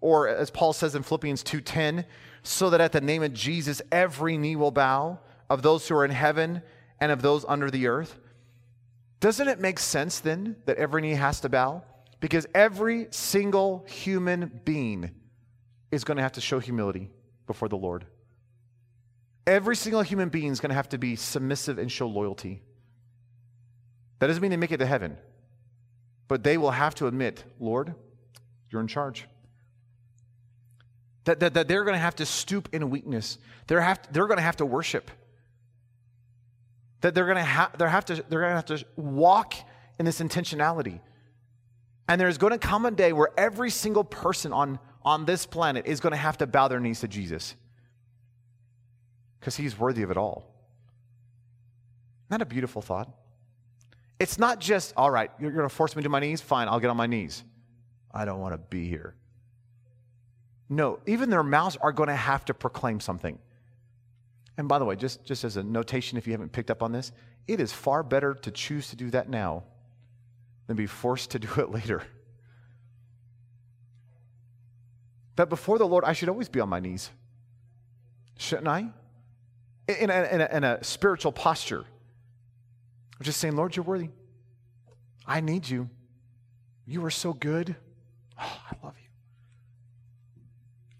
Or 0.00 0.28
as 0.28 0.50
Paul 0.50 0.72
says 0.72 0.94
in 0.94 1.02
Philippians 1.02 1.42
2:10, 1.42 2.04
so 2.42 2.70
that 2.70 2.80
at 2.80 2.92
the 2.92 3.00
name 3.00 3.22
of 3.22 3.34
Jesus 3.34 3.82
every 3.92 4.38
knee 4.38 4.56
will 4.56 4.70
bow 4.70 5.20
of 5.48 5.62
those 5.62 5.86
who 5.86 5.94
are 5.96 6.04
in 6.04 6.10
heaven 6.10 6.62
and 7.00 7.12
of 7.12 7.22
those 7.22 7.44
under 7.46 7.70
the 7.70 7.86
earth. 7.86 8.18
Doesn't 9.20 9.48
it 9.48 9.60
make 9.60 9.78
sense 9.78 10.20
then 10.20 10.56
that 10.64 10.78
every 10.78 11.02
knee 11.02 11.14
has 11.14 11.40
to 11.40 11.48
bow? 11.48 11.82
Because 12.20 12.46
every 12.54 13.08
single 13.10 13.84
human 13.88 14.60
being 14.64 15.10
is 15.90 16.04
going 16.04 16.16
to 16.16 16.22
have 16.22 16.32
to 16.32 16.40
show 16.40 16.58
humility 16.58 17.10
before 17.46 17.68
the 17.68 17.76
Lord. 17.76 18.06
Every 19.46 19.76
single 19.76 20.02
human 20.02 20.28
being 20.28 20.52
is 20.52 20.60
going 20.60 20.70
to 20.70 20.74
have 20.74 20.88
to 20.90 20.98
be 20.98 21.16
submissive 21.16 21.78
and 21.78 21.90
show 21.90 22.06
loyalty. 22.06 22.62
That 24.18 24.28
doesn't 24.28 24.40
mean 24.40 24.50
they 24.50 24.56
make 24.56 24.72
it 24.72 24.78
to 24.78 24.86
heaven, 24.86 25.16
but 26.30 26.44
they 26.44 26.56
will 26.56 26.70
have 26.70 26.94
to 26.94 27.08
admit, 27.08 27.42
Lord, 27.58 27.92
you're 28.70 28.80
in 28.80 28.86
charge. 28.86 29.26
That, 31.24 31.40
that, 31.40 31.54
that 31.54 31.66
they're 31.66 31.82
going 31.82 31.96
to 31.96 32.00
have 32.00 32.14
to 32.16 32.24
stoop 32.24 32.68
in 32.72 32.88
weakness. 32.88 33.36
They're, 33.66 33.80
have 33.80 33.98
they're 34.12 34.28
going 34.28 34.36
to 34.36 34.44
have 34.44 34.58
to 34.58 34.64
worship. 34.64 35.10
That 37.00 37.16
they're 37.16 37.24
going 37.24 37.38
to, 37.38 37.42
ha- 37.42 37.72
they're 37.76 37.88
have 37.88 38.04
to, 38.04 38.14
they're 38.28 38.42
going 38.42 38.52
to 38.52 38.54
have 38.54 38.64
to 38.66 38.84
walk 38.94 39.54
in 39.98 40.06
this 40.06 40.20
intentionality. 40.20 41.00
And 42.06 42.20
there's 42.20 42.38
going 42.38 42.52
to 42.52 42.60
come 42.60 42.86
a 42.86 42.92
day 42.92 43.12
where 43.12 43.30
every 43.36 43.70
single 43.70 44.04
person 44.04 44.52
on, 44.52 44.78
on 45.02 45.24
this 45.24 45.46
planet 45.46 45.86
is 45.86 45.98
going 45.98 46.12
to 46.12 46.16
have 46.16 46.38
to 46.38 46.46
bow 46.46 46.68
their 46.68 46.78
knees 46.78 47.00
to 47.00 47.08
Jesus 47.08 47.56
because 49.40 49.56
he's 49.56 49.76
worthy 49.76 50.04
of 50.04 50.12
it 50.12 50.16
all. 50.16 50.54
Isn't 52.28 52.38
that 52.38 52.42
a 52.42 52.46
beautiful 52.46 52.82
thought? 52.82 53.12
It's 54.20 54.38
not 54.38 54.60
just, 54.60 54.92
all 54.98 55.10
right, 55.10 55.30
you're 55.40 55.50
going 55.50 55.68
to 55.68 55.74
force 55.74 55.96
me 55.96 56.02
to 56.02 56.10
my 56.10 56.20
knees? 56.20 56.42
Fine, 56.42 56.68
I'll 56.68 56.78
get 56.78 56.90
on 56.90 56.96
my 56.96 57.06
knees. 57.06 57.42
I 58.12 58.26
don't 58.26 58.38
want 58.38 58.52
to 58.52 58.58
be 58.58 58.86
here. 58.86 59.14
No, 60.68 61.00
even 61.06 61.30
their 61.30 61.42
mouths 61.42 61.76
are 61.80 61.90
going 61.90 62.10
to 62.10 62.14
have 62.14 62.44
to 62.44 62.54
proclaim 62.54 63.00
something. 63.00 63.38
And 64.58 64.68
by 64.68 64.78
the 64.78 64.84
way, 64.84 64.94
just, 64.94 65.24
just 65.24 65.42
as 65.42 65.56
a 65.56 65.62
notation, 65.62 66.18
if 66.18 66.26
you 66.26 66.32
haven't 66.32 66.52
picked 66.52 66.70
up 66.70 66.82
on 66.82 66.92
this, 66.92 67.12
it 67.48 67.60
is 67.60 67.72
far 67.72 68.02
better 68.02 68.34
to 68.34 68.50
choose 68.50 68.90
to 68.90 68.96
do 68.96 69.10
that 69.10 69.30
now 69.30 69.64
than 70.66 70.76
be 70.76 70.86
forced 70.86 71.30
to 71.30 71.38
do 71.38 71.48
it 71.56 71.70
later. 71.70 72.02
That 75.36 75.48
before 75.48 75.78
the 75.78 75.86
Lord, 75.86 76.04
I 76.04 76.12
should 76.12 76.28
always 76.28 76.50
be 76.50 76.60
on 76.60 76.68
my 76.68 76.78
knees. 76.78 77.10
Shouldn't 78.36 78.68
I? 78.68 78.90
In 79.88 80.10
a, 80.10 80.28
in 80.30 80.40
a, 80.42 80.48
in 80.52 80.64
a 80.64 80.84
spiritual 80.84 81.32
posture. 81.32 81.86
I'm 83.20 83.24
just 83.24 83.38
saying, 83.38 83.54
Lord, 83.54 83.76
you're 83.76 83.84
worthy. 83.84 84.08
I 85.26 85.42
need 85.42 85.68
you. 85.68 85.90
You 86.86 87.04
are 87.04 87.10
so 87.10 87.34
good. 87.34 87.76
Oh, 88.40 88.60
I 88.70 88.76
love 88.82 88.94
you. 88.96 89.08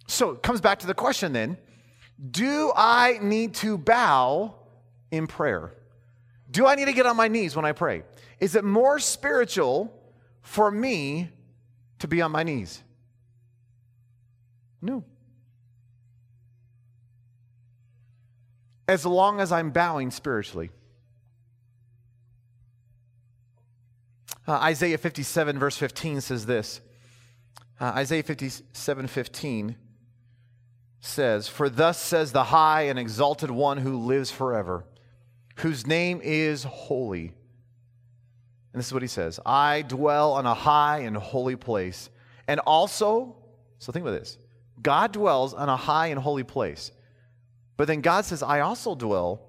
So 0.07 0.33
it 0.33 0.43
comes 0.43 0.61
back 0.61 0.81
to 0.81 0.87
the 0.87 0.93
question 0.93 1.33
then 1.33 1.57
Do 2.31 2.73
I 2.77 3.19
need 3.23 3.55
to 3.57 3.79
bow 3.79 4.55
in 5.11 5.27
prayer? 5.27 5.73
Do 6.51 6.67
I 6.67 6.75
need 6.75 6.85
to 6.87 6.93
get 6.93 7.07
on 7.07 7.17
my 7.17 7.29
knees 7.29 7.57
when 7.57 7.65
I 7.65 7.73
pray? 7.73 8.03
Is 8.39 8.55
it 8.55 8.65
more 8.65 8.99
spiritual 8.99 9.91
for 10.43 10.71
me 10.71 11.31
to 12.01 12.09
be 12.09 12.21
on 12.21 12.33
my 12.33 12.43
knees? 12.43 12.83
No. 14.83 15.05
As 18.87 19.07
long 19.07 19.41
as 19.41 19.53
I'm 19.53 19.71
bowing 19.71 20.11
spiritually. 20.11 20.71
Uh, 24.51 24.55
Isaiah 24.55 24.98
57, 24.98 25.61
verse 25.61 25.76
15 25.76 26.20
says 26.20 26.44
this. 26.44 26.80
Uh, 27.78 27.92
Isaiah 27.94 28.24
57, 28.24 29.07
15 29.07 29.76
says, 30.98 31.46
For 31.46 31.68
thus 31.68 32.01
says 32.01 32.32
the 32.32 32.42
high 32.42 32.82
and 32.82 32.98
exalted 32.98 33.53
one 33.53 33.78
who 33.78 33.96
lives 33.96 34.32
forever 34.32 34.84
whose 35.59 35.86
name 35.86 36.20
is 36.24 36.64
holy. 36.64 37.32
And 38.72 38.80
this 38.80 38.88
is 38.88 38.92
what 38.92 39.03
he 39.03 39.09
says 39.09 39.38
I 39.46 39.82
dwell 39.82 40.32
on 40.32 40.46
a 40.46 40.55
high 40.55 40.98
and 41.03 41.16
holy 41.16 41.55
place. 41.55 42.11
And 42.48 42.59
also, 42.59 43.36
so 43.78 43.92
think 43.92 44.03
about 44.03 44.18
this 44.18 44.36
God 44.82 45.12
dwells 45.12 45.55
on 45.55 45.68
a 45.68 45.76
high 45.76 46.09
and 46.09 46.18
holy 46.18 46.42
place. 46.42 46.90
But 47.76 47.86
then 47.86 48.01
God 48.01 48.24
says, 48.24 48.42
I 48.42 48.61
also 48.61 48.96
dwell 48.96 49.42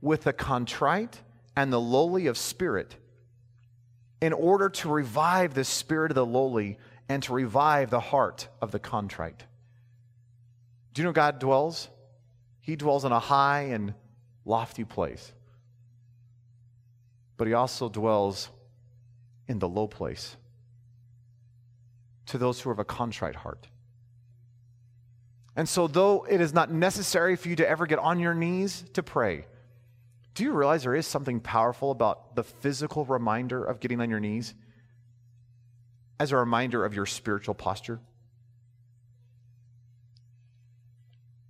with 0.00 0.24
the 0.24 0.32
contrite 0.32 1.20
and 1.54 1.72
the 1.72 1.80
lowly 1.80 2.26
of 2.26 2.36
spirit, 2.36 2.96
in 4.20 4.32
order 4.32 4.68
to 4.68 4.88
revive 4.88 5.54
the 5.54 5.64
spirit 5.64 6.10
of 6.10 6.16
the 6.16 6.26
lowly 6.26 6.78
and 7.08 7.22
to 7.22 7.32
revive 7.32 7.90
the 7.90 8.00
heart 8.00 8.48
of 8.60 8.72
the 8.72 8.78
contrite. 8.78 9.44
Do 10.92 11.02
you 11.02 11.06
know 11.06 11.12
God 11.12 11.38
dwells? 11.38 11.88
He 12.60 12.76
dwells 12.76 13.04
in 13.04 13.12
a 13.12 13.20
high 13.20 13.68
and 13.70 13.94
lofty 14.44 14.84
place. 14.84 15.32
But 17.36 17.46
he 17.46 17.54
also 17.54 17.88
dwells 17.88 18.50
in 19.46 19.58
the 19.58 19.68
low 19.68 19.86
place 19.86 20.36
to 22.26 22.38
those 22.38 22.60
who 22.60 22.70
have 22.70 22.78
a 22.78 22.84
contrite 22.84 23.36
heart. 23.36 23.68
And 25.56 25.68
so, 25.68 25.86
though 25.88 26.26
it 26.28 26.40
is 26.40 26.52
not 26.52 26.70
necessary 26.70 27.36
for 27.36 27.48
you 27.48 27.56
to 27.56 27.68
ever 27.68 27.86
get 27.86 27.98
on 27.98 28.20
your 28.20 28.34
knees 28.34 28.84
to 28.92 29.02
pray, 29.02 29.46
do 30.38 30.44
you 30.44 30.52
realize 30.52 30.84
there 30.84 30.94
is 30.94 31.04
something 31.04 31.40
powerful 31.40 31.90
about 31.90 32.36
the 32.36 32.44
physical 32.44 33.04
reminder 33.04 33.64
of 33.64 33.80
getting 33.80 34.00
on 34.00 34.08
your 34.08 34.20
knees 34.20 34.54
as 36.20 36.30
a 36.30 36.36
reminder 36.36 36.84
of 36.84 36.94
your 36.94 37.06
spiritual 37.06 37.54
posture? 37.54 37.98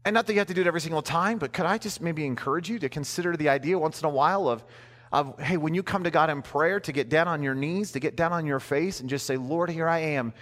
And 0.07 0.14
not 0.14 0.26
that 0.26 0.32
you 0.32 0.39
have 0.39 0.49
to 0.49 0.55
do 0.55 0.62
it 0.62 0.66
every 0.66 0.80
single 0.80 1.03
time, 1.03 1.36
but 1.36 1.53
could 1.53 1.66
I 1.66 1.76
just 1.76 2.01
maybe 2.01 2.24
encourage 2.24 2.70
you 2.70 2.78
to 2.78 2.89
consider 2.89 3.36
the 3.36 3.51
idea 3.51 3.78
once 3.78 4.01
in 4.01 4.07
a 4.07 4.11
while 4.11 4.49
of, 4.49 4.64
of, 5.12 5.39
hey, 5.39 5.59
when 5.59 5.74
you 5.74 5.82
come 5.82 6.05
to 6.05 6.11
God 6.11 6.30
in 6.30 6.41
prayer, 6.41 6.80
to 6.80 6.91
get 6.91 7.11
down 7.11 7.28
on 7.28 7.43
your 7.43 7.55
knees, 7.55 7.93
to 7.93 8.01
get 8.01 8.16
down 8.16 8.32
on 8.32 8.47
your 8.47 8.59
face 8.59 9.01
and 9.01 9.11
just 9.11 9.26
say, 9.26 9.36
Lord, 9.36 9.68
here 9.68 9.86
I 9.86 9.99
am. 9.99 10.32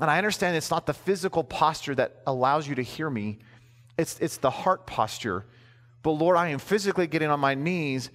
And 0.00 0.10
I 0.10 0.18
understand 0.18 0.56
it's 0.56 0.72
not 0.72 0.86
the 0.86 0.92
physical 0.92 1.44
posture 1.44 1.94
that 1.94 2.20
allows 2.26 2.66
you 2.66 2.74
to 2.74 2.82
hear 2.82 3.08
me, 3.08 3.38
it's, 3.96 4.18
it's 4.18 4.38
the 4.38 4.50
heart 4.50 4.88
posture. 4.88 5.44
But 6.06 6.12
Lord, 6.12 6.36
I 6.36 6.50
am 6.50 6.60
physically 6.60 7.08
getting 7.08 7.30
on 7.30 7.40
my 7.40 7.56
knees 7.56 8.10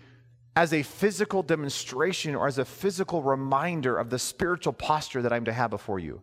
as 0.55 0.71
a 0.71 0.81
physical 0.81 1.43
demonstration 1.43 2.35
or 2.35 2.47
as 2.47 2.57
a 2.57 2.63
physical 2.63 3.21
reminder 3.21 3.97
of 3.97 4.09
the 4.09 4.17
spiritual 4.17 4.71
posture 4.71 5.21
that 5.23 5.33
I'm 5.33 5.43
to 5.43 5.51
have 5.51 5.71
before 5.71 5.99
you. 5.99 6.21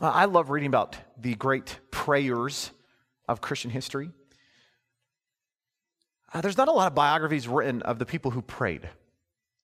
Uh, 0.00 0.10
I 0.10 0.24
love 0.24 0.50
reading 0.50 0.66
about 0.66 0.96
the 1.16 1.36
great 1.36 1.78
prayers 1.92 2.72
of 3.28 3.40
Christian 3.40 3.70
history. 3.70 4.10
Uh, 6.32 6.40
there's 6.40 6.58
not 6.58 6.66
a 6.66 6.72
lot 6.72 6.88
of 6.88 6.96
biographies 6.96 7.46
written 7.46 7.82
of 7.82 8.00
the 8.00 8.04
people 8.04 8.32
who 8.32 8.42
prayed. 8.42 8.88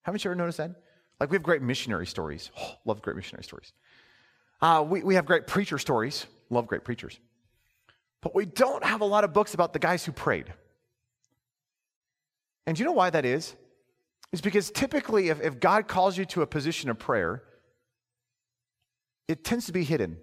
Haven't 0.02 0.22
you 0.22 0.30
ever 0.30 0.36
noticed 0.36 0.58
that? 0.58 0.76
Like, 1.18 1.30
we 1.30 1.34
have 1.34 1.42
great 1.42 1.60
missionary 1.60 2.06
stories. 2.06 2.52
Oh, 2.56 2.76
love 2.84 3.02
great 3.02 3.16
missionary 3.16 3.42
stories. 3.42 3.72
Uh, 4.62 4.84
we, 4.88 5.02
we 5.02 5.16
have 5.16 5.26
great 5.26 5.48
preacher 5.48 5.76
stories. 5.76 6.26
Love 6.50 6.66
great 6.66 6.84
preachers. 6.84 7.18
But 8.20 8.34
we 8.34 8.44
don't 8.44 8.84
have 8.84 9.00
a 9.00 9.06
lot 9.06 9.24
of 9.24 9.32
books 9.32 9.54
about 9.54 9.72
the 9.72 9.78
guys 9.78 10.04
who 10.04 10.12
prayed. 10.12 10.52
And 12.66 12.76
do 12.76 12.82
you 12.82 12.86
know 12.86 12.92
why 12.92 13.10
that 13.10 13.24
is? 13.24 13.54
It's 14.32 14.42
because 14.42 14.70
typically, 14.70 15.28
if, 15.28 15.40
if 15.40 15.58
God 15.58 15.88
calls 15.88 16.18
you 16.18 16.24
to 16.26 16.42
a 16.42 16.46
position 16.46 16.90
of 16.90 16.98
prayer, 16.98 17.42
it 19.26 19.44
tends 19.44 19.66
to 19.66 19.72
be 19.72 19.84
hidden. 19.84 20.18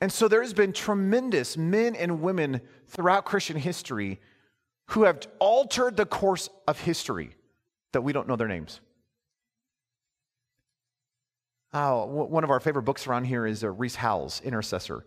And 0.00 0.12
so 0.12 0.26
there's 0.26 0.52
been 0.52 0.72
tremendous 0.72 1.56
men 1.56 1.94
and 1.94 2.20
women 2.20 2.60
throughout 2.88 3.24
Christian 3.24 3.56
history 3.56 4.20
who 4.88 5.04
have 5.04 5.20
altered 5.38 5.96
the 5.96 6.04
course 6.04 6.48
of 6.66 6.80
history 6.80 7.36
that 7.92 8.02
we 8.02 8.12
don't 8.12 8.26
know 8.26 8.36
their 8.36 8.48
names. 8.48 8.80
Oh, 11.74 12.04
one 12.04 12.44
of 12.44 12.50
our 12.50 12.60
favorite 12.60 12.82
books 12.82 13.06
around 13.06 13.24
here 13.24 13.46
is 13.46 13.64
uh, 13.64 13.70
Rees 13.70 13.94
Howells, 13.94 14.42
Intercessor. 14.44 15.06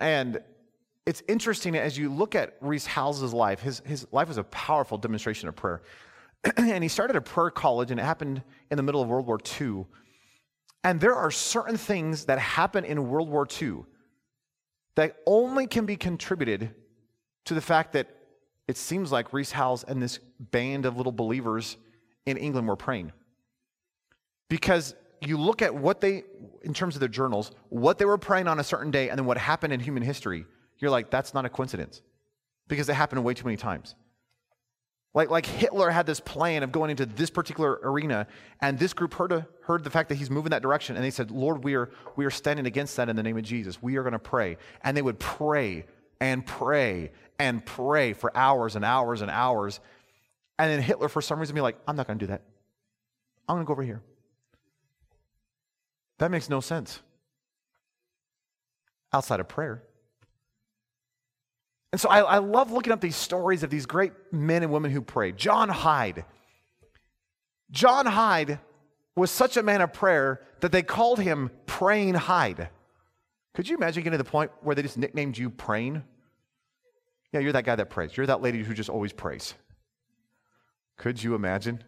And 0.00 0.40
it's 1.06 1.22
interesting 1.28 1.76
as 1.76 1.96
you 1.96 2.12
look 2.12 2.34
at 2.34 2.56
Rees 2.60 2.84
Howells' 2.84 3.32
life, 3.32 3.60
his, 3.60 3.80
his 3.86 4.06
life 4.10 4.26
was 4.26 4.38
a 4.38 4.44
powerful 4.44 4.98
demonstration 4.98 5.48
of 5.48 5.54
prayer. 5.54 5.82
and 6.56 6.82
he 6.82 6.88
started 6.88 7.14
a 7.14 7.20
prayer 7.20 7.50
college, 7.50 7.92
and 7.92 8.00
it 8.00 8.02
happened 8.02 8.42
in 8.70 8.76
the 8.76 8.82
middle 8.82 9.02
of 9.02 9.08
World 9.08 9.26
War 9.26 9.38
II. 9.60 9.86
And 10.82 11.00
there 11.00 11.14
are 11.14 11.30
certain 11.30 11.76
things 11.76 12.24
that 12.24 12.38
happen 12.40 12.84
in 12.84 13.08
World 13.08 13.28
War 13.28 13.46
II 13.60 13.84
that 14.96 15.16
only 15.26 15.66
can 15.66 15.86
be 15.86 15.96
contributed 15.96 16.74
to 17.44 17.54
the 17.54 17.60
fact 17.60 17.92
that 17.92 18.08
it 18.66 18.76
seems 18.76 19.12
like 19.12 19.32
Rees 19.32 19.52
Howells 19.52 19.84
and 19.84 20.02
this 20.02 20.18
band 20.40 20.86
of 20.86 20.96
little 20.96 21.12
believers 21.12 21.76
in 22.26 22.36
England 22.36 22.66
were 22.66 22.76
praying. 22.76 23.12
Because 24.48 24.94
you 25.26 25.38
look 25.38 25.62
at 25.62 25.74
what 25.74 26.00
they, 26.00 26.24
in 26.62 26.74
terms 26.74 26.96
of 26.96 27.00
their 27.00 27.08
journals, 27.08 27.52
what 27.68 27.98
they 27.98 28.04
were 28.04 28.18
praying 28.18 28.48
on 28.48 28.58
a 28.58 28.64
certain 28.64 28.90
day 28.90 29.10
and 29.10 29.18
then 29.18 29.26
what 29.26 29.38
happened 29.38 29.72
in 29.72 29.80
human 29.80 30.02
history, 30.02 30.46
you're 30.78 30.90
like, 30.90 31.10
that's 31.10 31.34
not 31.34 31.44
a 31.44 31.48
coincidence. 31.48 32.02
Because 32.68 32.88
it 32.88 32.94
happened 32.94 33.22
way 33.24 33.34
too 33.34 33.44
many 33.44 33.56
times. 33.56 33.94
Like, 35.14 35.30
like 35.30 35.46
Hitler 35.46 35.90
had 35.90 36.06
this 36.06 36.18
plan 36.18 36.64
of 36.64 36.72
going 36.72 36.90
into 36.90 37.06
this 37.06 37.30
particular 37.30 37.78
arena, 37.84 38.26
and 38.60 38.78
this 38.78 38.92
group 38.92 39.14
heard, 39.14 39.30
a, 39.30 39.46
heard 39.62 39.84
the 39.84 39.90
fact 39.90 40.08
that 40.08 40.16
he's 40.16 40.28
moving 40.28 40.50
that 40.50 40.62
direction, 40.62 40.96
and 40.96 41.04
they 41.04 41.10
said, 41.10 41.30
Lord, 41.30 41.62
we 41.62 41.74
are, 41.74 41.90
we 42.16 42.24
are 42.24 42.30
standing 42.30 42.66
against 42.66 42.96
that 42.96 43.08
in 43.08 43.14
the 43.14 43.22
name 43.22 43.38
of 43.38 43.44
Jesus. 43.44 43.80
We 43.80 43.96
are 43.96 44.02
going 44.02 44.14
to 44.14 44.18
pray. 44.18 44.56
And 44.82 44.96
they 44.96 45.02
would 45.02 45.20
pray 45.20 45.86
and 46.20 46.44
pray 46.44 47.12
and 47.38 47.64
pray 47.64 48.12
for 48.12 48.36
hours 48.36 48.74
and 48.74 48.84
hours 48.84 49.20
and 49.20 49.30
hours. 49.30 49.78
And 50.58 50.70
then 50.70 50.82
Hitler, 50.82 51.08
for 51.08 51.22
some 51.22 51.38
reason, 51.38 51.54
be 51.54 51.60
like, 51.60 51.78
I'm 51.86 51.94
not 51.94 52.08
going 52.08 52.18
to 52.18 52.26
do 52.26 52.30
that. 52.30 52.42
I'm 53.48 53.54
going 53.54 53.64
to 53.64 53.68
go 53.68 53.72
over 53.72 53.82
here. 53.84 54.02
That 56.18 56.30
makes 56.30 56.48
no 56.48 56.60
sense 56.60 57.00
outside 59.12 59.40
of 59.40 59.48
prayer. 59.48 59.82
And 61.92 62.00
so 62.00 62.08
I, 62.08 62.20
I, 62.20 62.38
love 62.38 62.72
looking 62.72 62.92
up 62.92 63.00
these 63.00 63.14
stories 63.14 63.62
of 63.62 63.70
these 63.70 63.86
great 63.86 64.12
men 64.32 64.64
and 64.64 64.72
women 64.72 64.90
who 64.90 65.00
prayed. 65.00 65.36
John 65.36 65.68
Hyde. 65.68 66.24
John 67.70 68.06
Hyde 68.06 68.58
was 69.14 69.30
such 69.30 69.56
a 69.56 69.62
man 69.62 69.80
of 69.80 69.92
prayer 69.92 70.40
that 70.60 70.72
they 70.72 70.82
called 70.82 71.20
him 71.20 71.50
Praying 71.66 72.14
Hyde. 72.14 72.68
Could 73.54 73.68
you 73.68 73.76
imagine 73.76 74.02
getting 74.02 74.18
to 74.18 74.24
the 74.24 74.28
point 74.28 74.50
where 74.62 74.74
they 74.74 74.82
just 74.82 74.98
nicknamed 74.98 75.38
you 75.38 75.50
Praying? 75.50 76.02
Yeah, 77.32 77.40
you're 77.40 77.52
that 77.52 77.64
guy 77.64 77.76
that 77.76 77.90
prays. 77.90 78.16
You're 78.16 78.26
that 78.26 78.42
lady 78.42 78.62
who 78.64 78.74
just 78.74 78.90
always 78.90 79.12
prays. 79.12 79.54
Could 80.96 81.22
you 81.22 81.34
imagine? 81.34 81.82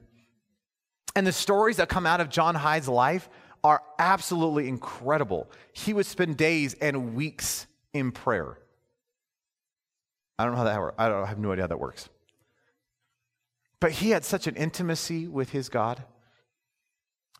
And 1.14 1.27
the 1.27 1.33
stories 1.33 1.77
that 1.79 1.89
come 1.89 2.07
out 2.07 2.20
of 2.20 2.29
John 2.29 2.55
Hyde's 2.55 2.89
life 2.89 3.29
are 3.66 3.82
absolutely 3.98 4.68
incredible. 4.68 5.50
He 5.72 5.92
would 5.92 6.06
spend 6.06 6.36
days 6.36 6.74
and 6.74 7.16
weeks 7.16 7.66
in 7.92 8.12
prayer. 8.12 8.58
I 10.38 10.44
don't 10.44 10.52
know 10.52 10.58
how 10.58 10.64
that 10.64 10.78
works. 10.78 10.94
I, 10.96 11.08
don't, 11.08 11.24
I 11.24 11.26
have 11.26 11.40
no 11.40 11.50
idea 11.50 11.64
how 11.64 11.66
that 11.66 11.80
works. 11.80 12.08
But 13.80 13.90
he 13.90 14.10
had 14.10 14.24
such 14.24 14.46
an 14.46 14.54
intimacy 14.54 15.26
with 15.26 15.50
his 15.50 15.68
God. 15.68 16.00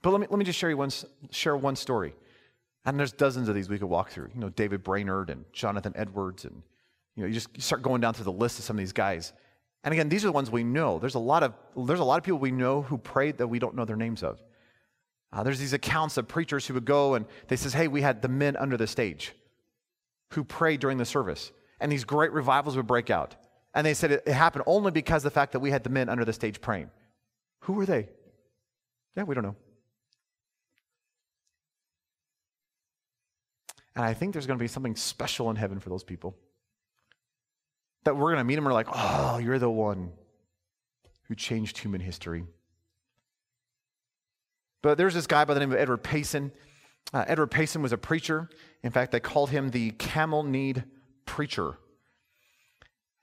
But 0.03 0.11
let 0.11 0.21
me, 0.21 0.27
let 0.29 0.37
me 0.37 0.45
just 0.45 0.59
share, 0.59 0.69
you 0.69 0.77
one, 0.77 0.91
share 1.31 1.57
one 1.57 1.77
story. 1.77 2.17
And 2.85 2.99
there's 2.99 3.13
dozens 3.13 3.49
of 3.49 3.55
these 3.55 3.69
we 3.69 3.79
could 3.79 3.89
walk 3.89 4.11
through. 4.11 4.31
You 4.35 4.41
know, 4.41 4.49
David 4.49 4.83
Brainerd 4.83 5.31
and 5.31 5.45
Jonathan 5.53 5.93
Edwards. 5.95 6.45
And, 6.45 6.61
you 7.15 7.23
know, 7.23 7.29
you 7.29 7.35
just 7.35 7.61
start 7.63 7.83
going 7.83 8.01
down 8.01 8.15
through 8.15 8.25
the 8.25 8.33
list 8.33 8.59
of 8.59 8.65
some 8.65 8.75
of 8.75 8.79
these 8.81 8.93
guys. 8.93 9.33
And 9.85 9.93
again, 9.93 10.09
these 10.09 10.25
are 10.25 10.27
the 10.27 10.33
ones 10.33 10.51
we 10.51 10.65
know. 10.65 10.99
There's 10.99 11.15
a 11.15 11.21
lot 11.21 11.45
of, 11.45 11.55
there's 11.87 12.01
a 12.01 12.05
lot 12.05 12.19
of 12.19 12.25
people 12.25 12.41
we 12.41 12.51
know 12.51 12.83
who 12.83 12.99
prayed 12.99 13.39
that 13.39 13.47
we 13.47 13.61
don't 13.61 13.77
know 13.77 13.85
their 13.85 13.95
names 13.95 14.25
of. 14.25 14.43
Uh, 15.37 15.43
there's 15.43 15.59
these 15.59 15.75
accounts 15.75 16.17
of 16.17 16.27
preachers 16.27 16.67
who 16.67 16.73
would 16.73 16.87
go 16.87 17.13
and 17.13 17.27
they 17.49 17.57
says, 17.57 17.75
hey, 17.75 17.89
we 17.89 18.01
had 18.01 18.23
the 18.23 18.29
men 18.29 18.57
under 18.57 18.79
the 18.79 18.87
stage 18.87 19.35
who 20.31 20.43
prayed 20.43 20.81
during 20.81 20.97
the 20.97 21.05
service 21.05 21.53
and 21.79 21.93
these 21.93 22.05
great 22.05 22.33
revivals 22.33 22.75
would 22.75 22.87
break 22.87 23.11
out. 23.11 23.37
And 23.75 23.87
they 23.87 23.93
said 23.93 24.13
it, 24.13 24.23
it 24.27 24.33
happened 24.33 24.65
only 24.67 24.93
because 24.93 25.23
the 25.23 25.31
fact 25.31 25.53
that 25.53 25.61
we 25.61 25.71
had 25.71 25.85
the 25.85 25.91
men 25.91 26.09
under 26.09 26.25
the 26.25 26.33
stage 26.33 26.63
praying. 26.63 26.89
Who 27.61 27.75
were 27.75 27.85
they? 27.85 28.09
Yeah, 29.15 29.25
we 29.25 29.35
don't 29.35 29.45
know. 29.45 29.57
And 33.95 34.07
I 34.07 34.15
think 34.15 34.33
there's 34.33 34.47
going 34.47 34.59
to 34.59 34.63
be 34.63 34.69
something 34.69 34.97
special 34.97 35.51
in 35.51 35.57
heaven 35.57 35.81
for 35.81 35.91
those 35.91 36.05
people. 36.05 36.35
That 38.05 38.17
we're 38.17 38.33
going 38.33 38.39
to 38.39 38.45
meet 38.45 38.55
them 38.55 38.65
and 38.65 38.73
we're 38.73 38.73
like, 38.73 38.89
oh, 38.91 39.37
you're 39.37 39.59
the 39.59 39.69
one 39.69 40.13
who 41.25 41.35
changed 41.35 41.77
human 41.77 42.01
history. 42.01 42.47
But 44.87 44.99
there's 44.99 45.15
this 45.15 45.27
guy 45.27 45.45
by 45.45 45.53
the 45.53 45.59
name 45.59 45.73
of 45.73 45.79
Edward 45.79 46.05
Payson. 46.05 46.53
Uh, 47.13 47.25
Edward 47.27 47.49
Payson 47.49 47.83
was 47.83 47.91
a 47.91 47.99
preacher. 47.99 48.49
In 48.85 48.93
fact, 48.93 49.11
they 49.11 49.19
called 49.19 49.51
him 49.51 49.71
the 49.71 49.91
camel 49.91 50.45
kneed 50.45 50.85
preacher. 51.25 51.77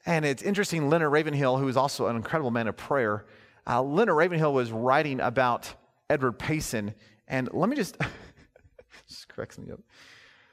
And 0.05 0.25
it's 0.25 0.43
interesting, 0.43 0.89
Leonard 0.89 1.13
Ravenhill, 1.13 1.55
who 1.55 1.69
is 1.69 1.77
also 1.77 2.07
an 2.07 2.17
incredible 2.17 2.51
man 2.51 2.67
of 2.67 2.75
prayer, 2.75 3.27
uh, 3.65 3.81
Leonard 3.81 4.17
Ravenhill 4.17 4.53
was 4.53 4.73
writing 4.73 5.21
about 5.21 5.73
Edward 6.09 6.33
Payson. 6.33 6.95
And 7.29 7.47
let 7.53 7.69
me 7.69 7.77
just, 7.77 7.95
just 9.07 9.29
cracks 9.29 9.57
me 9.57 9.71
up. 9.71 9.79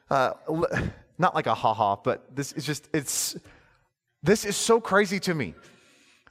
Uh, 0.08 0.34
not 1.18 1.34
like 1.34 1.48
a 1.48 1.54
ha 1.56 1.74
ha, 1.74 1.96
but 1.96 2.36
this 2.36 2.52
is 2.52 2.64
just, 2.64 2.88
it's, 2.94 3.36
this 4.22 4.44
is 4.44 4.56
so 4.56 4.80
crazy 4.80 5.18
to 5.18 5.34
me. 5.34 5.56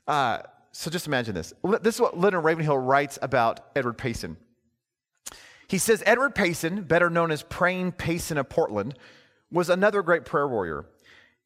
Uh, 0.07 0.39
so 0.71 0.89
just 0.89 1.05
imagine 1.05 1.35
this. 1.35 1.51
This 1.81 1.95
is 1.95 1.99
what 1.99 2.17
Leonard 2.17 2.45
Ravenhill 2.45 2.77
writes 2.77 3.19
about 3.21 3.59
Edward 3.75 3.97
Payson. 3.97 4.37
He 5.69 5.77
says 5.77 6.01
Edward 6.05 6.33
Payson, 6.33 6.81
better 6.83 7.11
known 7.11 7.31
as 7.31 7.43
Praying 7.43 7.91
Payson 7.91 8.39
of 8.39 8.49
Portland, 8.49 8.97
was 9.51 9.69
another 9.69 10.01
great 10.01 10.25
prayer 10.25 10.47
warrior. 10.47 10.85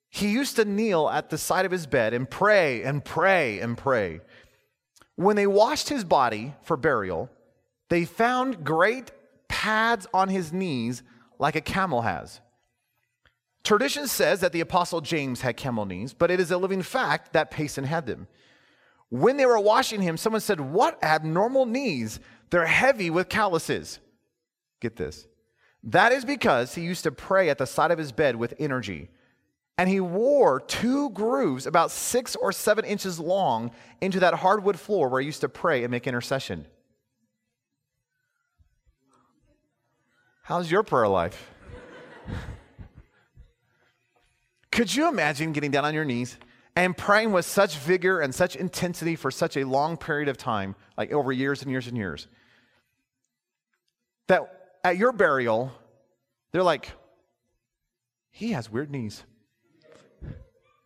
He 0.10 0.30
used 0.30 0.56
to 0.56 0.66
kneel 0.66 1.10
at 1.10 1.30
the 1.30 1.38
side 1.38 1.66
of 1.66 1.72
his 1.72 1.88
bed 1.88 2.14
and 2.14 2.30
pray 2.30 2.84
and 2.84 3.04
pray 3.04 3.60
and 3.60 3.78
pray. 3.78 4.22
When 5.16 5.36
they 5.36 5.46
washed 5.46 5.90
his 5.90 6.06
body 6.06 6.54
for 6.64 6.78
burial, 6.78 7.30
they 7.90 8.06
found 8.06 8.64
great 8.64 9.12
pads 9.50 10.08
on 10.14 10.30
his 10.30 10.54
knees 10.54 11.04
like 11.38 11.58
a 11.58 11.62
camel 11.62 12.04
has. 12.04 12.40
Tradition 13.66 14.08
says 14.08 14.40
that 14.40 14.54
the 14.54 14.62
Apostle 14.62 15.02
James 15.02 15.42
had 15.42 15.58
camel 15.58 15.86
knees, 15.86 16.14
but 16.14 16.32
it 16.32 16.40
is 16.40 16.52
a 16.52 16.58
living 16.58 16.82
fact 16.82 17.34
that 17.34 17.52
Payson 17.52 17.84
had 17.84 18.06
them. 18.06 18.28
When 19.10 19.36
they 19.36 19.46
were 19.46 19.60
washing 19.60 20.02
him, 20.02 20.16
someone 20.16 20.42
said, 20.42 20.62
What 20.62 21.04
abnormal 21.04 21.66
knees? 21.66 22.22
They're 22.52 22.66
heavy 22.66 23.10
with 23.10 23.30
calluses. 23.30 24.00
Get 24.84 24.98
this. 24.98 25.28
That 25.82 26.12
is 26.12 26.26
because 26.26 26.76
he 26.76 26.82
used 26.82 27.04
to 27.04 27.12
pray 27.12 27.50
at 27.50 27.58
the 27.58 27.66
side 27.66 27.90
of 27.90 27.98
his 27.98 28.12
bed 28.12 28.36
with 28.36 28.54
energy. 28.60 29.10
And 29.78 29.90
he 29.90 30.02
wore 30.02 30.60
two 30.60 31.10
grooves 31.12 31.66
about 31.66 31.90
six 31.90 32.36
or 32.36 32.52
seven 32.52 32.84
inches 32.84 33.18
long 33.18 33.72
into 34.02 34.20
that 34.20 34.34
hardwood 34.34 34.78
floor 34.78 35.08
where 35.08 35.22
he 35.22 35.26
used 35.26 35.40
to 35.40 35.48
pray 35.48 35.86
and 35.86 35.92
make 35.92 36.06
intercession. 36.06 36.66
How's 40.44 40.70
your 40.70 40.84
prayer 40.84 41.08
life? 41.08 41.50
Could 44.70 44.94
you 44.94 45.08
imagine 45.08 45.54
getting 45.54 45.72
down 45.72 45.86
on 45.86 45.94
your 45.94 46.04
knees 46.04 46.38
and 46.76 46.98
praying 46.98 47.32
with 47.32 47.46
such 47.46 47.78
vigor 47.78 48.20
and 48.20 48.36
such 48.36 48.58
intensity 48.58 49.16
for 49.16 49.32
such 49.32 49.56
a 49.56 49.64
long 49.64 49.96
period 49.96 50.28
of 50.28 50.36
time, 50.36 50.76
like 50.98 51.14
over 51.14 51.32
years 51.32 51.62
and 51.62 51.72
years 51.72 51.88
and 51.88 51.96
years? 51.96 52.28
That 54.28 54.63
at 54.84 54.98
your 54.98 55.12
burial, 55.12 55.72
they're 56.52 56.64
like, 56.64 56.92
he 58.32 58.52
has 58.52 58.70
weird 58.70 58.92
knees. 58.92 59.24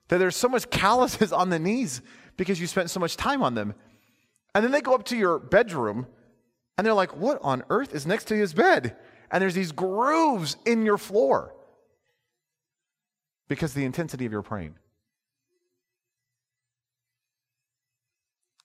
That 0.10 0.20
there's 0.20 0.36
so 0.36 0.48
much 0.48 0.70
calluses 0.70 1.34
on 1.34 1.50
the 1.50 1.60
knees 1.60 2.02
because 2.38 2.60
you 2.60 2.68
spent 2.68 2.90
so 2.90 3.00
much 3.00 3.18
time 3.18 3.44
on 3.44 3.56
them. 3.56 3.74
And 4.54 4.64
then 4.64 4.72
they 4.72 4.82
go 4.82 4.94
up 4.94 5.06
to 5.06 5.18
your 5.18 5.40
bedroom 5.40 6.08
and 6.78 6.86
they're 6.86 6.94
like, 6.94 7.16
what 7.16 7.40
on 7.42 7.64
earth 7.70 7.94
is 7.94 8.06
next 8.06 8.26
to 8.26 8.36
his 8.36 8.54
bed? 8.54 8.96
And 9.32 9.42
there's 9.42 9.56
these 9.56 9.72
grooves 9.72 10.56
in 10.66 10.86
your 10.86 10.98
floor 10.98 11.54
because 13.48 13.74
the 13.74 13.86
intensity 13.86 14.26
of 14.26 14.32
your 14.32 14.44
praying. 14.44 14.76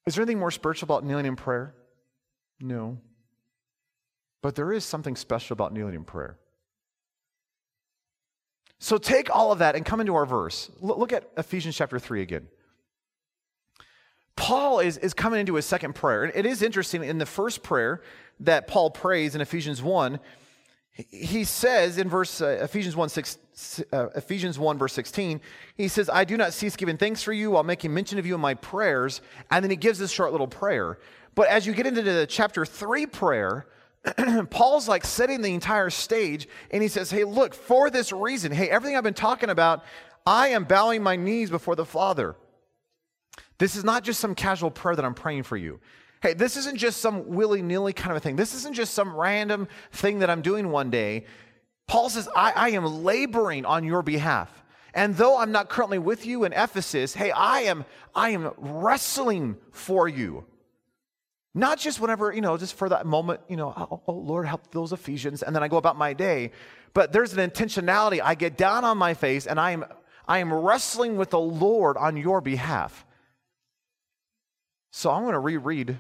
Is 0.07 0.15
there 0.15 0.23
anything 0.23 0.39
more 0.39 0.51
spiritual 0.51 0.87
about 0.87 1.05
kneeling 1.05 1.27
in 1.27 1.37
prayer? 1.37 1.75
No. 2.61 2.99
But 4.43 4.57
there 4.57 4.73
is 4.73 4.85
something 4.85 5.17
special 5.17 5.55
about 5.55 5.73
kneeling 5.73 5.95
in 5.95 6.05
prayer. 6.05 6.37
So 8.79 8.99
take 8.99 9.35
all 9.35 9.53
of 9.53 9.61
that 9.61 9.77
and 9.77 9.87
come 9.87 10.01
into 10.01 10.15
our 10.15 10.27
verse. 10.27 10.71
Look 10.81 11.13
at 11.13 11.31
Ephesians 11.37 11.77
chapter 11.77 12.01
3 12.01 12.21
again. 12.21 12.49
Paul 14.35 14.81
is, 14.81 14.99
is 14.99 15.15
coming 15.15 15.39
into 15.39 15.55
his 15.55 15.65
second 15.65 15.95
prayer. 15.95 16.25
It 16.25 16.45
is 16.45 16.63
interesting 16.63 17.05
in 17.05 17.19
the 17.19 17.27
first 17.27 17.63
prayer 17.63 18.03
that 18.41 18.67
Paul 18.67 18.91
prays 18.91 19.37
in 19.37 19.41
Ephesians 19.41 19.81
1, 19.81 20.19
he 20.95 21.45
says 21.45 21.97
in 21.97 22.09
verse 22.09 22.41
uh, 22.43 22.59
Ephesians 22.61 22.95
1 22.95 23.09
6, 23.09 23.39
uh, 23.93 24.09
Ephesians 24.15 24.59
1 24.59 24.79
verse 24.79 24.93
16 24.93 25.41
he 25.75 25.89
says 25.89 26.11
I 26.13 26.25
do 26.25 26.37
not 26.37 26.53
cease 26.53 26.77
giving 26.77 26.99
thanks 26.99 27.23
for 27.23 27.33
you 27.33 27.53
while 27.53 27.63
making 27.63 27.95
mention 27.95 28.19
of 28.19 28.27
you 28.27 28.35
in 28.35 28.43
my 28.43 28.53
prayers 28.55 29.23
and 29.51 29.65
then 29.65 29.71
he 29.71 29.77
gives 29.77 29.99
this 29.99 30.11
short 30.11 30.33
little 30.33 30.47
prayer 30.47 30.99
but 31.35 31.49
as 31.49 31.67
you 31.67 31.73
get 31.73 31.87
into 31.87 32.03
the 32.03 32.27
chapter 32.27 32.67
3 32.67 33.07
prayer 33.07 33.67
Paul's 34.51 34.89
like 34.89 35.05
setting 35.05 35.43
the 35.43 35.55
entire 35.55 35.91
stage 35.91 36.49
and 36.71 36.83
he 36.83 36.89
says, 36.89 37.11
Hey, 37.11 37.25
look, 37.25 37.55
for 37.55 37.91
this 37.91 38.13
reason, 38.13 38.53
hey, 38.53 38.69
everything 38.69 38.97
I've 38.97 39.05
been 39.05 39.15
talking 39.15 39.51
about, 39.51 39.85
I 40.27 40.49
am 40.49 40.65
bowing 40.65 41.03
my 41.03 41.17
knees 41.17 41.51
before 41.51 41.77
the 41.77 41.85
Father. 41.85 42.37
This 43.59 43.77
is 43.77 43.85
not 43.85 44.03
just 44.03 44.21
some 44.21 44.35
casual 44.35 44.71
prayer 44.71 44.97
that 44.97 45.05
I'm 45.05 45.15
praying 45.15 45.45
for 45.45 45.57
you. 45.57 45.81
Hey, 46.21 46.35
this 46.35 46.57
isn't 46.57 46.79
just 46.79 47.01
some 47.01 47.29
willy 47.29 47.63
nilly 47.63 47.93
kind 47.93 48.11
of 48.13 48.17
a 48.17 48.21
thing. 48.21 48.37
This 48.37 48.55
isn't 48.55 48.75
just 48.75 48.95
some 48.95 49.15
random 49.15 49.69
thing 49.93 50.21
that 50.21 50.31
I'm 50.31 50.43
doing 50.43 50.71
one 50.71 50.91
day. 50.91 51.27
Paul 51.87 52.09
says, 52.09 52.29
I, 52.35 52.53
I 52.53 52.69
am 52.71 53.05
laboring 53.05 53.65
on 53.65 53.85
your 53.85 54.03
behalf. 54.03 54.63
And 54.95 55.17
though 55.17 55.39
I'm 55.39 55.53
not 55.53 55.69
currently 55.69 55.99
with 55.99 56.27
you 56.27 56.45
in 56.45 56.53
Ephesus, 56.53 57.15
hey, 57.15 57.31
I 57.31 57.63
am, 57.63 57.85
I 58.15 58.31
am 58.31 58.53
wrestling 58.59 59.57
for 59.73 60.09
you. 60.09 60.45
Not 61.55 61.79
just 61.79 62.01
whenever, 62.01 62.33
you 62.33 62.41
know, 62.41 62.57
just 62.57 62.75
for 62.75 62.89
that 62.89 63.05
moment, 63.05 63.41
you 63.49 63.57
know, 63.57 63.75
oh, 63.77 64.03
oh, 64.07 64.13
Lord, 64.13 64.47
help 64.47 64.71
those 64.71 64.93
Ephesians, 64.93 65.43
and 65.43 65.55
then 65.55 65.63
I 65.63 65.69
go 65.69 65.77
about 65.77 65.99
my 65.99 66.15
day. 66.15 66.51
But 66.95 67.13
there's 67.13 67.35
an 67.37 67.51
intentionality. 67.51 68.21
I 68.23 68.35
get 68.35 68.57
down 68.57 68.85
on 68.85 68.99
my 68.99 69.15
face 69.15 69.47
and 69.47 69.59
I 69.59 69.73
am, 69.73 69.85
I 70.29 70.39
am 70.39 70.53
wrestling 70.53 71.17
with 71.17 71.31
the 71.31 71.41
Lord 71.41 71.97
on 71.97 72.17
your 72.17 72.41
behalf. 72.41 73.07
So 74.91 75.11
I'm 75.11 75.23
going 75.23 75.33
to 75.33 75.39
reread 75.39 75.99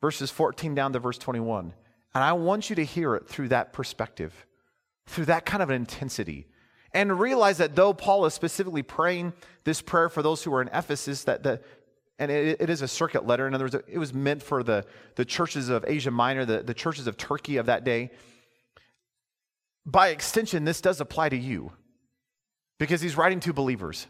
verses 0.00 0.30
14 0.30 0.74
down 0.74 0.92
to 0.92 0.98
verse 0.98 1.16
21. 1.18 1.72
And 2.14 2.24
I 2.24 2.34
want 2.34 2.68
you 2.68 2.76
to 2.76 2.84
hear 2.84 3.14
it 3.14 3.26
through 3.26 3.48
that 3.48 3.72
perspective, 3.72 4.46
through 5.06 5.26
that 5.26 5.46
kind 5.46 5.62
of 5.62 5.70
an 5.70 5.76
intensity. 5.76 6.46
And 6.92 7.18
realize 7.18 7.56
that 7.58 7.74
though 7.74 7.94
Paul 7.94 8.26
is 8.26 8.34
specifically 8.34 8.82
praying 8.82 9.32
this 9.64 9.80
prayer 9.80 10.10
for 10.10 10.22
those 10.22 10.42
who 10.42 10.52
are 10.52 10.60
in 10.60 10.68
Ephesus, 10.68 11.24
that 11.24 11.42
the, 11.42 11.62
and 12.18 12.30
it, 12.30 12.60
it 12.60 12.70
is 12.70 12.82
a 12.82 12.88
circuit 12.88 13.26
letter. 13.26 13.46
In 13.46 13.54
other 13.54 13.64
words, 13.64 13.74
it 13.74 13.98
was 13.98 14.12
meant 14.14 14.42
for 14.42 14.62
the, 14.62 14.84
the 15.16 15.24
churches 15.24 15.68
of 15.68 15.84
Asia 15.86 16.10
Minor, 16.10 16.44
the, 16.44 16.62
the 16.62 16.74
churches 16.74 17.06
of 17.06 17.16
Turkey 17.16 17.56
of 17.56 17.66
that 17.66 17.84
day. 17.84 18.10
By 19.84 20.08
extension, 20.08 20.64
this 20.64 20.80
does 20.80 21.00
apply 21.00 21.30
to 21.30 21.36
you 21.36 21.72
because 22.78 23.00
he's 23.00 23.16
writing 23.16 23.40
to 23.40 23.52
believers. 23.52 24.06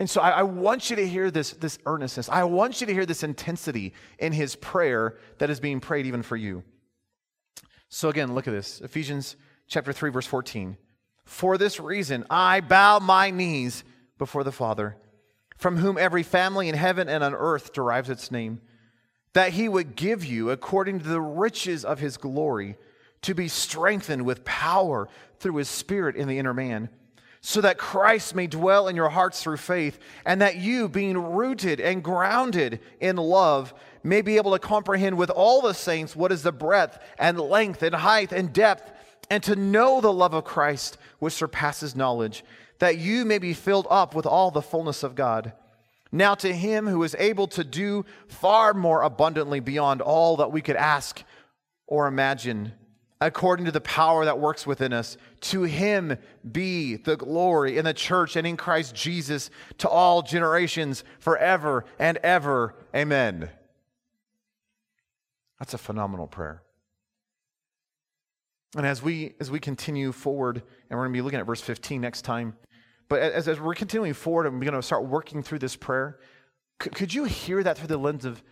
And 0.00 0.08
so 0.08 0.20
I, 0.20 0.30
I, 0.30 0.42
want 0.42 0.90
you 0.90 0.96
to 0.96 1.06
hear 1.06 1.30
this, 1.30 1.52
this 1.52 1.78
earnestness. 1.86 2.28
I 2.28 2.44
want 2.44 2.80
you 2.80 2.86
to 2.86 2.92
hear 2.92 3.06
this 3.06 3.22
intensity 3.22 3.94
in 4.18 4.32
his 4.32 4.56
prayer 4.56 5.18
that 5.38 5.50
is 5.50 5.60
being 5.60 5.80
prayed 5.80 6.06
even 6.06 6.22
for 6.22 6.36
you. 6.36 6.64
So 7.88 8.08
again, 8.08 8.34
look 8.34 8.48
at 8.48 8.52
this 8.52 8.80
Ephesians 8.80 9.36
chapter 9.68 9.92
3, 9.92 10.10
verse 10.10 10.26
14. 10.26 10.76
For 11.24 11.56
this 11.56 11.78
reason, 11.78 12.24
I 12.28 12.60
bow 12.60 12.98
my 12.98 13.30
knees 13.30 13.84
before 14.18 14.44
the 14.44 14.52
Father 14.52 14.96
from 15.56 15.78
whom 15.78 15.96
every 15.98 16.22
family 16.22 16.68
in 16.68 16.74
heaven 16.74 17.08
and 17.08 17.22
on 17.22 17.34
earth 17.34 17.72
derives 17.72 18.10
its 18.10 18.30
name, 18.30 18.60
that 19.32 19.52
he 19.52 19.68
would 19.68 19.96
give 19.96 20.24
you, 20.24 20.50
according 20.50 21.00
to 21.00 21.08
the 21.08 21.20
riches 21.20 21.84
of 21.84 21.98
his 21.98 22.16
glory, 22.16 22.76
to 23.22 23.34
be 23.34 23.48
strengthened 23.48 24.24
with 24.24 24.44
power 24.44 25.08
through 25.38 25.56
his 25.56 25.68
Spirit 25.68 26.16
in 26.16 26.28
the 26.28 26.38
inner 26.38 26.54
man, 26.54 26.88
so 27.40 27.60
that 27.60 27.78
Christ 27.78 28.34
may 28.34 28.46
dwell 28.46 28.88
in 28.88 28.96
your 28.96 29.10
hearts 29.10 29.42
through 29.42 29.58
faith, 29.58 29.98
and 30.24 30.40
that 30.40 30.56
you, 30.56 30.88
being 30.88 31.16
rooted 31.18 31.80
and 31.80 32.02
grounded 32.02 32.80
in 33.00 33.16
love, 33.16 33.74
may 34.02 34.22
be 34.22 34.36
able 34.36 34.52
to 34.52 34.58
comprehend 34.58 35.16
with 35.16 35.30
all 35.30 35.60
the 35.60 35.74
saints 35.74 36.14
what 36.14 36.32
is 36.32 36.42
the 36.42 36.52
breadth 36.52 36.98
and 37.18 37.38
length 37.38 37.82
and 37.82 37.94
height 37.94 38.32
and 38.32 38.52
depth, 38.52 38.92
and 39.30 39.42
to 39.42 39.56
know 39.56 40.00
the 40.00 40.12
love 40.12 40.34
of 40.34 40.44
Christ, 40.44 40.98
which 41.18 41.34
surpasses 41.34 41.96
knowledge 41.96 42.44
that 42.84 42.98
you 42.98 43.24
may 43.24 43.38
be 43.38 43.54
filled 43.54 43.86
up 43.88 44.14
with 44.14 44.26
all 44.26 44.50
the 44.50 44.60
fullness 44.60 45.02
of 45.02 45.14
God. 45.14 45.54
Now, 46.12 46.34
to 46.34 46.52
him 46.52 46.86
who 46.86 47.02
is 47.02 47.16
able 47.18 47.46
to 47.48 47.64
do 47.64 48.04
far 48.28 48.74
more 48.74 49.00
abundantly 49.00 49.58
beyond 49.58 50.02
all 50.02 50.36
that 50.36 50.52
we 50.52 50.60
could 50.60 50.76
ask 50.76 51.24
or 51.86 52.06
imagine, 52.06 52.74
according 53.22 53.64
to 53.64 53.72
the 53.72 53.80
power 53.80 54.26
that 54.26 54.38
works 54.38 54.66
within 54.66 54.92
us, 54.92 55.16
to 55.40 55.62
him 55.62 56.18
be 56.52 56.96
the 56.96 57.16
glory 57.16 57.78
in 57.78 57.86
the 57.86 57.94
church 57.94 58.36
and 58.36 58.46
in 58.46 58.58
Christ 58.58 58.94
Jesus 58.94 59.48
to 59.78 59.88
all 59.88 60.20
generations 60.20 61.04
forever 61.18 61.86
and 61.98 62.18
ever. 62.18 62.74
Amen. 62.94 63.48
That's 65.58 65.72
a 65.72 65.78
phenomenal 65.78 66.26
prayer. 66.26 66.60
And 68.76 68.86
as 68.86 69.02
we 69.02 69.34
as 69.40 69.50
we 69.50 69.60
continue 69.60 70.10
forward, 70.10 70.56
and 70.90 70.98
we're 70.98 71.04
going 71.04 71.12
to 71.12 71.16
be 71.16 71.22
looking 71.22 71.38
at 71.38 71.46
verse 71.46 71.60
15 71.60 72.00
next 72.00 72.22
time, 72.22 72.56
but 73.08 73.20
as, 73.20 73.48
as 73.48 73.60
we're 73.60 73.74
continuing 73.74 74.14
forward 74.14 74.46
and 74.46 74.58
we're 74.58 74.64
going 74.64 74.74
to 74.74 74.82
start 74.82 75.04
working 75.04 75.42
through 75.42 75.58
this 75.58 75.76
prayer, 75.76 76.18
could, 76.78 76.94
could 76.94 77.14
you 77.14 77.24
hear 77.24 77.62
that 77.62 77.78
through 77.78 77.88
the 77.88 77.96
lens 77.98 78.24
of 78.24 78.42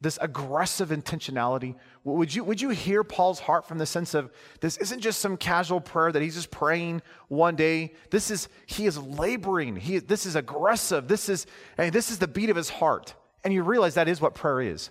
this 0.00 0.18
aggressive 0.20 0.90
intentionality? 0.90 1.74
Would 2.04 2.34
you, 2.34 2.44
would 2.44 2.60
you 2.60 2.70
hear 2.70 3.02
Paul's 3.02 3.40
heart 3.40 3.66
from 3.66 3.78
the 3.78 3.86
sense 3.86 4.14
of 4.14 4.30
this 4.60 4.76
isn't 4.76 5.00
just 5.00 5.20
some 5.20 5.36
casual 5.36 5.80
prayer 5.80 6.12
that 6.12 6.22
he's 6.22 6.34
just 6.34 6.50
praying 6.50 7.02
one 7.28 7.56
day? 7.56 7.94
This 8.10 8.30
is, 8.30 8.48
he 8.66 8.86
is 8.86 8.98
laboring. 8.98 9.76
He, 9.76 9.98
this 9.98 10.26
is 10.26 10.36
aggressive. 10.36 11.08
This 11.08 11.28
is, 11.28 11.46
and 11.78 11.92
this 11.92 12.10
is 12.10 12.18
the 12.18 12.28
beat 12.28 12.50
of 12.50 12.56
his 12.56 12.68
heart. 12.68 13.14
And 13.42 13.52
you 13.52 13.62
realize 13.62 13.94
that 13.94 14.08
is 14.08 14.20
what 14.20 14.34
prayer 14.34 14.60
is. 14.60 14.90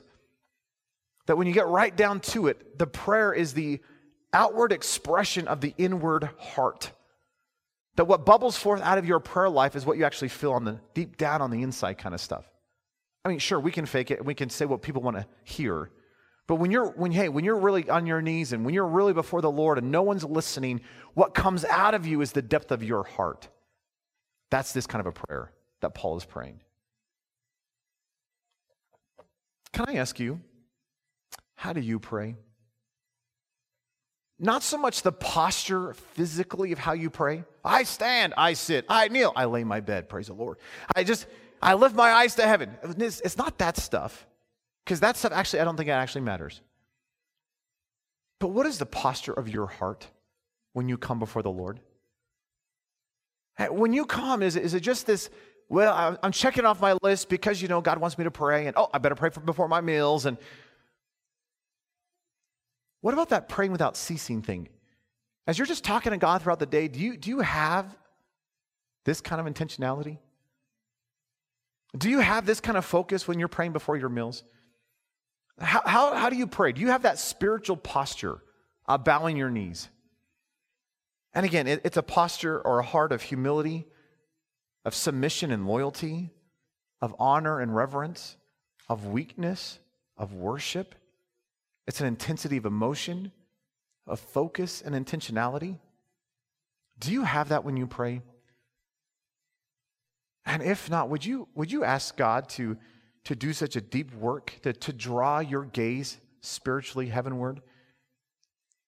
That 1.27 1.37
when 1.37 1.47
you 1.47 1.53
get 1.53 1.67
right 1.67 1.95
down 1.95 2.19
to 2.21 2.47
it, 2.47 2.77
the 2.77 2.87
prayer 2.87 3.33
is 3.33 3.53
the 3.53 3.79
outward 4.33 4.71
expression 4.71 5.47
of 5.47 5.61
the 5.61 5.73
inward 5.77 6.29
heart. 6.37 6.91
That 7.95 8.05
what 8.05 8.25
bubbles 8.25 8.57
forth 8.57 8.81
out 8.81 8.97
of 8.97 9.05
your 9.05 9.19
prayer 9.19 9.49
life 9.49 9.75
is 9.75 9.85
what 9.85 9.97
you 9.97 10.05
actually 10.05 10.29
feel 10.29 10.53
on 10.53 10.63
the 10.63 10.79
deep 10.93 11.17
down 11.17 11.41
on 11.41 11.51
the 11.51 11.61
inside 11.61 11.97
kind 11.97 12.15
of 12.15 12.21
stuff. 12.21 12.45
I 13.23 13.29
mean, 13.29 13.39
sure, 13.39 13.59
we 13.59 13.71
can 13.71 13.85
fake 13.85 14.11
it 14.11 14.17
and 14.17 14.27
we 14.27 14.33
can 14.33 14.49
say 14.49 14.65
what 14.65 14.81
people 14.81 15.01
want 15.01 15.17
to 15.17 15.25
hear. 15.43 15.91
But 16.47 16.55
when 16.55 16.71
you're 16.71 16.89
when 16.89 17.11
hey, 17.11 17.29
when 17.29 17.45
you're 17.45 17.57
really 17.57 17.89
on 17.89 18.05
your 18.05 18.21
knees 18.21 18.51
and 18.51 18.65
when 18.65 18.73
you're 18.73 18.87
really 18.87 19.13
before 19.13 19.41
the 19.41 19.51
Lord 19.51 19.77
and 19.77 19.91
no 19.91 20.01
one's 20.01 20.23
listening, 20.23 20.81
what 21.13 21.33
comes 21.33 21.63
out 21.65 21.93
of 21.93 22.05
you 22.05 22.21
is 22.21 22.31
the 22.31 22.41
depth 22.41 22.71
of 22.71 22.83
your 22.83 23.03
heart. 23.03 23.47
That's 24.49 24.73
this 24.73 24.85
kind 24.85 24.99
of 24.99 25.07
a 25.07 25.11
prayer 25.11 25.51
that 25.81 25.93
Paul 25.93 26.17
is 26.17 26.25
praying. 26.25 26.59
Can 29.71 29.85
I 29.87 29.95
ask 29.95 30.19
you, 30.19 30.41
how 31.55 31.73
do 31.73 31.81
you 31.81 31.99
pray? 31.99 32.35
Not 34.43 34.61
so 34.61 34.77
much 34.77 35.03
the 35.03 35.13
posture 35.13 35.93
physically 35.93 36.73
of 36.73 36.77
how 36.77 36.91
you 36.91 37.09
pray. 37.09 37.45
I 37.63 37.83
stand, 37.83 38.33
I 38.35 38.53
sit, 38.53 38.83
I 38.89 39.07
kneel, 39.07 39.31
I 39.37 39.45
lay 39.45 39.63
my 39.63 39.79
bed, 39.79 40.09
praise 40.09 40.27
the 40.27 40.33
Lord. 40.33 40.57
I 40.93 41.05
just, 41.05 41.27
I 41.61 41.75
lift 41.75 41.95
my 41.95 42.11
eyes 42.11 42.35
to 42.35 42.41
heaven. 42.41 42.75
It's, 42.97 43.21
it's 43.21 43.37
not 43.37 43.57
that 43.59 43.77
stuff, 43.77 44.27
because 44.83 44.99
that 44.99 45.15
stuff 45.15 45.31
actually, 45.31 45.61
I 45.61 45.63
don't 45.63 45.77
think 45.77 45.87
it 45.87 45.93
actually 45.93 46.21
matters. 46.21 46.59
But 48.41 48.49
what 48.49 48.65
is 48.65 48.79
the 48.79 48.85
posture 48.85 49.31
of 49.31 49.47
your 49.47 49.67
heart 49.67 50.07
when 50.73 50.89
you 50.89 50.97
come 50.97 51.19
before 51.19 51.41
the 51.41 51.49
Lord? 51.49 51.79
When 53.69 53.93
you 53.93 54.05
come, 54.05 54.43
is, 54.43 54.57
is 54.57 54.73
it 54.73 54.81
just 54.81 55.07
this, 55.07 55.29
well, 55.69 56.17
I'm 56.21 56.33
checking 56.33 56.65
off 56.65 56.81
my 56.81 56.97
list 57.01 57.29
because, 57.29 57.61
you 57.61 57.69
know, 57.69 57.79
God 57.79 57.97
wants 57.97 58.17
me 58.17 58.25
to 58.25 58.31
pray, 58.31 58.67
and 58.67 58.75
oh, 58.75 58.89
I 58.93 58.97
better 58.97 59.15
pray 59.15 59.29
for, 59.29 59.39
before 59.39 59.69
my 59.69 59.79
meals, 59.79 60.25
and 60.25 60.37
what 63.03 63.13
about 63.13 63.29
that 63.29 63.49
praying 63.49 63.73
without 63.73 63.97
ceasing 63.97 64.41
thing? 64.41 64.69
As 65.45 65.59
you're 65.59 65.67
just 65.67 65.83
talking 65.83 66.13
to 66.13 66.17
God 66.17 66.41
throughout 66.41 66.59
the 66.59 66.65
day, 66.65 66.87
do 66.87 67.01
you, 67.01 67.17
do 67.17 67.29
you 67.29 67.41
have 67.41 67.85
this 69.03 69.19
kind 69.19 69.45
of 69.45 69.53
intentionality? 69.53 70.19
Do 71.97 72.09
you 72.09 72.19
have 72.19 72.45
this 72.45 72.61
kind 72.61 72.77
of 72.77 72.85
focus 72.85 73.27
when 73.27 73.39
you're 73.39 73.49
praying 73.49 73.73
before 73.73 73.97
your 73.97 74.07
meals? 74.07 74.45
How, 75.59 75.81
how, 75.85 76.15
how 76.15 76.29
do 76.29 76.37
you 76.37 76.47
pray? 76.47 76.71
Do 76.71 76.79
you 76.79 76.87
have 76.91 77.01
that 77.01 77.19
spiritual 77.19 77.75
posture 77.75 78.41
of 78.85 79.03
bowing 79.03 79.35
your 79.35 79.49
knees? 79.49 79.89
And 81.33 81.45
again, 81.45 81.67
it, 81.67 81.81
it's 81.83 81.97
a 81.97 82.03
posture 82.03 82.57
or 82.57 82.79
a 82.79 82.85
heart 82.85 83.11
of 83.11 83.21
humility, 83.21 83.85
of 84.85 84.95
submission 84.95 85.51
and 85.51 85.67
loyalty, 85.67 86.29
of 87.01 87.13
honor 87.19 87.59
and 87.59 87.75
reverence, 87.75 88.37
of 88.87 89.07
weakness, 89.07 89.79
of 90.15 90.33
worship. 90.33 90.95
It's 91.87 92.01
an 92.01 92.07
intensity 92.07 92.57
of 92.57 92.65
emotion, 92.65 93.31
of 94.07 94.19
focus 94.19 94.81
and 94.81 94.95
intentionality. 94.95 95.79
Do 96.99 97.11
you 97.11 97.23
have 97.23 97.49
that 97.49 97.63
when 97.63 97.77
you 97.77 97.87
pray? 97.87 98.21
And 100.45 100.61
if 100.61 100.89
not, 100.89 101.09
would 101.09 101.25
you, 101.25 101.47
would 101.55 101.71
you 101.71 101.83
ask 101.83 102.15
God 102.17 102.49
to, 102.49 102.77
to 103.25 103.35
do 103.35 103.53
such 103.53 103.75
a 103.75 103.81
deep 103.81 104.13
work, 104.15 104.59
to, 104.63 104.73
to 104.73 104.93
draw 104.93 105.39
your 105.39 105.63
gaze 105.63 106.17
spiritually 106.41 107.07
heavenward? 107.07 107.61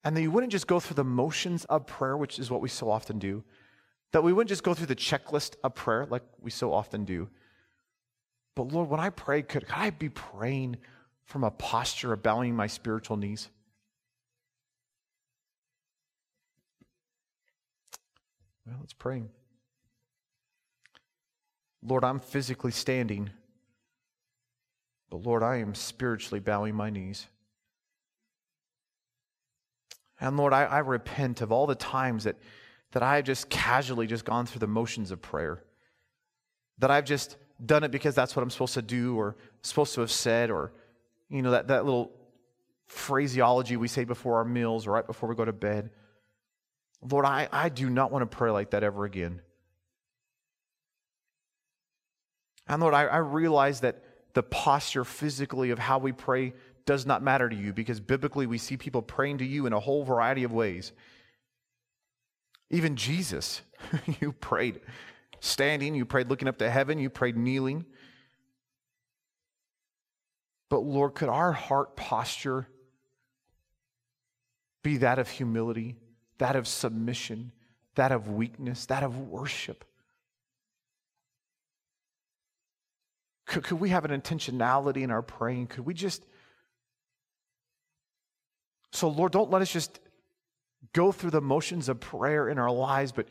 And 0.03 0.15
that 0.15 0.21
you 0.21 0.31
wouldn't 0.31 0.51
just 0.51 0.67
go 0.67 0.79
through 0.79 0.95
the 0.95 1.03
motions 1.03 1.65
of 1.65 1.87
prayer, 1.87 2.15
which 2.15 2.37
is 2.37 2.51
what 2.51 2.61
we 2.61 2.69
so 2.69 2.91
often 2.91 3.17
do, 3.17 3.43
that 4.11 4.23
we 4.23 4.33
wouldn't 4.33 4.49
just 4.49 4.63
go 4.63 4.73
through 4.73 4.85
the 4.85 4.95
checklist 4.95 5.55
of 5.63 5.73
prayer 5.73 6.05
like 6.05 6.23
we 6.41 6.51
so 6.51 6.71
often 6.71 7.05
do. 7.05 7.27
But 8.55 8.71
Lord, 8.71 8.89
when 8.89 8.99
I 8.99 9.09
pray, 9.09 9.41
could, 9.41 9.65
could 9.65 9.75
I 9.75 9.89
be 9.89 10.09
praying 10.09 10.77
from 11.25 11.43
a 11.43 11.51
posture 11.51 12.13
of 12.13 12.23
bowing 12.23 12.55
my 12.55 12.67
spiritual 12.67 13.17
knees? 13.17 13.49
Well, 18.65 18.77
let's 18.79 18.93
pray. 18.93 19.23
Lord, 21.83 22.03
I'm 22.03 22.19
physically 22.19 22.71
standing, 22.71 23.29
but 25.09 25.17
Lord, 25.17 25.43
I 25.43 25.57
am 25.57 25.75
spiritually 25.75 26.39
bowing 26.39 26.73
my 26.73 26.89
knees. 26.89 27.27
And 30.19 30.37
Lord, 30.37 30.53
I, 30.53 30.63
I 30.63 30.79
repent 30.79 31.41
of 31.41 31.51
all 31.51 31.67
the 31.67 31.75
times 31.75 32.23
that, 32.23 32.37
that 32.91 33.03
I 33.03 33.17
have 33.17 33.25
just 33.25 33.49
casually 33.49 34.07
just 34.07 34.25
gone 34.25 34.45
through 34.45 34.59
the 34.59 34.67
motions 34.67 35.11
of 35.11 35.21
prayer. 35.21 35.63
That 36.79 36.89
I've 36.89 37.05
just 37.05 37.37
done 37.63 37.83
it 37.83 37.91
because 37.91 38.15
that's 38.15 38.35
what 38.35 38.41
I'm 38.41 38.49
supposed 38.49 38.73
to 38.73 38.81
do 38.81 39.15
or 39.15 39.35
supposed 39.61 39.93
to 39.95 40.01
have 40.01 40.11
said 40.11 40.49
or 40.49 40.71
you 41.29 41.41
know, 41.41 41.51
that, 41.51 41.67
that 41.67 41.85
little 41.85 42.11
phraseology 42.87 43.77
we 43.77 43.87
say 43.87 44.03
before 44.03 44.37
our 44.37 44.45
meals 44.45 44.85
or 44.87 44.91
right 44.91 45.07
before 45.07 45.27
we 45.27 45.35
go 45.35 45.45
to 45.45 45.53
bed. 45.53 45.89
Lord, 47.01 47.25
I, 47.25 47.47
I 47.51 47.69
do 47.69 47.89
not 47.89 48.11
want 48.11 48.29
to 48.29 48.37
pray 48.37 48.51
like 48.51 48.71
that 48.71 48.83
ever 48.83 49.05
again. 49.05 49.41
And 52.67 52.81
Lord, 52.81 52.93
I, 52.93 53.03
I 53.03 53.17
realize 53.17 53.81
that 53.81 54.03
the 54.33 54.43
posture 54.43 55.03
physically 55.03 55.69
of 55.71 55.79
how 55.79 55.99
we 55.99 56.11
pray 56.11 56.53
does 56.85 57.05
not 57.05 57.23
matter 57.23 57.49
to 57.49 57.55
you 57.55 57.73
because 57.73 57.99
biblically 57.99 58.45
we 58.45 58.57
see 58.57 58.77
people 58.77 59.01
praying 59.01 59.39
to 59.39 59.45
you 59.45 59.65
in 59.65 59.73
a 59.73 59.79
whole 59.79 60.03
variety 60.03 60.43
of 60.43 60.51
ways. 60.51 60.91
Even 62.69 62.95
Jesus, 62.95 63.61
you 64.19 64.31
prayed 64.31 64.79
standing, 65.39 65.95
you 65.95 66.05
prayed 66.05 66.29
looking 66.29 66.47
up 66.47 66.57
to 66.57 66.69
heaven, 66.69 66.97
you 66.97 67.09
prayed 67.09 67.37
kneeling. 67.37 67.85
But 70.69 70.79
Lord, 70.79 71.15
could 71.15 71.29
our 71.29 71.51
heart 71.51 71.95
posture 71.95 72.67
be 74.83 74.97
that 74.97 75.19
of 75.19 75.29
humility, 75.29 75.95
that 76.37 76.55
of 76.55 76.67
submission, 76.67 77.51
that 77.95 78.11
of 78.11 78.29
weakness, 78.29 78.85
that 78.87 79.03
of 79.03 79.19
worship? 79.19 79.85
Could, 83.45 83.63
could 83.63 83.79
we 83.79 83.89
have 83.89 84.05
an 84.05 84.19
intentionality 84.19 85.03
in 85.03 85.11
our 85.11 85.21
praying? 85.21 85.67
Could 85.67 85.85
we 85.85 85.93
just. 85.93 86.25
So, 88.91 89.07
Lord, 89.07 89.31
don't 89.31 89.51
let 89.51 89.61
us 89.61 89.71
just 89.71 89.99
go 90.93 91.11
through 91.11 91.31
the 91.31 91.41
motions 91.41 91.89
of 91.89 91.99
prayer 91.99 92.49
in 92.49 92.57
our 92.57 92.71
lives, 92.71 93.11
but, 93.11 93.27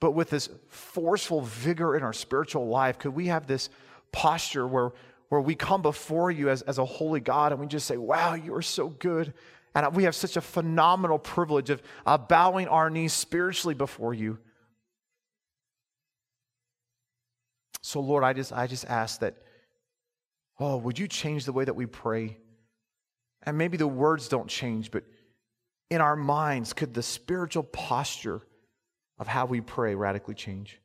but 0.00 0.12
with 0.12 0.30
this 0.30 0.48
forceful 0.68 1.40
vigor 1.42 1.96
in 1.96 2.02
our 2.02 2.12
spiritual 2.12 2.68
life, 2.68 2.98
could 2.98 3.14
we 3.14 3.26
have 3.26 3.46
this 3.46 3.68
posture 4.12 4.66
where 4.66 4.92
where 5.32 5.40
we 5.40 5.54
come 5.54 5.80
before 5.80 6.30
you 6.30 6.50
as, 6.50 6.60
as 6.60 6.76
a 6.76 6.84
holy 6.84 7.18
God 7.18 7.52
and 7.52 7.60
we 7.62 7.66
just 7.66 7.86
say, 7.86 7.96
Wow, 7.96 8.34
you 8.34 8.54
are 8.54 8.60
so 8.60 8.90
good. 8.90 9.32
And 9.74 9.96
we 9.96 10.04
have 10.04 10.14
such 10.14 10.36
a 10.36 10.42
phenomenal 10.42 11.18
privilege 11.18 11.70
of 11.70 11.82
uh, 12.04 12.18
bowing 12.18 12.68
our 12.68 12.90
knees 12.90 13.14
spiritually 13.14 13.74
before 13.74 14.12
you. 14.12 14.36
So, 17.80 18.00
Lord, 18.00 18.24
I 18.24 18.34
just, 18.34 18.52
I 18.52 18.66
just 18.66 18.84
ask 18.84 19.20
that, 19.20 19.36
oh, 20.60 20.76
would 20.76 20.98
you 20.98 21.08
change 21.08 21.46
the 21.46 21.52
way 21.54 21.64
that 21.64 21.76
we 21.76 21.86
pray? 21.86 22.36
And 23.42 23.56
maybe 23.56 23.78
the 23.78 23.88
words 23.88 24.28
don't 24.28 24.48
change, 24.48 24.90
but 24.90 25.04
in 25.88 26.02
our 26.02 26.14
minds, 26.14 26.74
could 26.74 26.92
the 26.92 27.02
spiritual 27.02 27.62
posture 27.62 28.42
of 29.18 29.28
how 29.28 29.46
we 29.46 29.62
pray 29.62 29.94
radically 29.94 30.34
change? 30.34 30.81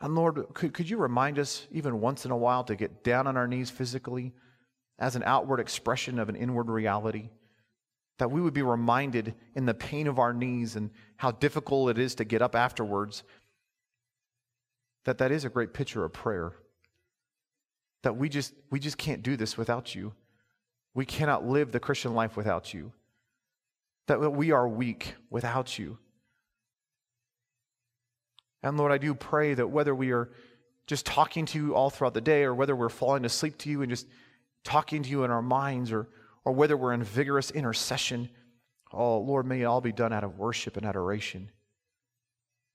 And 0.00 0.14
Lord, 0.14 0.54
could, 0.54 0.72
could 0.72 0.88
you 0.88 0.96
remind 0.96 1.38
us 1.38 1.66
even 1.72 2.00
once 2.00 2.24
in 2.24 2.30
a 2.30 2.36
while 2.36 2.64
to 2.64 2.76
get 2.76 3.02
down 3.02 3.26
on 3.26 3.36
our 3.36 3.48
knees 3.48 3.70
physically 3.70 4.32
as 4.98 5.16
an 5.16 5.24
outward 5.24 5.60
expression 5.60 6.18
of 6.18 6.28
an 6.28 6.36
inward 6.36 6.68
reality? 6.68 7.30
That 8.18 8.30
we 8.30 8.40
would 8.40 8.54
be 8.54 8.62
reminded 8.62 9.34
in 9.54 9.66
the 9.66 9.74
pain 9.74 10.06
of 10.06 10.18
our 10.18 10.32
knees 10.32 10.76
and 10.76 10.90
how 11.16 11.32
difficult 11.32 11.90
it 11.90 11.98
is 11.98 12.14
to 12.16 12.24
get 12.24 12.42
up 12.42 12.54
afterwards, 12.54 13.24
that 15.04 15.18
that 15.18 15.32
is 15.32 15.44
a 15.44 15.48
great 15.48 15.72
picture 15.72 16.04
of 16.04 16.12
prayer. 16.12 16.52
That 18.02 18.16
we 18.16 18.28
just, 18.28 18.54
we 18.70 18.78
just 18.78 18.98
can't 18.98 19.22
do 19.22 19.36
this 19.36 19.56
without 19.56 19.94
you. 19.94 20.12
We 20.94 21.06
cannot 21.06 21.46
live 21.46 21.72
the 21.72 21.80
Christian 21.80 22.14
life 22.14 22.36
without 22.36 22.72
you. 22.72 22.92
That 24.06 24.32
we 24.32 24.52
are 24.52 24.68
weak 24.68 25.14
without 25.30 25.78
you. 25.78 25.98
And 28.62 28.76
Lord, 28.76 28.92
I 28.92 28.98
do 28.98 29.14
pray 29.14 29.54
that 29.54 29.68
whether 29.68 29.94
we 29.94 30.10
are 30.10 30.30
just 30.86 31.06
talking 31.06 31.46
to 31.46 31.58
you 31.58 31.74
all 31.74 31.90
throughout 31.90 32.14
the 32.14 32.20
day 32.20 32.42
or 32.42 32.54
whether 32.54 32.74
we're 32.74 32.88
falling 32.88 33.24
asleep 33.24 33.58
to 33.58 33.70
you 33.70 33.82
and 33.82 33.90
just 33.90 34.06
talking 34.64 35.02
to 35.02 35.08
you 35.08 35.24
in 35.24 35.30
our 35.30 35.42
minds 35.42 35.92
or, 35.92 36.08
or 36.44 36.52
whether 36.52 36.76
we're 36.76 36.92
in 36.92 37.02
vigorous 37.02 37.50
intercession, 37.50 38.28
oh, 38.92 39.18
Lord, 39.18 39.46
may 39.46 39.60
it 39.60 39.66
all 39.66 39.80
be 39.80 39.92
done 39.92 40.12
out 40.12 40.24
of 40.24 40.38
worship 40.38 40.76
and 40.76 40.86
adoration, 40.86 41.50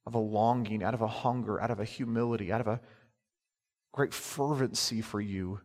of 0.06 0.16
a 0.16 0.20
longing, 0.20 0.84
out 0.84 0.94
of 0.94 1.02
a 1.02 1.08
hunger, 1.08 1.60
out 1.60 1.72
of 1.72 1.80
a 1.80 1.86
humility, 1.86 2.52
out 2.52 2.62
of 2.62 2.68
a 2.68 2.80
great 3.92 4.14
fervency 4.14 5.02
for 5.02 5.20
you. 5.20 5.60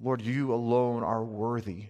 Lord, 0.00 0.22
you 0.22 0.52
alone 0.52 1.02
are 1.02 1.24
worthy. 1.24 1.86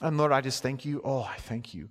And 0.00 0.16
Lord, 0.16 0.32
I 0.32 0.40
just 0.40 0.62
thank 0.62 0.84
you. 0.84 1.02
Oh, 1.04 1.22
I 1.22 1.36
thank 1.36 1.74
you 1.74 1.90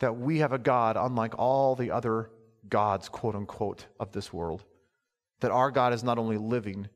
that 0.00 0.16
we 0.16 0.38
have 0.38 0.52
a 0.52 0.58
God 0.58 0.96
unlike 0.96 1.38
all 1.38 1.74
the 1.74 1.90
other 1.90 2.30
gods, 2.68 3.08
quote 3.08 3.34
unquote, 3.34 3.86
of 3.98 4.12
this 4.12 4.32
world. 4.32 4.64
That 5.40 5.50
our 5.50 5.70
God 5.70 5.92
is 5.92 6.02
not 6.02 6.18
only 6.18 6.36
living, 6.36 6.88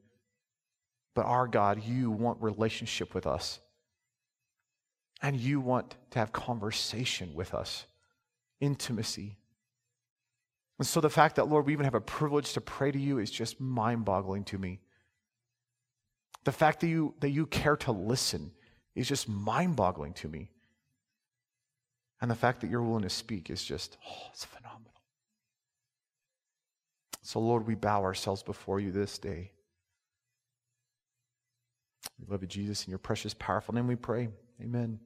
but 1.15 1.27
our 1.27 1.47
God, 1.47 1.83
you 1.85 2.11
want 2.11 2.43
relationship 2.43 3.15
with 3.15 3.27
us. 3.27 3.61
And 5.21 5.37
you 5.37 5.61
want 5.61 5.97
to 6.11 6.19
have 6.19 6.33
conversation 6.33 7.35
with 7.35 7.55
us, 7.55 7.87
intimacy. 8.61 9.37
And 10.79 10.87
so 10.87 11.01
the 11.01 11.11
fact 11.11 11.37
that, 11.37 11.49
Lord, 11.49 11.67
we 11.67 11.73
even 11.73 11.85
have 11.85 11.95
a 11.95 12.01
privilege 12.01 12.55
to 12.55 12.61
pray 12.61 12.91
to 12.91 12.99
you 12.99 13.19
is 13.19 13.31
just 13.31 13.61
mind 13.61 14.05
boggling 14.05 14.43
to 14.45 14.59
me. 14.59 14.81
The 16.45 16.51
fact 16.51 16.81
that 16.81 16.89
you, 16.89 17.15
that 17.21 17.31
you 17.31 17.47
care 17.47 17.77
to 17.79 17.93
listen 17.93 18.51
is 18.97 19.07
just 19.07 19.29
mind 19.29 19.77
boggling 19.77 20.13
to 20.15 20.29
me. 20.29 20.51
And 22.23 22.31
the 22.31 22.37
fact 22.37 22.61
that 22.61 22.71
you're 22.71 22.83
willing 22.83 23.03
to 23.03 23.11
speak 23.11 23.51
is 23.51 23.63
just, 23.65 23.99
oh, 24.09 24.29
it's 24.33 24.45
phenomenal. 24.45 24.93
So, 27.23 27.41
Lord, 27.41 27.67
we 27.67 27.75
bow 27.75 28.05
ourselves 28.05 28.45
before 28.45 28.79
you 28.79 28.93
this 28.93 29.19
day. 29.19 29.51
We 32.21 32.27
love 32.31 32.43
you, 32.43 32.49
Jesus, 32.49 32.85
in 32.87 32.91
your 32.91 32.99
precious, 32.99 33.35
powerful 33.35 33.75
name 33.75 33.89
we 33.89 33.97
pray. 33.97 34.29
Amen. 34.63 35.01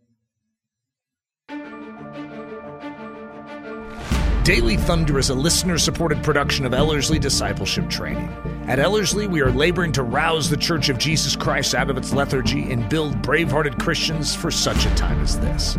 Daily 4.44 4.76
Thunder 4.76 5.18
is 5.18 5.30
a 5.30 5.34
listener 5.34 5.78
supported 5.78 6.22
production 6.22 6.66
of 6.66 6.74
Ellerslie 6.74 7.18
Discipleship 7.18 7.88
Training. 7.88 8.28
At 8.68 8.78
Ellerslie, 8.78 9.26
we 9.26 9.40
are 9.40 9.50
laboring 9.50 9.92
to 9.92 10.02
rouse 10.02 10.50
the 10.50 10.56
Church 10.56 10.90
of 10.90 10.98
Jesus 10.98 11.34
Christ 11.34 11.74
out 11.74 11.88
of 11.88 11.96
its 11.96 12.12
lethargy 12.12 12.70
and 12.70 12.86
build 12.90 13.22
brave 13.22 13.50
hearted 13.50 13.78
Christians 13.78 14.34
for 14.36 14.50
such 14.50 14.84
a 14.84 14.94
time 14.96 15.20
as 15.22 15.40
this. 15.40 15.78